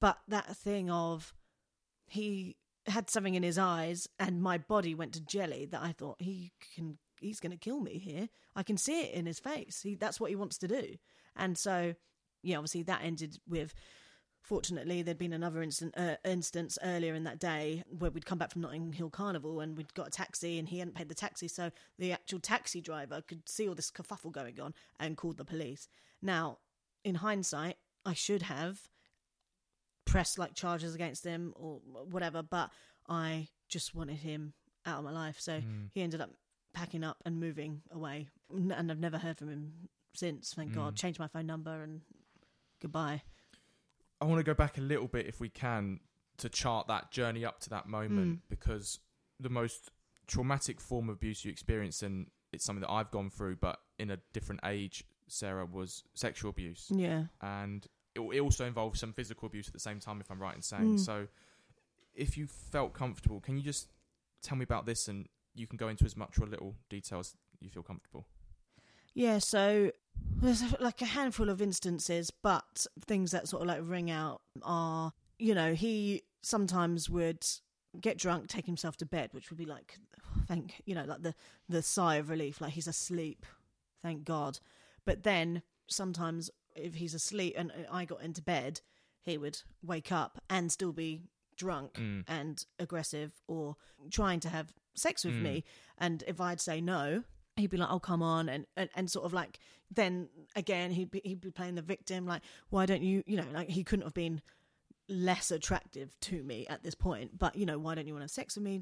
[0.02, 1.34] But that thing of
[2.08, 6.22] he had something in his eyes and my body went to jelly that i thought
[6.22, 8.30] he can he's going to kill me here.
[8.56, 9.82] I can see it in his face.
[9.82, 10.96] He that's what he wants to do.
[11.36, 11.96] And so
[12.44, 13.74] yeah obviously that ended with
[14.44, 18.52] fortunately there'd been another instant, uh, instance earlier in that day where we'd come back
[18.52, 21.48] from notting hill carnival and we'd got a taxi and he hadn't paid the taxi.
[21.48, 25.46] So the actual taxi driver could see all this kerfuffle going on and called the
[25.46, 25.88] police.
[26.22, 26.60] Now
[27.04, 28.82] in hindsight i should have
[30.06, 32.70] pressed like charges against him or whatever but
[33.10, 34.54] i just wanted him
[34.86, 35.38] out of my life.
[35.40, 35.90] So Mm.
[35.96, 36.30] he ended up
[36.76, 39.72] packing up and moving away and i've never heard from him
[40.14, 40.98] since thank god Mm.
[40.98, 42.02] changed my phone number and
[42.82, 43.22] goodbye
[44.22, 46.00] I want to go back a little bit, if we can,
[46.38, 48.42] to chart that journey up to that moment Mm.
[48.50, 49.00] because
[49.42, 49.92] the most
[50.26, 54.10] traumatic form of abuse you experience, and it's something that I've gone through, but in
[54.12, 57.26] a different age, Sarah, was sexual abuse, Yeah.
[57.42, 60.56] and it, it also involved some physical abuse at the same time, if I'm right
[60.56, 60.96] in saying.
[60.96, 61.00] Mm.
[61.00, 61.28] So,
[62.14, 63.90] if you felt comfortable, can you just
[64.42, 67.36] tell me about this, and you can go into as much or little detail as
[67.60, 68.26] you feel comfortable.
[69.14, 69.92] Yeah, so
[70.42, 75.14] there's like a handful of instances, but things that sort of like ring out are,
[75.40, 77.46] you know, he sometimes would
[78.02, 79.98] get drunk, take himself to bed, which would be like,
[80.48, 81.34] thank, you know, like the
[81.70, 83.46] the sigh of relief, like he's asleep,
[84.04, 84.60] thank God.
[85.06, 88.82] But then sometimes if he's asleep and I got into bed,
[89.22, 91.22] he would wake up and still be
[91.56, 92.26] drunk Mm.
[92.28, 93.78] and aggressive or
[94.12, 95.42] trying to have sex with Mm.
[95.42, 95.64] me.
[95.98, 97.24] And if I'd say no,
[97.56, 99.60] he'd be like, "Oh, come on," and and, and sort of like
[99.92, 103.48] then again he'd be he'd be playing the victim, like, "Why don't you?" You know,
[103.54, 104.42] like he couldn't have been
[105.08, 108.26] less attractive to me at this point, but you know, why don't you want to
[108.26, 108.82] have sex with me?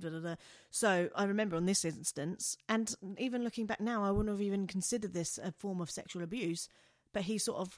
[0.72, 4.66] So I remember on this instance, and even looking back now, I wouldn't have even
[4.66, 6.70] considered this a form of sexual abuse,
[7.12, 7.78] but he sort of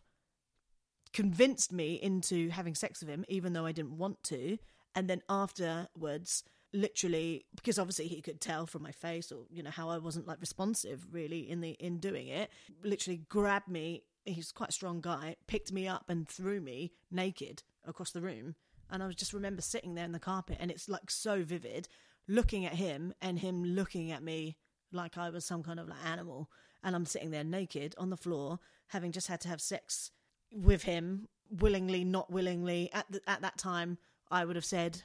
[1.11, 4.57] convinced me into having sex with him, even though I didn't want to.
[4.93, 6.43] And then afterwards,
[6.75, 10.27] literally, because obviously he could tell from my face or you know how I wasn't
[10.27, 12.51] like responsive really in the in doing it,
[12.83, 14.03] literally grabbed me.
[14.25, 15.35] He's quite a strong guy.
[15.47, 18.55] Picked me up and threw me naked across the room.
[18.89, 21.87] And I just remember sitting there in the carpet, and it's like so vivid,
[22.27, 24.57] looking at him and him looking at me
[24.91, 26.49] like I was some kind of like animal.
[26.83, 30.11] And I'm sitting there naked on the floor, having just had to have sex
[30.51, 32.91] with him, willingly, not willingly.
[32.93, 33.97] At the, at that time,
[34.29, 35.01] I would have said,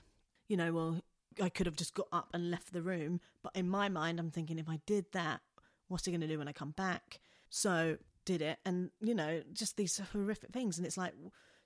[0.49, 1.01] you know, well,
[1.41, 3.20] I could have just got up and left the room.
[3.43, 5.41] But in my mind, I'm thinking, if I did that,
[5.89, 7.20] what's he going to do when I come back?
[7.49, 10.78] So did it, and you know, just these horrific things.
[10.78, 11.14] And it's like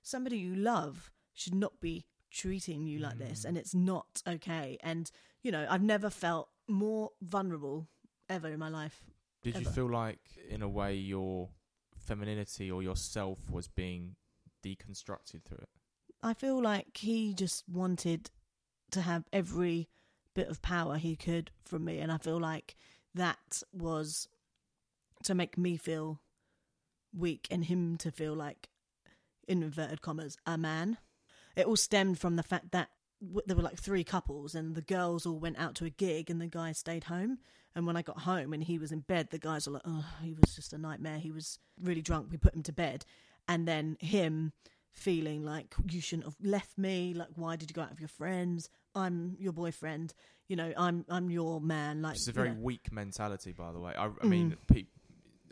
[0.01, 3.49] somebody you love should not be treating you like this, mm.
[3.49, 4.77] and it's not okay.
[4.81, 5.09] And
[5.43, 7.87] you know, I've never felt more vulnerable
[8.29, 9.03] ever in my life.
[9.43, 11.49] Did you feel like, in a way, your
[11.99, 14.15] femininity or yourself was being
[14.63, 15.69] deconstructed through it?
[16.23, 18.31] I feel like he just wanted
[18.91, 19.89] to have every
[20.33, 22.75] bit of power he could from me, and I feel like
[23.13, 24.27] that was
[25.23, 26.19] to make me feel
[27.17, 28.69] weak and him to feel like,
[29.47, 30.97] in inverted commas, a man.
[31.55, 32.89] It all stemmed from the fact that
[33.45, 36.41] there were like three couples, and the girls all went out to a gig, and
[36.41, 37.39] the guy stayed home.
[37.73, 40.05] And when I got home and he was in bed, the guys were like, "Oh,
[40.21, 41.19] he was just a nightmare.
[41.19, 42.27] He was really drunk.
[42.29, 43.05] We put him to bed."
[43.47, 44.53] And then him
[44.95, 47.13] feeling like you shouldn't have left me.
[47.13, 48.69] Like, why did you go out with your friends?
[48.95, 50.13] I'm your boyfriend.
[50.47, 52.01] You know, I'm I'm your man.
[52.01, 52.59] Like, It's a you very know.
[52.61, 53.93] weak mentality, by the way.
[53.97, 54.67] I, I mean, Mm.
[54.67, 54.85] pe-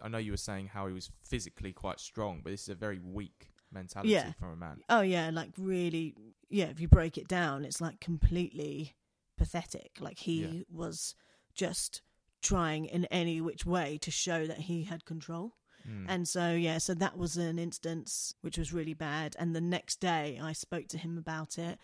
[0.02, 2.76] I know you were saying how he was physically quite strong, but this is a
[2.76, 4.34] very weak mentality Yeah.
[4.34, 4.82] from a man.
[4.90, 6.16] Oh yeah, like really.
[6.50, 8.94] Yeah, if you break it down, it's like completely
[9.38, 9.98] pathetic.
[10.00, 10.64] Like he Yeah.
[10.70, 11.16] was
[11.56, 12.02] just
[12.42, 15.56] trying in any which way to show that he had control.
[15.90, 16.06] Mm.
[16.08, 19.36] And so, yeah, so that was an instance which was really bad.
[19.40, 21.78] And the next day I spoke to him about it.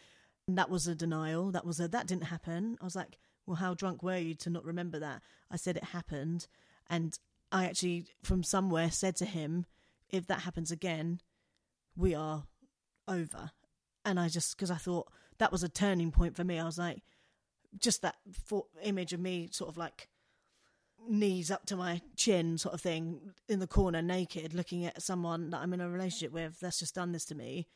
[0.47, 1.51] And that was a denial.
[1.51, 2.77] That was a, that didn't happen.
[2.81, 5.21] I was like, well, how drunk were you to not remember that?
[5.51, 6.47] I said it happened.
[6.89, 7.17] And
[7.51, 9.65] I actually, from somewhere, said to him,
[10.09, 11.21] if that happens again,
[11.95, 12.43] we are
[13.07, 13.51] over.
[14.05, 16.59] And I just, because I thought that was a turning point for me.
[16.59, 17.01] I was like,
[17.79, 20.09] just that thought, image of me sort of like
[21.07, 25.49] knees up to my chin sort of thing in the corner naked looking at someone
[25.49, 27.67] that I'm in a relationship with that's just done this to me.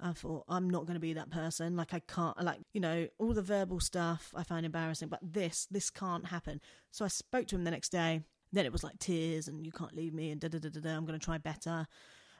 [0.00, 1.76] I thought I'm not going to be that person.
[1.76, 5.66] Like I can't like you know all the verbal stuff I find embarrassing, but this
[5.70, 6.60] this can't happen.
[6.90, 8.22] So I spoke to him the next day.
[8.52, 10.80] Then it was like tears and you can't leave me and da da da da.
[10.80, 11.86] da I'm going to try better.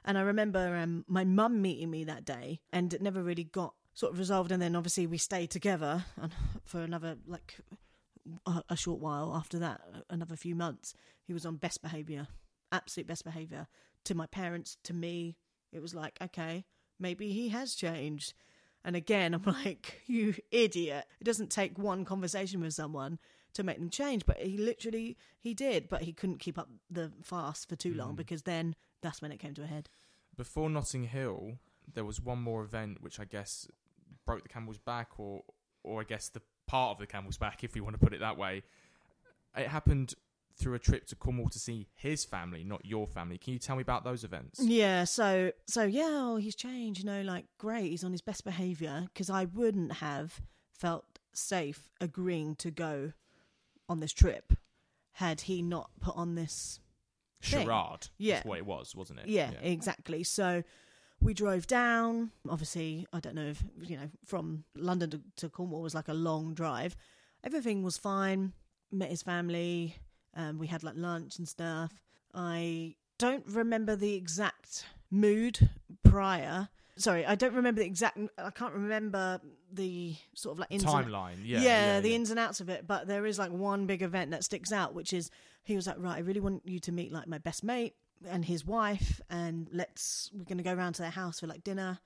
[0.05, 3.73] And I remember um, my mum meeting me that day, and it never really got
[3.93, 4.51] sort of resolved.
[4.51, 6.05] And then obviously we stayed together
[6.65, 7.55] for another like
[8.69, 10.93] a, short while after that, another few months.
[11.25, 12.27] He was on best behavior,
[12.71, 13.67] absolute best behavior
[14.05, 15.37] to my parents, to me.
[15.71, 16.65] It was like, okay,
[16.99, 18.33] maybe he has changed.
[18.85, 21.05] And again, I'm like, you idiot.
[21.19, 23.19] It doesn't take one conversation with someone
[23.53, 27.11] to make them change, but he literally he did, but he couldn't keep up the
[27.21, 28.17] fast for too long Mm.
[28.17, 29.89] because then that's when it came to a head.
[30.35, 31.59] Before Notting Hill,
[31.93, 33.67] there was one more event which I guess
[34.25, 35.43] broke the camel's back, or
[35.83, 38.19] or I guess the part of the camel's back, if you want to put it
[38.19, 38.63] that way.
[39.55, 40.15] It happened
[40.55, 43.37] through a trip to Cornwall to see his family, not your family.
[43.37, 44.59] Can you tell me about those events?
[44.61, 46.99] Yeah, so so yeah, oh, he's changed.
[46.99, 50.41] You know, like great, he's on his best behavior because I wouldn't have
[50.71, 53.13] felt safe agreeing to go
[53.89, 54.53] on this trip
[55.13, 56.79] had he not put on this.
[57.41, 57.65] thing.
[57.65, 58.07] Charade.
[58.17, 58.35] Yeah.
[58.35, 59.27] That's what it was, wasn't it?
[59.27, 60.23] Yeah, exactly.
[60.23, 60.63] So
[61.23, 62.31] we drove down.
[62.49, 66.13] Obviously, I don't know if you know from London to, to Cornwall was like a
[66.13, 66.95] long drive.
[67.43, 68.53] Everything was fine.
[68.91, 69.95] Met his family.
[70.35, 71.91] Um, we had like lunch and stuff.
[72.33, 75.69] I don't remember the exact mood
[76.03, 76.69] prior.
[76.95, 78.19] Sorry, I don't remember the exact.
[78.37, 79.41] I can't remember
[79.71, 81.37] the sort of like ins and- Timeline.
[81.43, 81.61] Yeah.
[81.61, 82.15] yeah, yeah, the yeah.
[82.15, 82.85] ins and outs of it.
[82.85, 85.31] But there is like one big event that sticks out, which is
[85.63, 87.95] he was like, right, I really want you to meet like my best mate
[88.29, 91.99] and his wife, and let's we're gonna go round to their house for like dinner.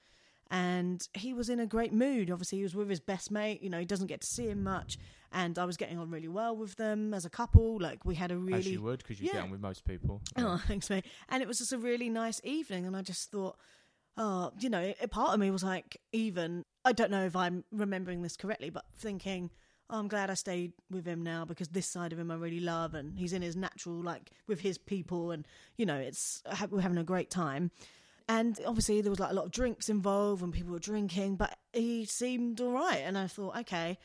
[0.50, 2.32] And he was in a great mood.
[2.32, 3.62] Obviously, he was with his best mate.
[3.62, 4.98] You know, he doesn't get to see him much,
[5.34, 7.78] and I was getting on really well with them as a couple.
[7.82, 9.34] Like we had a really As you would, because you Yeah.
[9.34, 10.22] get on with most people.
[10.38, 11.06] Oh, thanks, mate.
[11.28, 13.58] And it was just a really nice evening, and I just thought,
[14.16, 17.66] oh, you know, a part of me was like, even I don't know if I'm
[17.72, 19.58] remembering this correctly, but thinking, oh,
[19.90, 22.94] I'm glad I stayed with him now because this side of him I really love,
[22.94, 25.46] and he's in his natural, like with his people, and
[25.78, 27.72] you know, it's we're having a great time.
[28.30, 31.58] And obviously, there was like a lot of drinks involved, and people were drinking, but
[31.72, 33.98] he seemed all right, and I thought, okay.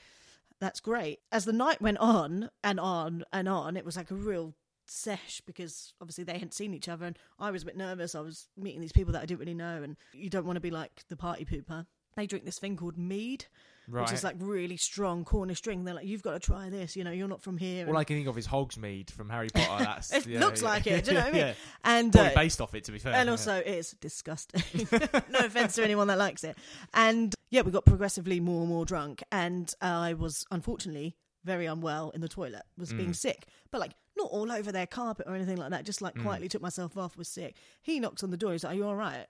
[0.60, 1.18] That's great.
[1.32, 4.54] As the night went on and on and on, it was like a real
[4.86, 8.14] sesh because obviously they hadn't seen each other and I was a bit nervous.
[8.14, 10.60] I was meeting these people that I didn't really know and you don't want to
[10.60, 11.86] be like the party pooper.
[12.14, 13.46] They drink this thing called mead,
[13.88, 14.02] Right.
[14.02, 15.84] which is like really strong Cornish drink.
[15.84, 16.94] They're like, you've got to try this.
[16.96, 17.86] You know, you're not from here.
[17.88, 19.84] All I can think of is Hogsmeade from Harry Potter.
[19.84, 20.68] That's it yeah, looks yeah.
[20.68, 21.04] like it.
[21.04, 21.40] Do you know what I mean?
[21.46, 21.54] yeah.
[21.84, 23.12] And uh, based off it, to be fair.
[23.14, 24.62] and also it's disgusting.
[25.30, 26.56] no offense to anyone that likes it.
[26.94, 32.10] And yeah, we got progressively more and more drunk, and I was unfortunately very unwell
[32.10, 32.62] in the toilet.
[32.78, 32.96] Was Mm.
[32.98, 35.84] being sick, but like not all over their carpet or anything like that.
[35.84, 36.02] Just Mm.
[36.02, 37.16] like quietly took myself off.
[37.16, 37.56] Was sick.
[37.82, 38.52] He knocks on the door.
[38.52, 39.26] He's like, "Are you all right?"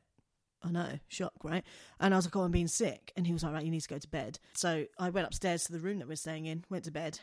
[0.64, 1.64] I know, shock, right?
[2.00, 3.80] And I was like, "Oh, I'm being sick," and he was like, "Right, you need
[3.82, 6.64] to go to bed." So I went upstairs to the room that we're staying in,
[6.70, 7.20] went to bed.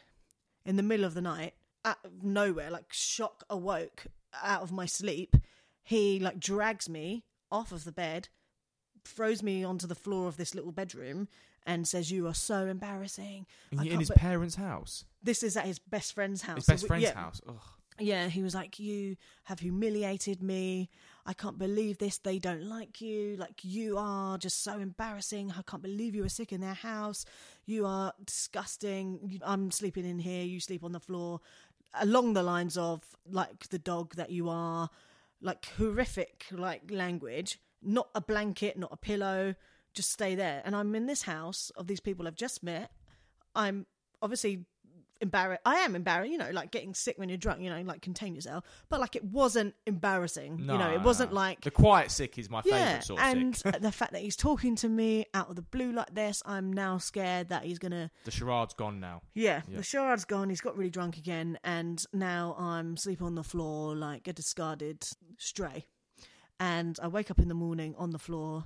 [0.66, 1.54] In the middle of the night,
[1.86, 4.08] out of nowhere, like shock awoke
[4.44, 5.36] out of my sleep.
[5.84, 8.28] He like drags me off of the bed,
[9.06, 11.28] throws me onto the floor of this little bedroom,
[11.66, 15.80] and says, "You are so embarrassing." in, in his parents' house, This is at his
[15.80, 16.58] best friend's house.
[16.58, 17.42] his So best we- friend's yeah, house.
[17.48, 17.56] Ugh.
[18.00, 19.16] Yeah, he was like, You
[19.46, 20.90] have humiliated me.
[21.26, 22.18] I can't believe this.
[22.18, 23.36] They don't like you.
[23.38, 25.54] Like, you are just so embarrassing.
[25.58, 27.26] I can't believe you were sick in their house.
[27.66, 29.40] You are disgusting.
[29.44, 30.44] I'm sleeping in here.
[30.44, 31.42] You sleep on the floor.
[32.00, 34.90] Along the lines of, like, the dog that you are,
[35.42, 37.60] like, horrific, like, language.
[37.82, 39.56] Not a blanket, not a pillow.
[39.94, 40.62] Just stay there.
[40.66, 42.92] And I'm in this house of these people I've just met.
[43.56, 43.86] I'm
[44.22, 44.66] obviously
[45.22, 45.62] embarrassed.
[45.66, 48.36] I am embarrassed, you know, like getting sick when you're drunk, you know, like contain
[48.36, 48.64] yourself.
[48.90, 52.50] But like it wasn't embarrassing, No, you know, it wasn't like the quiet sick is
[52.50, 52.74] my yeah.
[52.78, 53.82] favourite sort of and sick.
[53.82, 56.98] the fact that he's talking to me out of the blue like this, I'm now
[56.98, 58.12] scared that he's gonna.
[58.26, 59.22] The charade's gone now.
[59.34, 59.78] Yeah, Yeah.
[59.78, 60.50] the charade's gone.
[60.50, 65.06] He's got really drunk again, and now I'm sleeping on the floor like a discarded
[65.38, 65.86] stray.
[66.60, 68.66] And I wake up in the morning on the floor,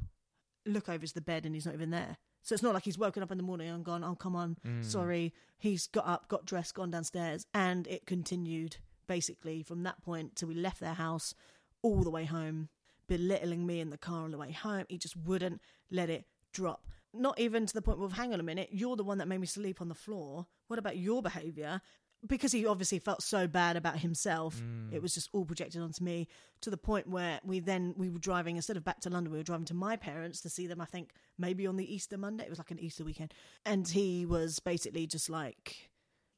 [0.66, 2.18] look over to the bed, and he's not even there.
[2.44, 4.58] So it's not like he's woken up in the morning and gone, "Oh, come on,
[4.66, 4.84] Mm.
[4.84, 10.36] sorry." He's got up, got dressed, gone downstairs, and it continued basically from that point
[10.36, 11.34] till we left their house
[11.82, 12.70] all the way home,
[13.08, 14.86] belittling me in the car on the way home.
[14.90, 16.86] He just wouldn't let it drop.
[17.14, 19.40] Not even to the point of, hang on a minute, you're the one that made
[19.40, 20.48] me sleep on the floor.
[20.68, 21.82] What about your behaviour?
[22.26, 24.94] Because he obviously felt so bad about himself, Mm.
[24.94, 26.28] it was just all projected onto me
[26.62, 29.40] to the point where we then we were driving instead of back to London, we
[29.40, 30.80] were driving to my parents to see them.
[30.80, 32.46] I think maybe on the Easter Monday.
[32.46, 33.34] It was like an Easter weekend,
[33.66, 35.90] and he was basically just like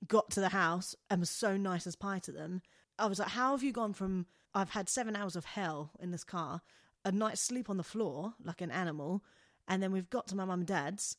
[0.07, 2.61] got to the house and was so nice as pie to them.
[2.97, 4.25] I was like, "How have you gone from
[4.55, 6.61] I've had seven hours of hell in this car,
[7.03, 9.23] a night's sleep on the floor like an animal,
[9.67, 11.17] and then we've got to my mum and dad's,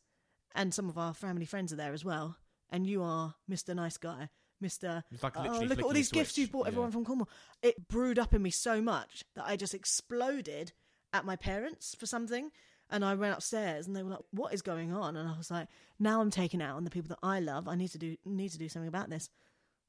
[0.54, 2.38] and some of our family friends are there as well,
[2.68, 4.28] and you are Mister Nice Guy."
[4.62, 5.02] Mr.
[5.22, 6.68] Like Oh, look at all these the gifts you've bought Yeah.
[6.68, 7.28] everyone from Cornwall.
[7.62, 10.72] It brewed up in me so much that I just exploded
[11.12, 12.50] at my parents for something.
[12.88, 15.16] And I went upstairs and they were like, What is going on?
[15.16, 15.68] And I was like,
[15.98, 17.66] Now I'm taking out on the people that I love.
[17.68, 19.28] I need to do need to do something about this.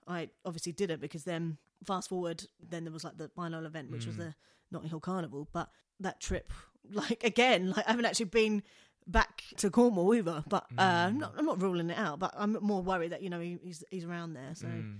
[0.07, 4.05] I obviously didn't because then fast forward, then there was like the final event, which
[4.07, 4.19] was Mm.
[4.19, 4.35] the
[4.71, 5.47] Notting Hill Carnival.
[5.51, 5.69] But
[5.99, 6.51] that trip,
[6.91, 8.63] like again, like I haven't actually been
[9.07, 10.43] back to Cornwall either.
[10.47, 11.19] But uh, I'm Mm.
[11.19, 12.19] not I'm not ruling it out.
[12.19, 14.53] But I'm more worried that you know he, he's he's around there.
[14.53, 14.99] So Mm.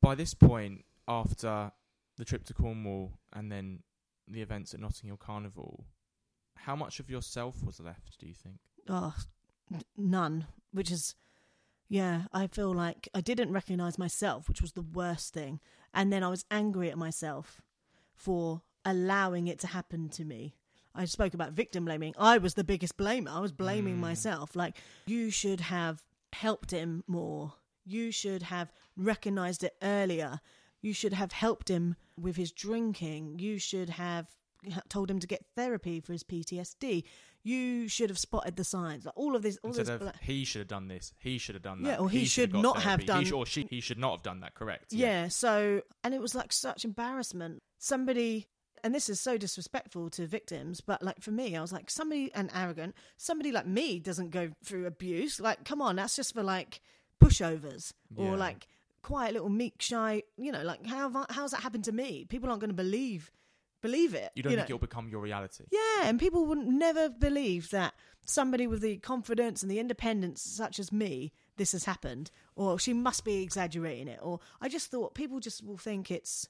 [0.00, 1.70] By this point, after
[2.16, 3.82] the trip to Cornwall and then
[4.26, 5.84] the events at Notting Hill Carnival,
[6.56, 8.18] how much of yourself was left?
[8.18, 8.58] Do you think?
[8.88, 9.14] oh,
[9.72, 10.46] n- none.
[10.72, 11.14] Which is,
[11.88, 15.60] yeah, I feel like I didn't recognize myself, which was the worst thing.
[15.92, 17.60] And then I was angry at myself
[18.14, 20.56] for allowing it to happen to me.
[20.94, 22.14] I spoke about victim blaming.
[22.18, 23.30] I was the biggest blamer.
[23.30, 24.00] I was blaming Mm.
[24.00, 24.54] myself.
[24.54, 24.76] Like,
[25.06, 26.02] you should have
[26.32, 27.54] helped him more.
[27.84, 30.40] You should have recognized it earlier.
[30.80, 33.38] You should have helped him with his drinking.
[33.38, 34.28] You should have
[34.88, 37.04] told him to get therapy for his PTSD.
[37.46, 39.04] you should have spotted the signs.
[39.04, 39.94] Like all of this, all Instead this.
[39.96, 41.88] of like- he should have done this, he should have done that.
[41.90, 44.22] Yeah, or he should should not have He done- or she, he should not have
[44.22, 44.54] done that.
[44.54, 44.94] Correct.
[44.94, 45.28] yeah.
[45.28, 47.62] So, and it was like such embarrassment.
[47.76, 48.46] Somebody,
[48.84, 52.30] and this is so disrespectful to victims, but like for me, I was like, somebody
[52.34, 52.94] and arrogant.
[53.16, 55.40] Somebody like me doesn't go through abuse.
[55.40, 56.80] Like, come on, that's just for like
[57.22, 58.26] pushovers Yeah.
[58.26, 58.66] or like
[59.02, 60.22] quiet little meek, shy.
[60.36, 62.26] You know, like how how's that happened to me?
[62.28, 63.30] People aren't going to believe
[63.82, 64.30] believe it.
[64.34, 64.58] You don't know?
[64.58, 65.64] think it'll become your reality?
[65.70, 67.92] Yeah, and people would never believe that
[68.24, 72.94] somebody with the confidence and the independence, such as me, this has happened, or she
[72.94, 76.48] must be exaggerating it, or I just thought people just will think it's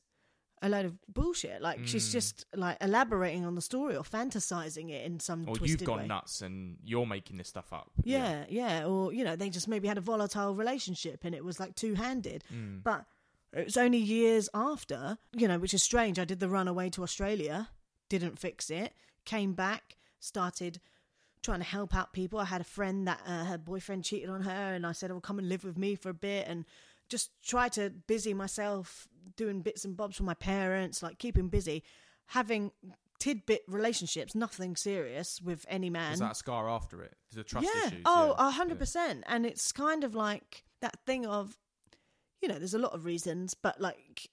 [0.64, 1.60] a load of bullshit.
[1.62, 1.86] Like Mm.
[1.86, 5.98] she's just like elaborating on the story or fantasizing it in some Or you've gone
[5.98, 6.06] way.
[6.06, 7.90] nuts and you're making this stuff up.
[8.02, 11.60] Yeah, yeah, or you know, they just maybe had a volatile relationship and it was
[11.60, 12.44] like two handed.
[12.52, 12.82] Mm.
[12.82, 13.04] But
[13.52, 16.18] it was only years after, you know, which is strange.
[16.18, 17.68] I did the run away to Australia,
[18.08, 18.92] didn't fix it,
[19.24, 20.80] came back, started
[21.42, 22.38] trying to help out people.
[22.40, 25.20] I had a friend that uh, her boyfriend cheated on her, and I said, "Oh,
[25.20, 26.64] come and live with me for a bit," and
[27.10, 31.82] just try to busy myself doing bits and bobs for my parents, like keeping busy,
[32.26, 32.70] having
[33.18, 37.14] tidbit relationships, nothing serious with any man Is that a scar after it?
[37.30, 37.86] Is it trust yeah.
[37.88, 38.02] issues?
[38.04, 38.48] Oh, yeah.
[38.48, 39.24] a hundred percent.
[39.26, 41.56] And it's kind of like that thing of,
[42.42, 44.28] you know, there's a lot of reasons, but like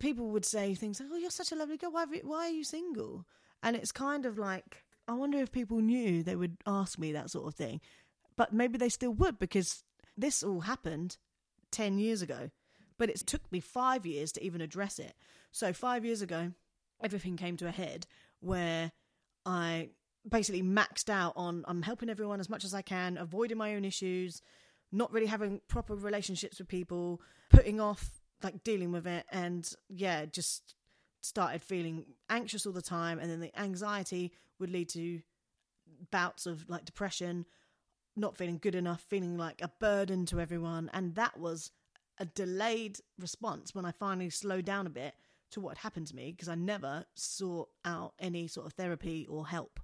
[0.00, 1.92] people would say things like, "Oh, you're such a lovely girl.
[1.92, 3.26] Why, have you- why are you single?"
[3.62, 7.30] And it's kind of like, I wonder if people knew they would ask me that
[7.30, 7.80] sort of thing,
[8.36, 9.84] but maybe they still would because
[10.16, 11.16] this all happened
[11.70, 12.50] ten years ago,
[12.98, 15.14] but it took me five years to even address it.
[15.50, 16.52] So five years ago,
[17.02, 18.06] everything came to a head
[18.40, 18.92] where
[19.44, 19.90] I
[20.28, 23.84] basically maxed out on I'm helping everyone as much as I can, avoiding my own
[23.84, 24.40] issues,
[24.92, 27.20] not really having proper relationships with people,
[27.50, 30.74] putting off like dealing with it, and yeah, just
[31.20, 35.20] started feeling anxious all the time, and then the anxiety would lead to
[36.10, 37.46] bouts of like depression,
[38.16, 41.70] not feeling good enough, feeling like a burden to everyone, and that was
[42.18, 45.14] a delayed response when I finally slowed down a bit
[45.52, 49.46] to what happened to me because I never sought out any sort of therapy or
[49.46, 49.80] help,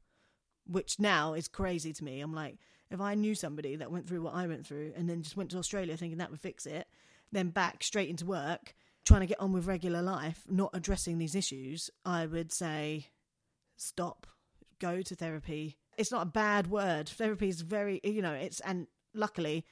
[0.67, 2.21] which now is crazy to me.
[2.21, 2.59] I'm like,
[2.91, 5.51] if I knew somebody that went through what I went through and then just went
[5.51, 6.87] to Australia thinking that would fix it,
[7.33, 8.75] then back straight into work,
[9.05, 13.09] trying to get on with regular life, not addressing these issues, I would say,
[13.77, 14.27] stop,
[14.79, 15.77] go to therapy.
[15.99, 17.09] It's not a bad word.
[17.09, 19.67] Therapy is very, you know, it's, and luckily,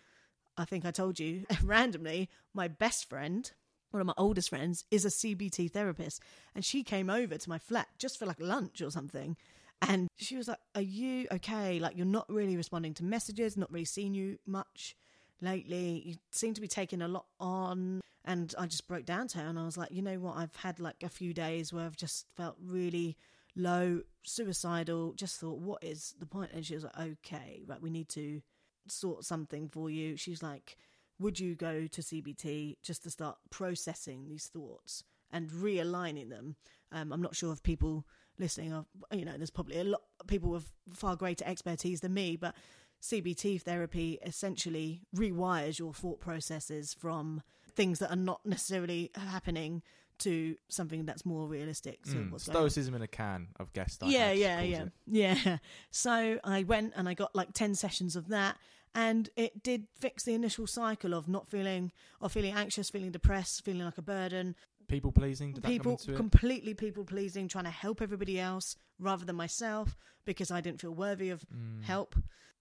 [0.56, 3.50] I think I told you randomly, my best friend,
[3.90, 6.22] one of my oldest friends, is a CBT therapist.
[6.54, 9.36] And she came over to my flat just for like lunch or something.
[9.82, 11.78] And she was like, Are you okay?
[11.78, 14.96] Like, you're not really responding to messages, not really seeing you much
[15.40, 16.02] lately.
[16.04, 18.00] You seem to be taking a lot on.
[18.24, 20.36] And I just broke down to her and I was like, You know what?
[20.36, 23.16] I've had like a few days where I've just felt really
[23.54, 26.52] low, suicidal, just thought, What is the point?
[26.52, 28.40] And she was like, Okay, right, we need to
[28.90, 30.16] sort something for you.
[30.16, 30.76] She's like,
[31.18, 36.56] would you go to CBT just to start processing these thoughts and realigning them?
[36.92, 38.06] Um, I'm not sure if people
[38.38, 42.14] listening are, you know, there's probably a lot of people with far greater expertise than
[42.14, 42.54] me, but
[43.02, 47.42] CBT therapy essentially rewires your thought processes from
[47.74, 49.82] things that are not necessarily happening
[50.20, 52.06] to something that's more realistic.
[52.06, 52.40] So Mm.
[52.40, 54.02] Stoicism in a can of guest.
[54.02, 54.92] I Yeah, yeah, yeah, it.
[55.06, 55.58] yeah.
[55.90, 58.56] So I went and I got like ten sessions of that,
[58.94, 63.64] and it did fix the initial cycle of not feeling or feeling anxious, feeling depressed,
[63.64, 64.54] feeling like a burden.
[64.88, 65.52] People pleasing.
[65.52, 66.16] Did people come into it?
[66.16, 70.94] completely people pleasing, trying to help everybody else rather than myself because I didn't feel
[70.94, 71.82] worthy of Mm.
[71.82, 72.14] help.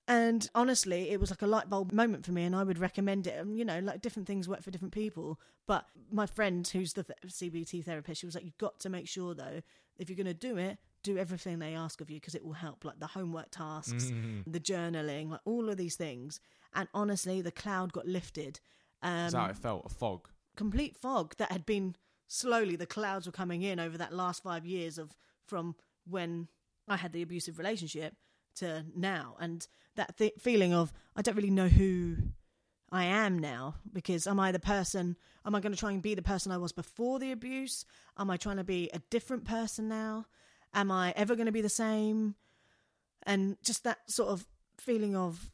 [0.07, 3.25] And honestly, it was like a light bulb moment for me, and I would recommend
[3.25, 3.39] it.
[3.39, 5.39] And you know, like different things work for different people.
[5.67, 9.07] But my friend, who's the th- CBT therapist, she was like, "You've got to make
[9.07, 9.61] sure though,
[9.97, 12.53] if you're going to do it, do everything they ask of you because it will
[12.53, 14.43] help, like the homework tasks, Mhm.
[14.45, 16.39] the journaling, like all of these things."
[16.73, 18.59] And honestly, the cloud got lifted.
[19.01, 19.85] Um, Is that how it felt?
[19.85, 20.29] A fog.
[20.55, 21.95] complete fog that had been
[22.27, 25.15] slowly the clouds were coming in over that last five years of
[25.45, 25.75] from
[26.05, 26.47] when
[26.87, 28.15] I had the abusive relationship
[28.55, 32.17] to now, and that th- feeling of I don't really know who
[32.91, 35.17] I am now because am I the person?
[35.45, 37.85] Am I going to try and be the person I was before the abuse?
[38.17, 40.25] Am I trying to be a different person now?
[40.73, 42.35] Am I ever going to be the same?
[43.23, 44.45] And just that sort of
[44.77, 45.51] feeling of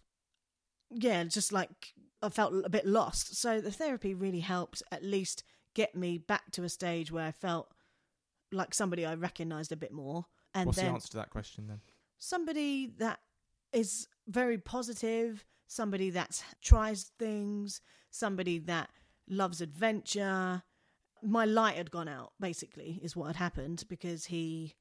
[0.90, 3.36] yeah, just like I felt a bit lost.
[3.36, 7.32] So the therapy really helped at least get me back to a stage where I
[7.32, 7.72] felt
[8.52, 10.26] like somebody I recognized a bit more.
[10.54, 11.80] And What's then the answer to that question then?
[12.22, 13.20] Somebody that
[13.74, 17.82] is very positive, somebody that tries things,
[18.12, 18.90] somebody that
[19.28, 20.62] loves adventure.
[21.24, 24.76] My light had gone out, basically, is what had happened because he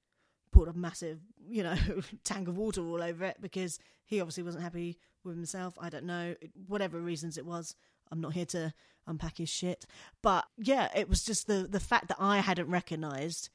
[0.52, 1.76] poured a massive, you know,
[2.24, 5.74] tank of water all over it because he obviously wasn't happy with himself.
[5.80, 6.34] I don't know,
[6.66, 7.74] whatever reasons it was.
[8.12, 8.74] I'm not here to
[9.06, 9.86] unpack his shit,
[10.20, 13.50] but yeah, it was just the the fact that I hadn't recognised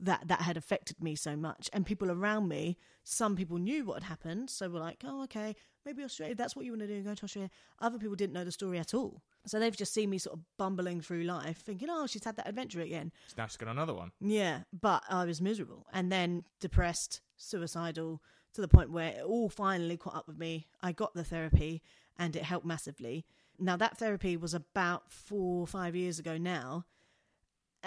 [0.00, 4.02] that that had affected me so much, and people around me, some people knew what
[4.02, 6.34] had happened, so were like, "Oh, okay, maybe Australia.
[6.34, 7.02] That's what you want to do.
[7.02, 7.50] Go to Australia."
[7.80, 10.44] Other people didn't know the story at all, so they've just seen me sort of
[10.56, 14.12] bumbling through life, thinking, "Oh, she's had that adventure again." Now she's got another one.
[14.20, 18.22] Yeah, but I was miserable and then depressed, suicidal
[18.54, 20.66] to the point where it all finally caught up with me.
[20.80, 21.82] I got the therapy
[22.16, 23.26] and it helped massively.
[23.58, 26.84] Now, that therapy was about four or five years ago now.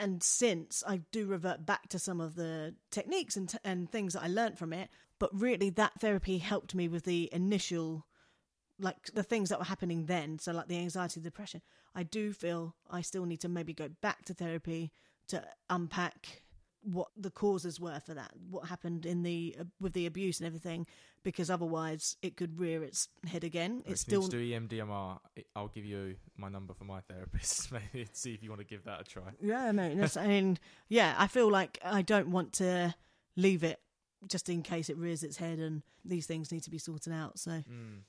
[0.02, 4.14] And since I do revert back to some of the techniques and, t- and things
[4.14, 8.08] that I learned from it, but really that therapy helped me with the initial,
[8.80, 10.40] like the things that were happening then.
[10.40, 11.62] So, like the anxiety, depression.
[11.94, 14.92] I do feel I still need to maybe go back to therapy
[15.28, 16.42] to unpack
[16.84, 20.48] what the causes were for that, what happened in the uh, with the abuse and
[20.48, 20.88] everything,
[21.24, 23.84] because otherwise it could rear its head again.
[23.86, 25.20] It's still do EMDR,
[25.56, 27.72] I'll give you my number for my therapist.
[27.94, 29.24] Maybe see if you want to give that a try.
[29.42, 30.58] yeah, no, that's, I mean,
[30.90, 32.96] yeah, I feel like I don't want to
[33.36, 33.80] leave it
[34.28, 37.40] just in case it rears its head, and these things need to be sorted out.
[37.40, 38.02] So Mm.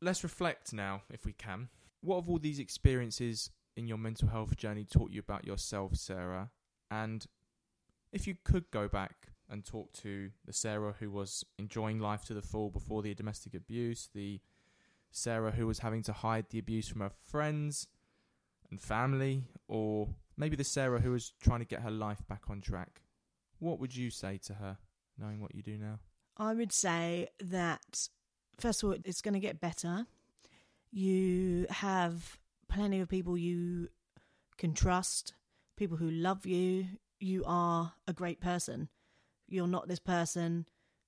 [0.00, 1.68] Let's reflect now, if we can.
[2.02, 6.50] What have all these experiences in your mental health journey taught you about yourself, Sarah?
[6.90, 7.24] And
[8.14, 12.34] if you could go back and talk to the Sarah who was enjoying life to
[12.34, 14.40] the full before the domestic abuse, the
[15.10, 17.88] Sarah who was having to hide the abuse from her friends
[18.70, 22.60] and family, or maybe the Sarah who was trying to get her life back on
[22.60, 23.02] track,
[23.58, 24.78] what would you say to her,
[25.18, 25.98] knowing what you do now?
[26.36, 28.08] I would say that
[28.58, 30.06] first of all, it's going to get better.
[30.92, 32.38] You have
[32.68, 33.88] plenty of people you
[34.56, 35.34] can trust,
[35.76, 36.86] people who love you.
[37.24, 38.90] You are a great person.
[39.48, 40.66] You're not this person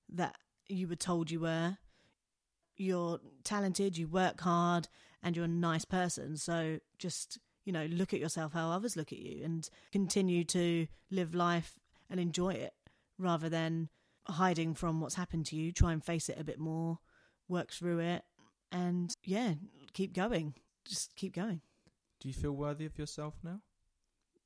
[0.09, 0.35] that
[0.67, 1.77] you were told you were.
[2.75, 4.87] You're talented, you work hard,
[5.21, 6.35] and you're a nice person.
[6.37, 10.87] So just, you know, look at yourself how others look at you and continue to
[11.11, 11.77] live life
[12.09, 12.73] and enjoy it
[13.19, 13.89] rather than
[14.25, 15.71] hiding from what's happened to you.
[15.71, 16.97] Try and face it a bit more,
[17.47, 18.23] work through it,
[18.71, 19.53] and yeah,
[19.93, 20.55] keep going.
[20.83, 21.61] Just keep going.
[22.19, 23.61] Do you feel worthy of yourself now?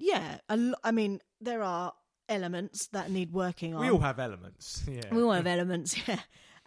[0.02, 1.94] Yeah, a lo- I mean, there are
[2.28, 3.82] elements that need working on.
[3.82, 4.84] We all have elements.
[4.88, 5.14] Yeah.
[5.14, 6.20] We all have elements, yeah.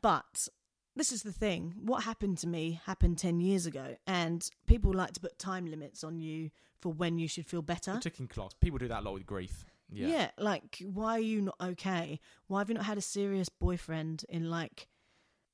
[0.02, 0.48] But
[0.94, 1.74] this is the thing.
[1.82, 6.05] What happened to me happened 10 years ago, and people like to put time limits
[6.05, 6.51] on you
[6.81, 7.94] for when you should feel better.
[7.94, 8.52] The ticking clock.
[8.61, 9.66] People do that a lot with grief.
[9.90, 10.06] Yeah.
[10.06, 10.31] Yeah.
[10.39, 12.19] like why are you not okay?
[12.47, 14.89] Why have you not had a serious boyfriend in like,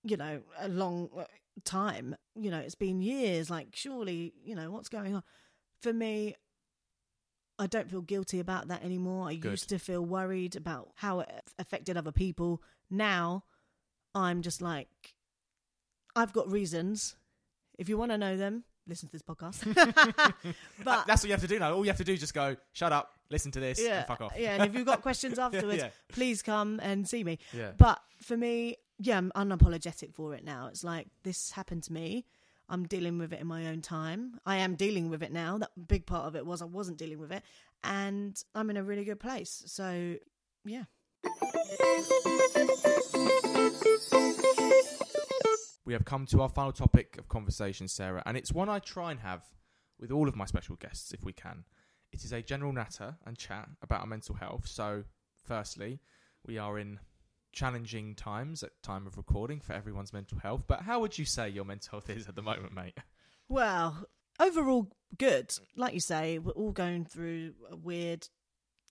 [0.05, 1.25] you know, a long uh,
[1.65, 2.15] time?
[2.37, 3.49] You know, it's been years.
[3.51, 5.23] Like, surely, you know, what's going on?
[5.81, 6.37] For me,
[7.61, 9.29] I don't feel guilty about that anymore.
[9.29, 9.51] I Good.
[9.51, 12.63] used to feel worried about how it affected other people.
[12.89, 13.45] Now,
[14.15, 14.89] I'm just like,
[16.17, 17.17] I've got reasons.
[17.79, 19.63] If you want to know them, listen to this podcast.
[20.85, 21.75] but That's what you have to do now.
[21.75, 24.07] All you have to do is just go, shut up, listen to this, yeah, and
[24.07, 24.33] fuck off.
[24.39, 24.55] yeah.
[24.55, 25.91] And if you've got questions afterwards, yeah.
[26.09, 27.39] please come and see me.
[27.53, 27.73] Yeah.
[27.77, 30.69] But for me, yeah, I'm unapologetic for it now.
[30.69, 32.25] It's like this happened to me.
[32.71, 34.39] I'm dealing with it in my own time.
[34.47, 35.59] I am dealing with it now.
[35.59, 37.43] That big part of it was I wasn't dealing with it,
[37.83, 39.65] and I'm in a really good place.
[39.67, 40.15] So,
[40.65, 40.85] yeah.
[45.85, 49.11] We have come to our final topic of conversation, Sarah, and it's one I try
[49.11, 49.43] and have
[49.99, 51.65] with all of my special guests if we can.
[52.13, 54.69] It is a general natter and chat about our mental health.
[54.69, 55.03] So,
[55.45, 55.99] firstly,
[56.47, 57.01] we are in
[57.53, 60.65] challenging times at time of recording for everyone's mental health.
[60.67, 62.97] But how would you say your mental health is at the moment, mate?
[63.49, 64.07] Well,
[64.39, 65.53] overall, good.
[65.77, 68.29] Like you say, we're all going through a weird,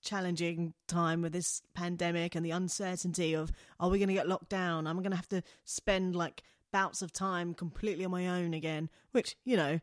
[0.02, 4.50] challenging time with this pandemic and the uncertainty of are we going to get locked
[4.50, 4.88] down?
[4.88, 8.90] I'm going to have to spend like bouts of time completely on my own again,
[9.12, 9.80] which, you know,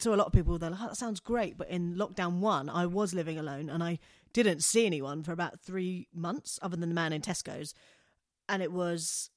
[0.00, 1.56] to a lot of people, they're like, oh, that sounds great.
[1.56, 3.98] But in lockdown one, I was living alone and I
[4.32, 7.74] didn't see anyone for about three months other than the man in Tesco's.
[8.48, 9.30] And it was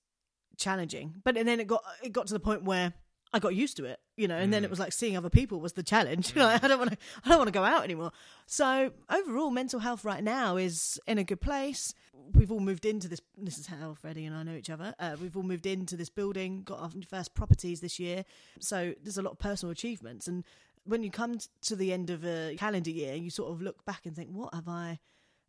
[0.57, 1.15] challenging.
[1.23, 2.93] But and then it got it got to the point where
[3.33, 4.65] I got used to it, you know, and then Mm.
[4.65, 6.31] it was like seeing other people was the challenge.
[6.35, 8.11] You know, I don't want to I don't want to go out anymore.
[8.45, 11.93] So overall mental health right now is in a good place.
[12.33, 14.93] We've all moved into this this is how Freddie and I know each other.
[14.99, 18.25] Uh, we've all moved into this building, got our first properties this year.
[18.59, 20.43] So there's a lot of personal achievements and
[20.83, 24.07] when you come to the end of a calendar year, you sort of look back
[24.07, 24.99] and think, what have I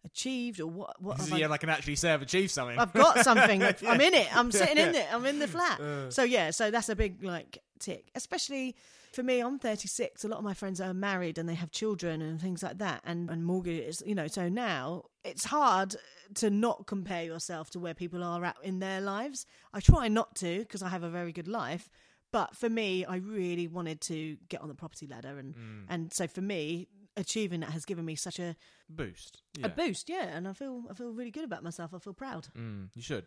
[0.04, 2.78] achieved or what what yeah, I can actually say I've achieved something.
[2.78, 3.62] I've got something.
[3.86, 4.36] I'm in it.
[4.36, 5.06] I'm sitting in it.
[5.12, 5.80] I'm in the flat.
[6.12, 8.10] So yeah, so that's a big like tick.
[8.14, 8.76] Especially
[9.12, 10.24] for me, I'm 36.
[10.24, 13.02] A lot of my friends are married and they have children and things like that,
[13.04, 14.02] and and mortgages.
[14.04, 15.96] You know, so now it's hard
[16.36, 19.46] to not compare yourself to where people are at in their lives.
[19.72, 21.88] I try not to because I have a very good life.
[22.32, 25.84] But for me, I really wanted to get on the property ladder, and Mm.
[25.90, 28.56] and so for me, achieving that has given me such a,
[28.88, 29.42] Boost.
[29.62, 30.08] a boost.
[30.08, 31.92] Yeah, and I feel I feel really good about myself.
[31.94, 32.48] I feel proud.
[32.56, 33.24] Mm, you should.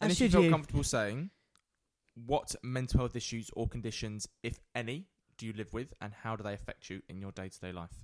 [0.00, 0.50] As And if you feel you.
[0.50, 1.30] comfortable saying,
[2.26, 5.06] what mental health issues or conditions, if any,
[5.36, 7.72] do you live with, and how do they affect you in your day to day
[7.72, 8.00] life?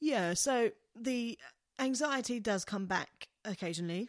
[0.00, 1.38] Yeah, so the
[1.78, 4.08] anxiety does come back occasionally.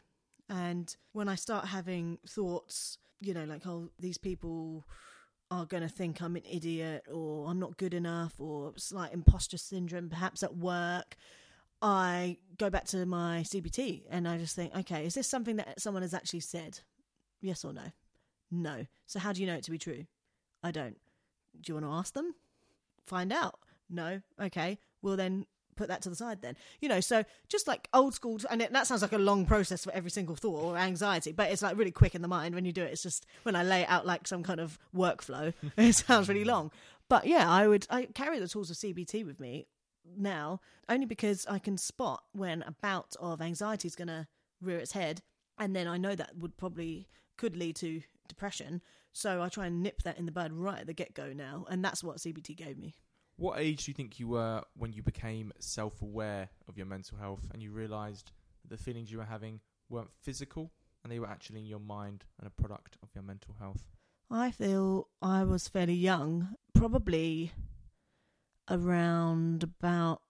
[0.49, 4.85] And when I start having thoughts, you know, like, oh, these people
[5.51, 9.57] are going to think I'm an idiot or I'm not good enough or slight imposter
[9.57, 11.15] syndrome, perhaps at work,
[11.81, 15.79] I go back to my CBT and I just think, okay, is this something that
[15.79, 16.79] someone has actually said?
[17.41, 17.91] Yes or no?
[18.49, 18.85] No.
[19.05, 20.05] So how do you know it to be true?
[20.63, 20.97] I don't.
[21.61, 22.33] Do you want to ask them?
[23.05, 23.59] Find out.
[23.89, 24.21] No.
[24.41, 24.79] Okay.
[25.01, 25.45] Well, then
[25.75, 26.55] put that to the side then.
[26.79, 29.83] You know, so just like old school, and it, that sounds like a long process
[29.83, 32.65] for every single thought or anxiety, but it's like really quick in the mind when
[32.65, 32.91] you do it.
[32.91, 36.45] It's just when I lay it out like some kind of workflow, it sounds really
[36.45, 36.71] long.
[37.09, 39.67] But yeah, I would, I carry the tools of CBT with me
[40.17, 44.27] now only because I can spot when a bout of anxiety is going to
[44.61, 45.21] rear its head.
[45.57, 47.07] And then I know that would probably
[47.37, 48.81] could lead to depression.
[49.13, 51.65] So I try and nip that in the bud right at the get go now.
[51.69, 52.93] And that's what CBT gave me.
[53.37, 57.17] What age do you think you were when you became self aware of your mental
[57.17, 58.31] health and you realised
[58.61, 59.59] that the feelings you were having
[59.89, 60.71] weren't physical
[61.03, 63.91] and they were actually in your mind and a product of your mental health?
[64.31, 67.51] I feel I was fairly young, probably
[68.69, 70.21] around about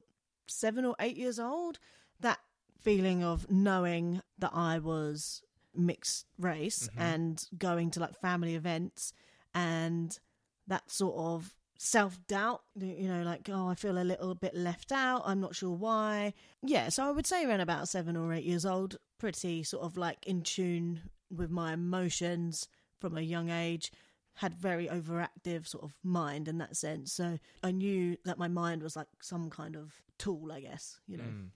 [0.47, 1.79] seven or eight years old.
[2.19, 2.39] That
[2.79, 5.41] feeling of knowing that I was
[5.73, 6.99] mixed race Mhm.
[6.99, 9.13] and going to like family events
[9.53, 10.17] and
[10.67, 14.91] that sort of self doubt, you know, like, oh, I feel a little bit left
[14.91, 15.23] out.
[15.25, 16.33] I'm not sure why.
[16.63, 19.97] Yeah, so I would say around about seven or eight years old, pretty sort of
[19.97, 22.67] like in tune with my emotions
[22.99, 23.91] from a young age
[24.35, 28.83] had very overactive sort of mind in that sense so i knew that my mind
[28.83, 31.49] was like some kind of tool i guess you know Mm.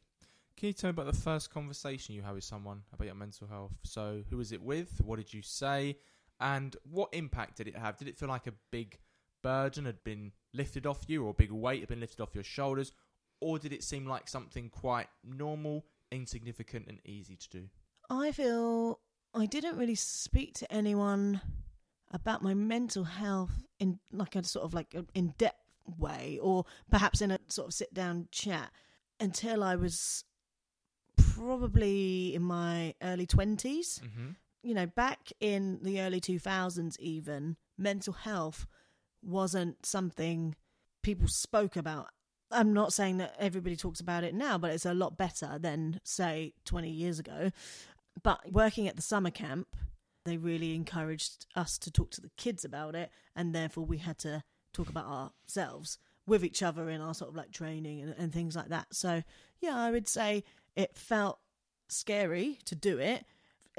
[0.60, 3.48] Can you tell me about the first conversation you had with someone about your mental
[3.48, 3.72] health?
[3.86, 5.00] So, who was it with?
[5.02, 5.96] What did you say?
[6.42, 7.96] And what impact did it have?
[7.96, 9.00] Did it feel like a big
[9.42, 12.44] burden had been lifted off you, or a big weight had been lifted off your
[12.44, 12.92] shoulders?
[13.42, 17.64] Or did it seem like something quite normal, insignificant, and easy to do?
[18.12, 19.00] i feel
[19.36, 21.40] i didn't really speak to anyone
[22.12, 25.56] about my mental health in like a sort of like in-depth
[26.00, 28.72] way or perhaps in a sort of sit down chat
[29.20, 30.24] until i was
[31.36, 34.30] probably in my early 20s Mm-hmm.
[34.64, 38.68] you know, back in the early 2000s, even mental health
[39.24, 40.56] wasn't something
[41.02, 42.08] people spoke about.
[42.52, 46.00] I'm not saying that everybody talks about it now, but it's a lot better than,
[46.04, 47.52] say, 20 years ago.
[48.22, 49.76] But working at the summer camp,
[50.26, 54.18] they really encouraged us to talk to the kids about it, and therefore we had
[54.20, 54.44] to
[54.74, 58.56] talk about ourselves with each other in our sort of like training and, and things
[58.56, 58.88] like that.
[58.92, 59.24] So,
[59.60, 60.44] yeah, I would say
[60.76, 61.40] it felt
[61.88, 63.26] scary to do it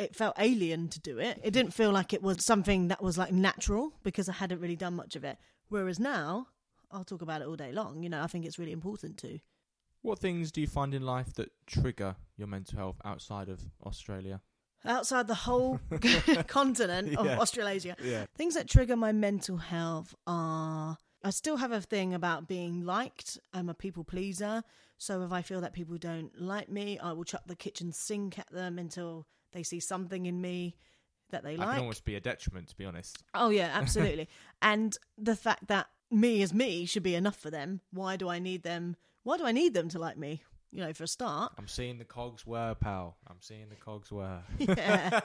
[0.01, 1.39] it felt alien to do it.
[1.44, 4.77] It didn't feel like it was something that was like natural because I hadn't really
[4.77, 5.36] done much of it.
[5.68, 6.47] Whereas now,
[6.90, 8.02] I'll talk about it all day long.
[8.02, 9.39] You know, I think it's really important to.
[10.02, 14.40] What things do you find in life that trigger your mental health outside of Australia?
[14.85, 15.78] Outside the whole
[16.48, 17.39] continent of Yeah.
[17.39, 18.24] Australasia, Yeah.
[18.35, 20.97] things that trigger my mental health are.
[21.22, 23.39] I still have a thing about being liked.
[23.52, 24.62] I'm a people pleaser.
[24.97, 28.39] So if I feel that people don't like me, I will chuck the kitchen sink
[28.39, 30.77] at them until they see something in me
[31.31, 31.70] that they That like.
[31.77, 33.22] can almost be a detriment, to be honest.
[33.35, 34.28] Oh yeah, absolutely.
[34.62, 37.81] and the fact that me as me should be enough for them.
[37.93, 38.97] Why do I need them?
[39.22, 40.43] Why do I need them to like me?
[40.72, 41.52] You know, for a start.
[41.59, 43.16] I'm seeing the cogs whir, pal.
[43.28, 44.43] I'm seeing the cogs whir.
[44.59, 45.20] Yeah.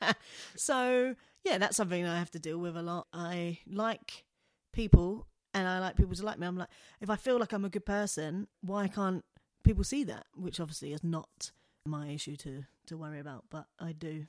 [0.56, 1.14] so
[1.44, 3.06] yeah, that's something I have to deal with a lot.
[3.12, 4.24] I like
[4.72, 6.46] people, and I like people to like me.
[6.46, 6.68] I'm like,
[7.00, 9.24] if I feel like I'm a good person, why can't
[9.62, 10.26] people see that?
[10.36, 11.50] Which obviously is not
[11.86, 14.26] my issue to to worry about, but I do.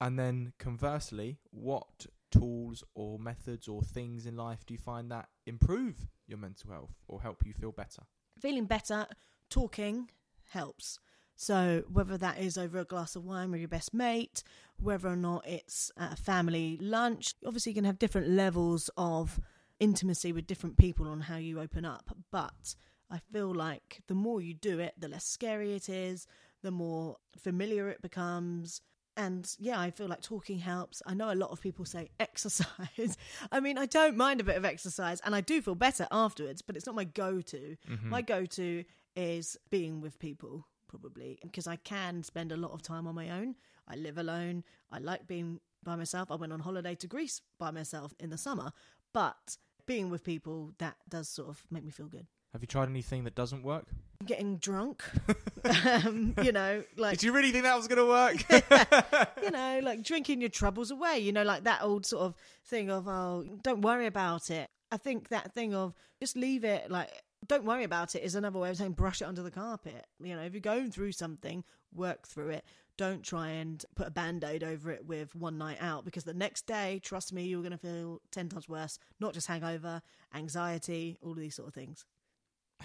[0.00, 5.28] And then conversely, what tools or methods or things in life do you find that
[5.46, 8.02] improve your mental health or help you feel better?
[8.38, 9.06] feeling better,
[9.48, 10.10] talking
[10.50, 10.98] helps.
[11.36, 14.42] So whether that is over a glass of wine with your best mate,
[14.76, 19.40] whether or not it's at a family lunch, obviously you can have different levels of
[19.80, 22.16] intimacy with different people on how you open up.
[22.30, 22.74] But
[23.10, 26.26] I feel like the more you do it, the less scary it is,
[26.64, 28.80] the more familiar it becomes.
[29.16, 31.02] And yeah, I feel like talking helps.
[31.06, 33.16] I know a lot of people say exercise.
[33.52, 36.62] I mean, I don't mind a bit of exercise and I do feel better afterwards,
[36.62, 37.76] but it's not my go to.
[37.88, 38.08] Mm-hmm.
[38.08, 38.82] My go to
[39.14, 43.30] is being with people, probably, because I can spend a lot of time on my
[43.30, 43.54] own.
[43.86, 44.64] I live alone.
[44.90, 46.32] I like being by myself.
[46.32, 48.72] I went on holiday to Greece by myself in the summer,
[49.12, 52.26] but being with people that does sort of make me feel good.
[52.54, 53.84] Have you tried anything that doesn't work?
[54.24, 55.02] Getting drunk,
[55.84, 58.36] um, you know, like Did you really think that was going to work?
[59.42, 62.90] you know, like drinking your troubles away, you know, like that old sort of thing
[62.90, 64.70] of, oh, don't worry about it.
[64.92, 67.10] I think that thing of just leave it, like,
[67.48, 70.06] don't worry about it is another way of saying brush it under the carpet.
[70.22, 72.64] You know, if you're going through something, work through it.
[72.96, 76.32] Don't try and put a band aid over it with one night out because the
[76.32, 79.00] next day, trust me, you're going to feel 10 times worse.
[79.18, 80.00] Not just hangover,
[80.32, 82.04] anxiety, all of these sort of things.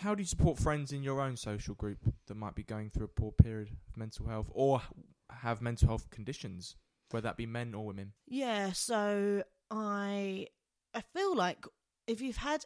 [0.02, 1.98] How do you support friends in your own social group
[2.28, 4.82] that might be going through a poor period of mental health or
[5.30, 6.78] have mental health conditions,
[7.12, 8.14] whether that be men or women?
[8.26, 10.48] Yeah, so I
[10.94, 11.66] I feel like
[12.08, 12.64] if you've had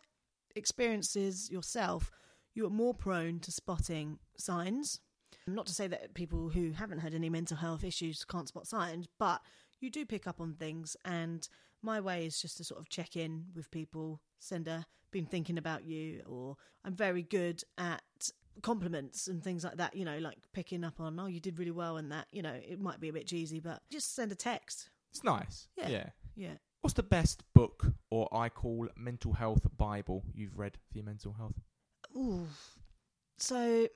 [0.55, 2.11] experiences yourself,
[2.53, 4.99] you are more prone to spotting signs.
[5.47, 9.07] Not to say that people who haven't had any mental health issues can't spot signs,
[9.19, 9.41] but
[9.81, 10.95] you do pick up on things.
[11.03, 11.47] And
[11.83, 15.57] my way is just to sort of check in with people, send a been thinking
[15.57, 18.01] about you, or I'm very good at
[18.61, 21.71] compliments and things like that, you know, like picking up on, oh, you did really
[21.71, 24.35] well and that, you know, it might be a bit cheesy, but just send a
[24.35, 24.89] text.
[25.11, 25.67] It's nice.
[25.77, 25.87] Yeah.
[25.87, 26.09] yeah.
[26.35, 26.53] Yeah.
[26.81, 31.33] What's the best book or I call mental health Bible you've read for your mental
[31.33, 31.55] health?
[32.17, 32.47] Ooh.
[33.37, 33.87] So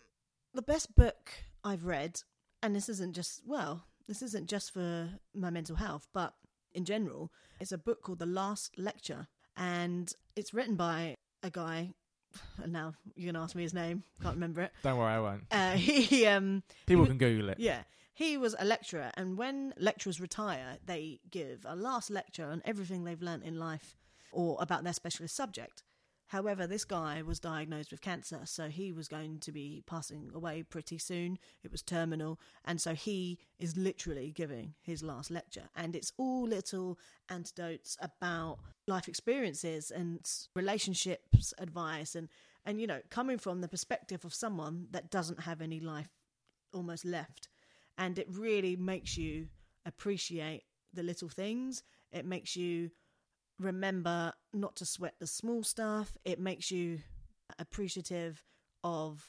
[0.53, 1.31] the best book
[1.64, 2.22] I've read,
[2.64, 6.34] and this isn't just well, this isn't just for my mental health, but
[6.77, 9.27] in general, it's a book called The Last Lecture,
[9.57, 11.91] and it's written by a guy.
[12.61, 14.03] And now you're gonna ask me his name.
[14.21, 14.71] Can't remember it.
[14.83, 15.43] Don't worry, I won't.
[15.51, 17.59] Uh, he um People he can Google it.
[17.59, 17.81] yeah
[18.13, 23.03] he was a lecturer, and when lecturers retire, they give a last lecture on everything
[23.03, 23.95] they've learnt in life
[24.31, 25.83] or about their specialist subject.
[26.27, 30.61] However, this guy was diagnosed with cancer, so he was going to be passing away
[30.63, 31.39] pretty soon.
[31.63, 35.69] It was terminal, and so he is literally giving his last lecture.
[35.75, 36.99] And it's all little
[37.29, 40.19] antidotes about life experiences and
[40.53, 42.27] relationships advice, and,
[42.65, 46.09] and you know, coming from the perspective of someone that doesn't have any life
[46.73, 47.47] almost left.
[47.97, 49.47] And it really makes you
[49.85, 50.63] appreciate
[50.93, 51.83] the little things.
[52.11, 52.91] It makes you
[53.59, 56.17] remember not to sweat the small stuff.
[56.25, 56.99] It makes you
[57.59, 58.43] appreciative
[58.84, 59.23] of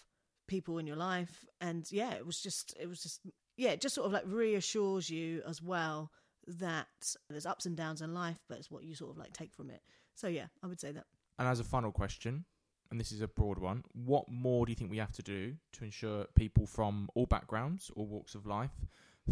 [0.46, 1.44] people in your life.
[1.60, 3.20] And yeah, it was just, it was just,
[3.56, 6.10] yeah, it just sort of like reassures you as well
[6.46, 6.86] that
[7.28, 9.70] there's ups and downs in life, but it's what you sort of like take from
[9.70, 9.82] it.
[10.14, 11.04] So yeah, I would say that.
[11.38, 12.44] And as a final question,
[12.90, 15.54] and this is a broad one, what more do you think we have to do
[15.74, 18.70] to ensure people from all backgrounds, all walks of life,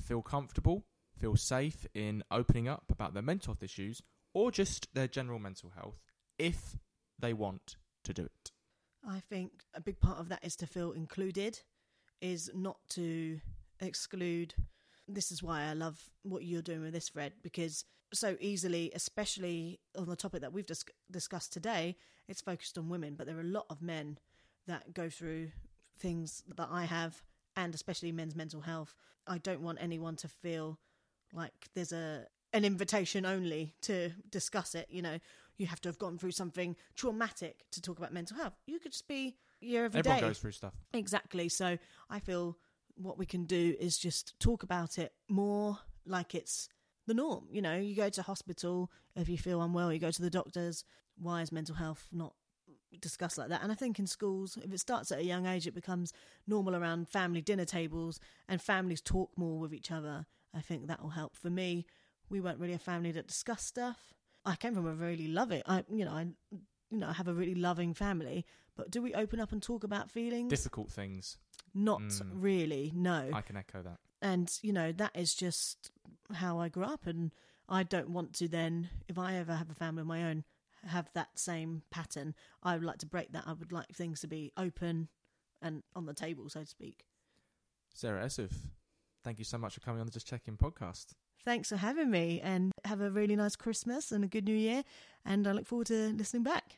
[0.00, 0.84] feel comfortable,
[1.18, 4.02] feel safe in opening up about their mental health issues
[4.36, 5.98] or just their general mental health
[6.38, 6.76] if
[7.18, 8.52] they want to do it?
[9.08, 11.58] I think a big part of that is to feel included,
[12.20, 13.40] is not to
[13.80, 14.52] exclude.
[15.08, 19.80] This is why I love what you're doing with this, Fred, because so easily, especially
[19.96, 21.96] on the topic that we've dis- discussed today,
[22.28, 24.18] it's focused on women, but there are a lot of men
[24.66, 25.50] that go through
[25.98, 27.22] things that I have,
[27.56, 28.94] and especially men's mental health.
[29.26, 30.78] I don't want anyone to feel
[31.32, 34.86] like there's a an invitation only to discuss it.
[34.90, 35.18] You know,
[35.56, 38.54] you have to have gone through something traumatic to talk about mental health.
[38.66, 40.10] You could just be your everyday.
[40.10, 40.74] Everyone goes through stuff.
[40.92, 41.48] Exactly.
[41.48, 41.78] So
[42.10, 42.56] I feel
[42.96, 46.68] what we can do is just talk about it more like it's
[47.06, 47.46] the norm.
[47.50, 50.84] You know, you go to hospital if you feel unwell, you go to the doctors.
[51.18, 52.34] Why is mental health not
[53.00, 53.62] discussed like that?
[53.62, 56.12] And I think in schools, if it starts at a young age, it becomes
[56.46, 60.26] normal around family dinner tables and families talk more with each other.
[60.54, 61.36] I think that will help.
[61.36, 61.86] For me,
[62.30, 63.98] we weren't really a family that discussed stuff.
[64.44, 66.26] I came from a really loving, I you know, I
[66.90, 68.44] you know, I have a really loving family.
[68.76, 70.50] But do we open up and talk about feelings?
[70.50, 71.38] Difficult things.
[71.74, 72.30] Not Mm.
[72.32, 72.92] really.
[72.94, 73.98] No I can echo that.
[74.22, 75.90] and you know that is just
[76.32, 77.32] how I grew up, and
[77.68, 80.44] I don't want to then, if I ever have a family of my own,
[80.86, 82.34] have that same pattern.
[82.62, 83.44] I would like to break that.
[83.46, 85.08] I would like things to be open
[85.62, 87.04] and on the table, so to speak.
[87.94, 88.52] Sarah Essoof,
[89.24, 91.06] thank you so much for coming on the Just Check In podcast.
[91.46, 94.82] Thanks for having me, and have a really nice Christmas and a good New Year.
[95.24, 96.76] And I look forward to listening back.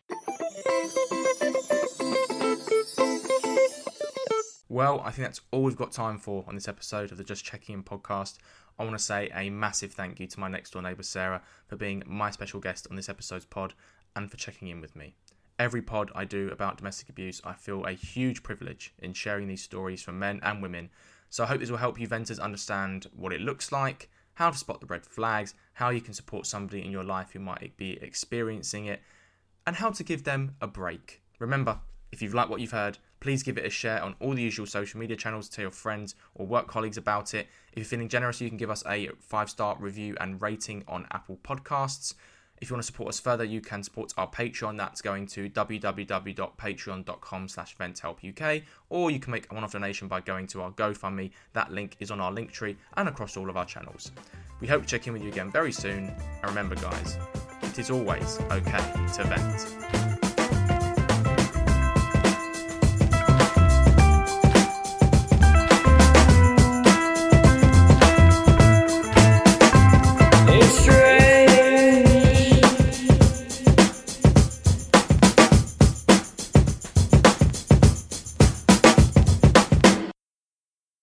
[4.69, 7.47] Well, I think that's all we've got time for on this episode of the Just
[7.47, 8.36] Checking In podcast.
[8.78, 11.77] I want to say a massive thank you to my next door neighbour Sarah for
[11.77, 13.73] being my special guest on this episode's pod
[14.16, 15.15] and for checking in with me.
[15.59, 19.62] Every pod I do about domestic abuse, I feel a huge privilege in sharing these
[19.62, 20.90] stories from men and women.
[21.31, 24.59] So I hope this will help you venters understand what it looks like, how to
[24.59, 27.98] spot the red flags, how you can support somebody in your life who might be
[28.02, 29.01] experiencing it,
[29.66, 31.20] and how to give them a break.
[31.39, 34.43] Remember, if you've liked what you've heard, Please give it a share on all the
[34.43, 37.48] usual social media channels, tell your friends or work colleagues about it.
[37.73, 41.06] If you're feeling generous, you can give us a five star review and rating on
[41.10, 42.15] Apple Podcasts.
[42.60, 44.76] If you want to support us further, you can support our Patreon.
[44.76, 50.47] That's going to www.patreon.com slash venthelpuk, or you can make a one-off donation by going
[50.48, 51.30] to our GoFundMe.
[51.52, 54.10] That link is on our link tree and across all of our channels.
[54.60, 56.09] We hope to check in with you again very soon.
[56.09, 57.16] And remember, guys,
[57.62, 60.18] it is always okay to vent.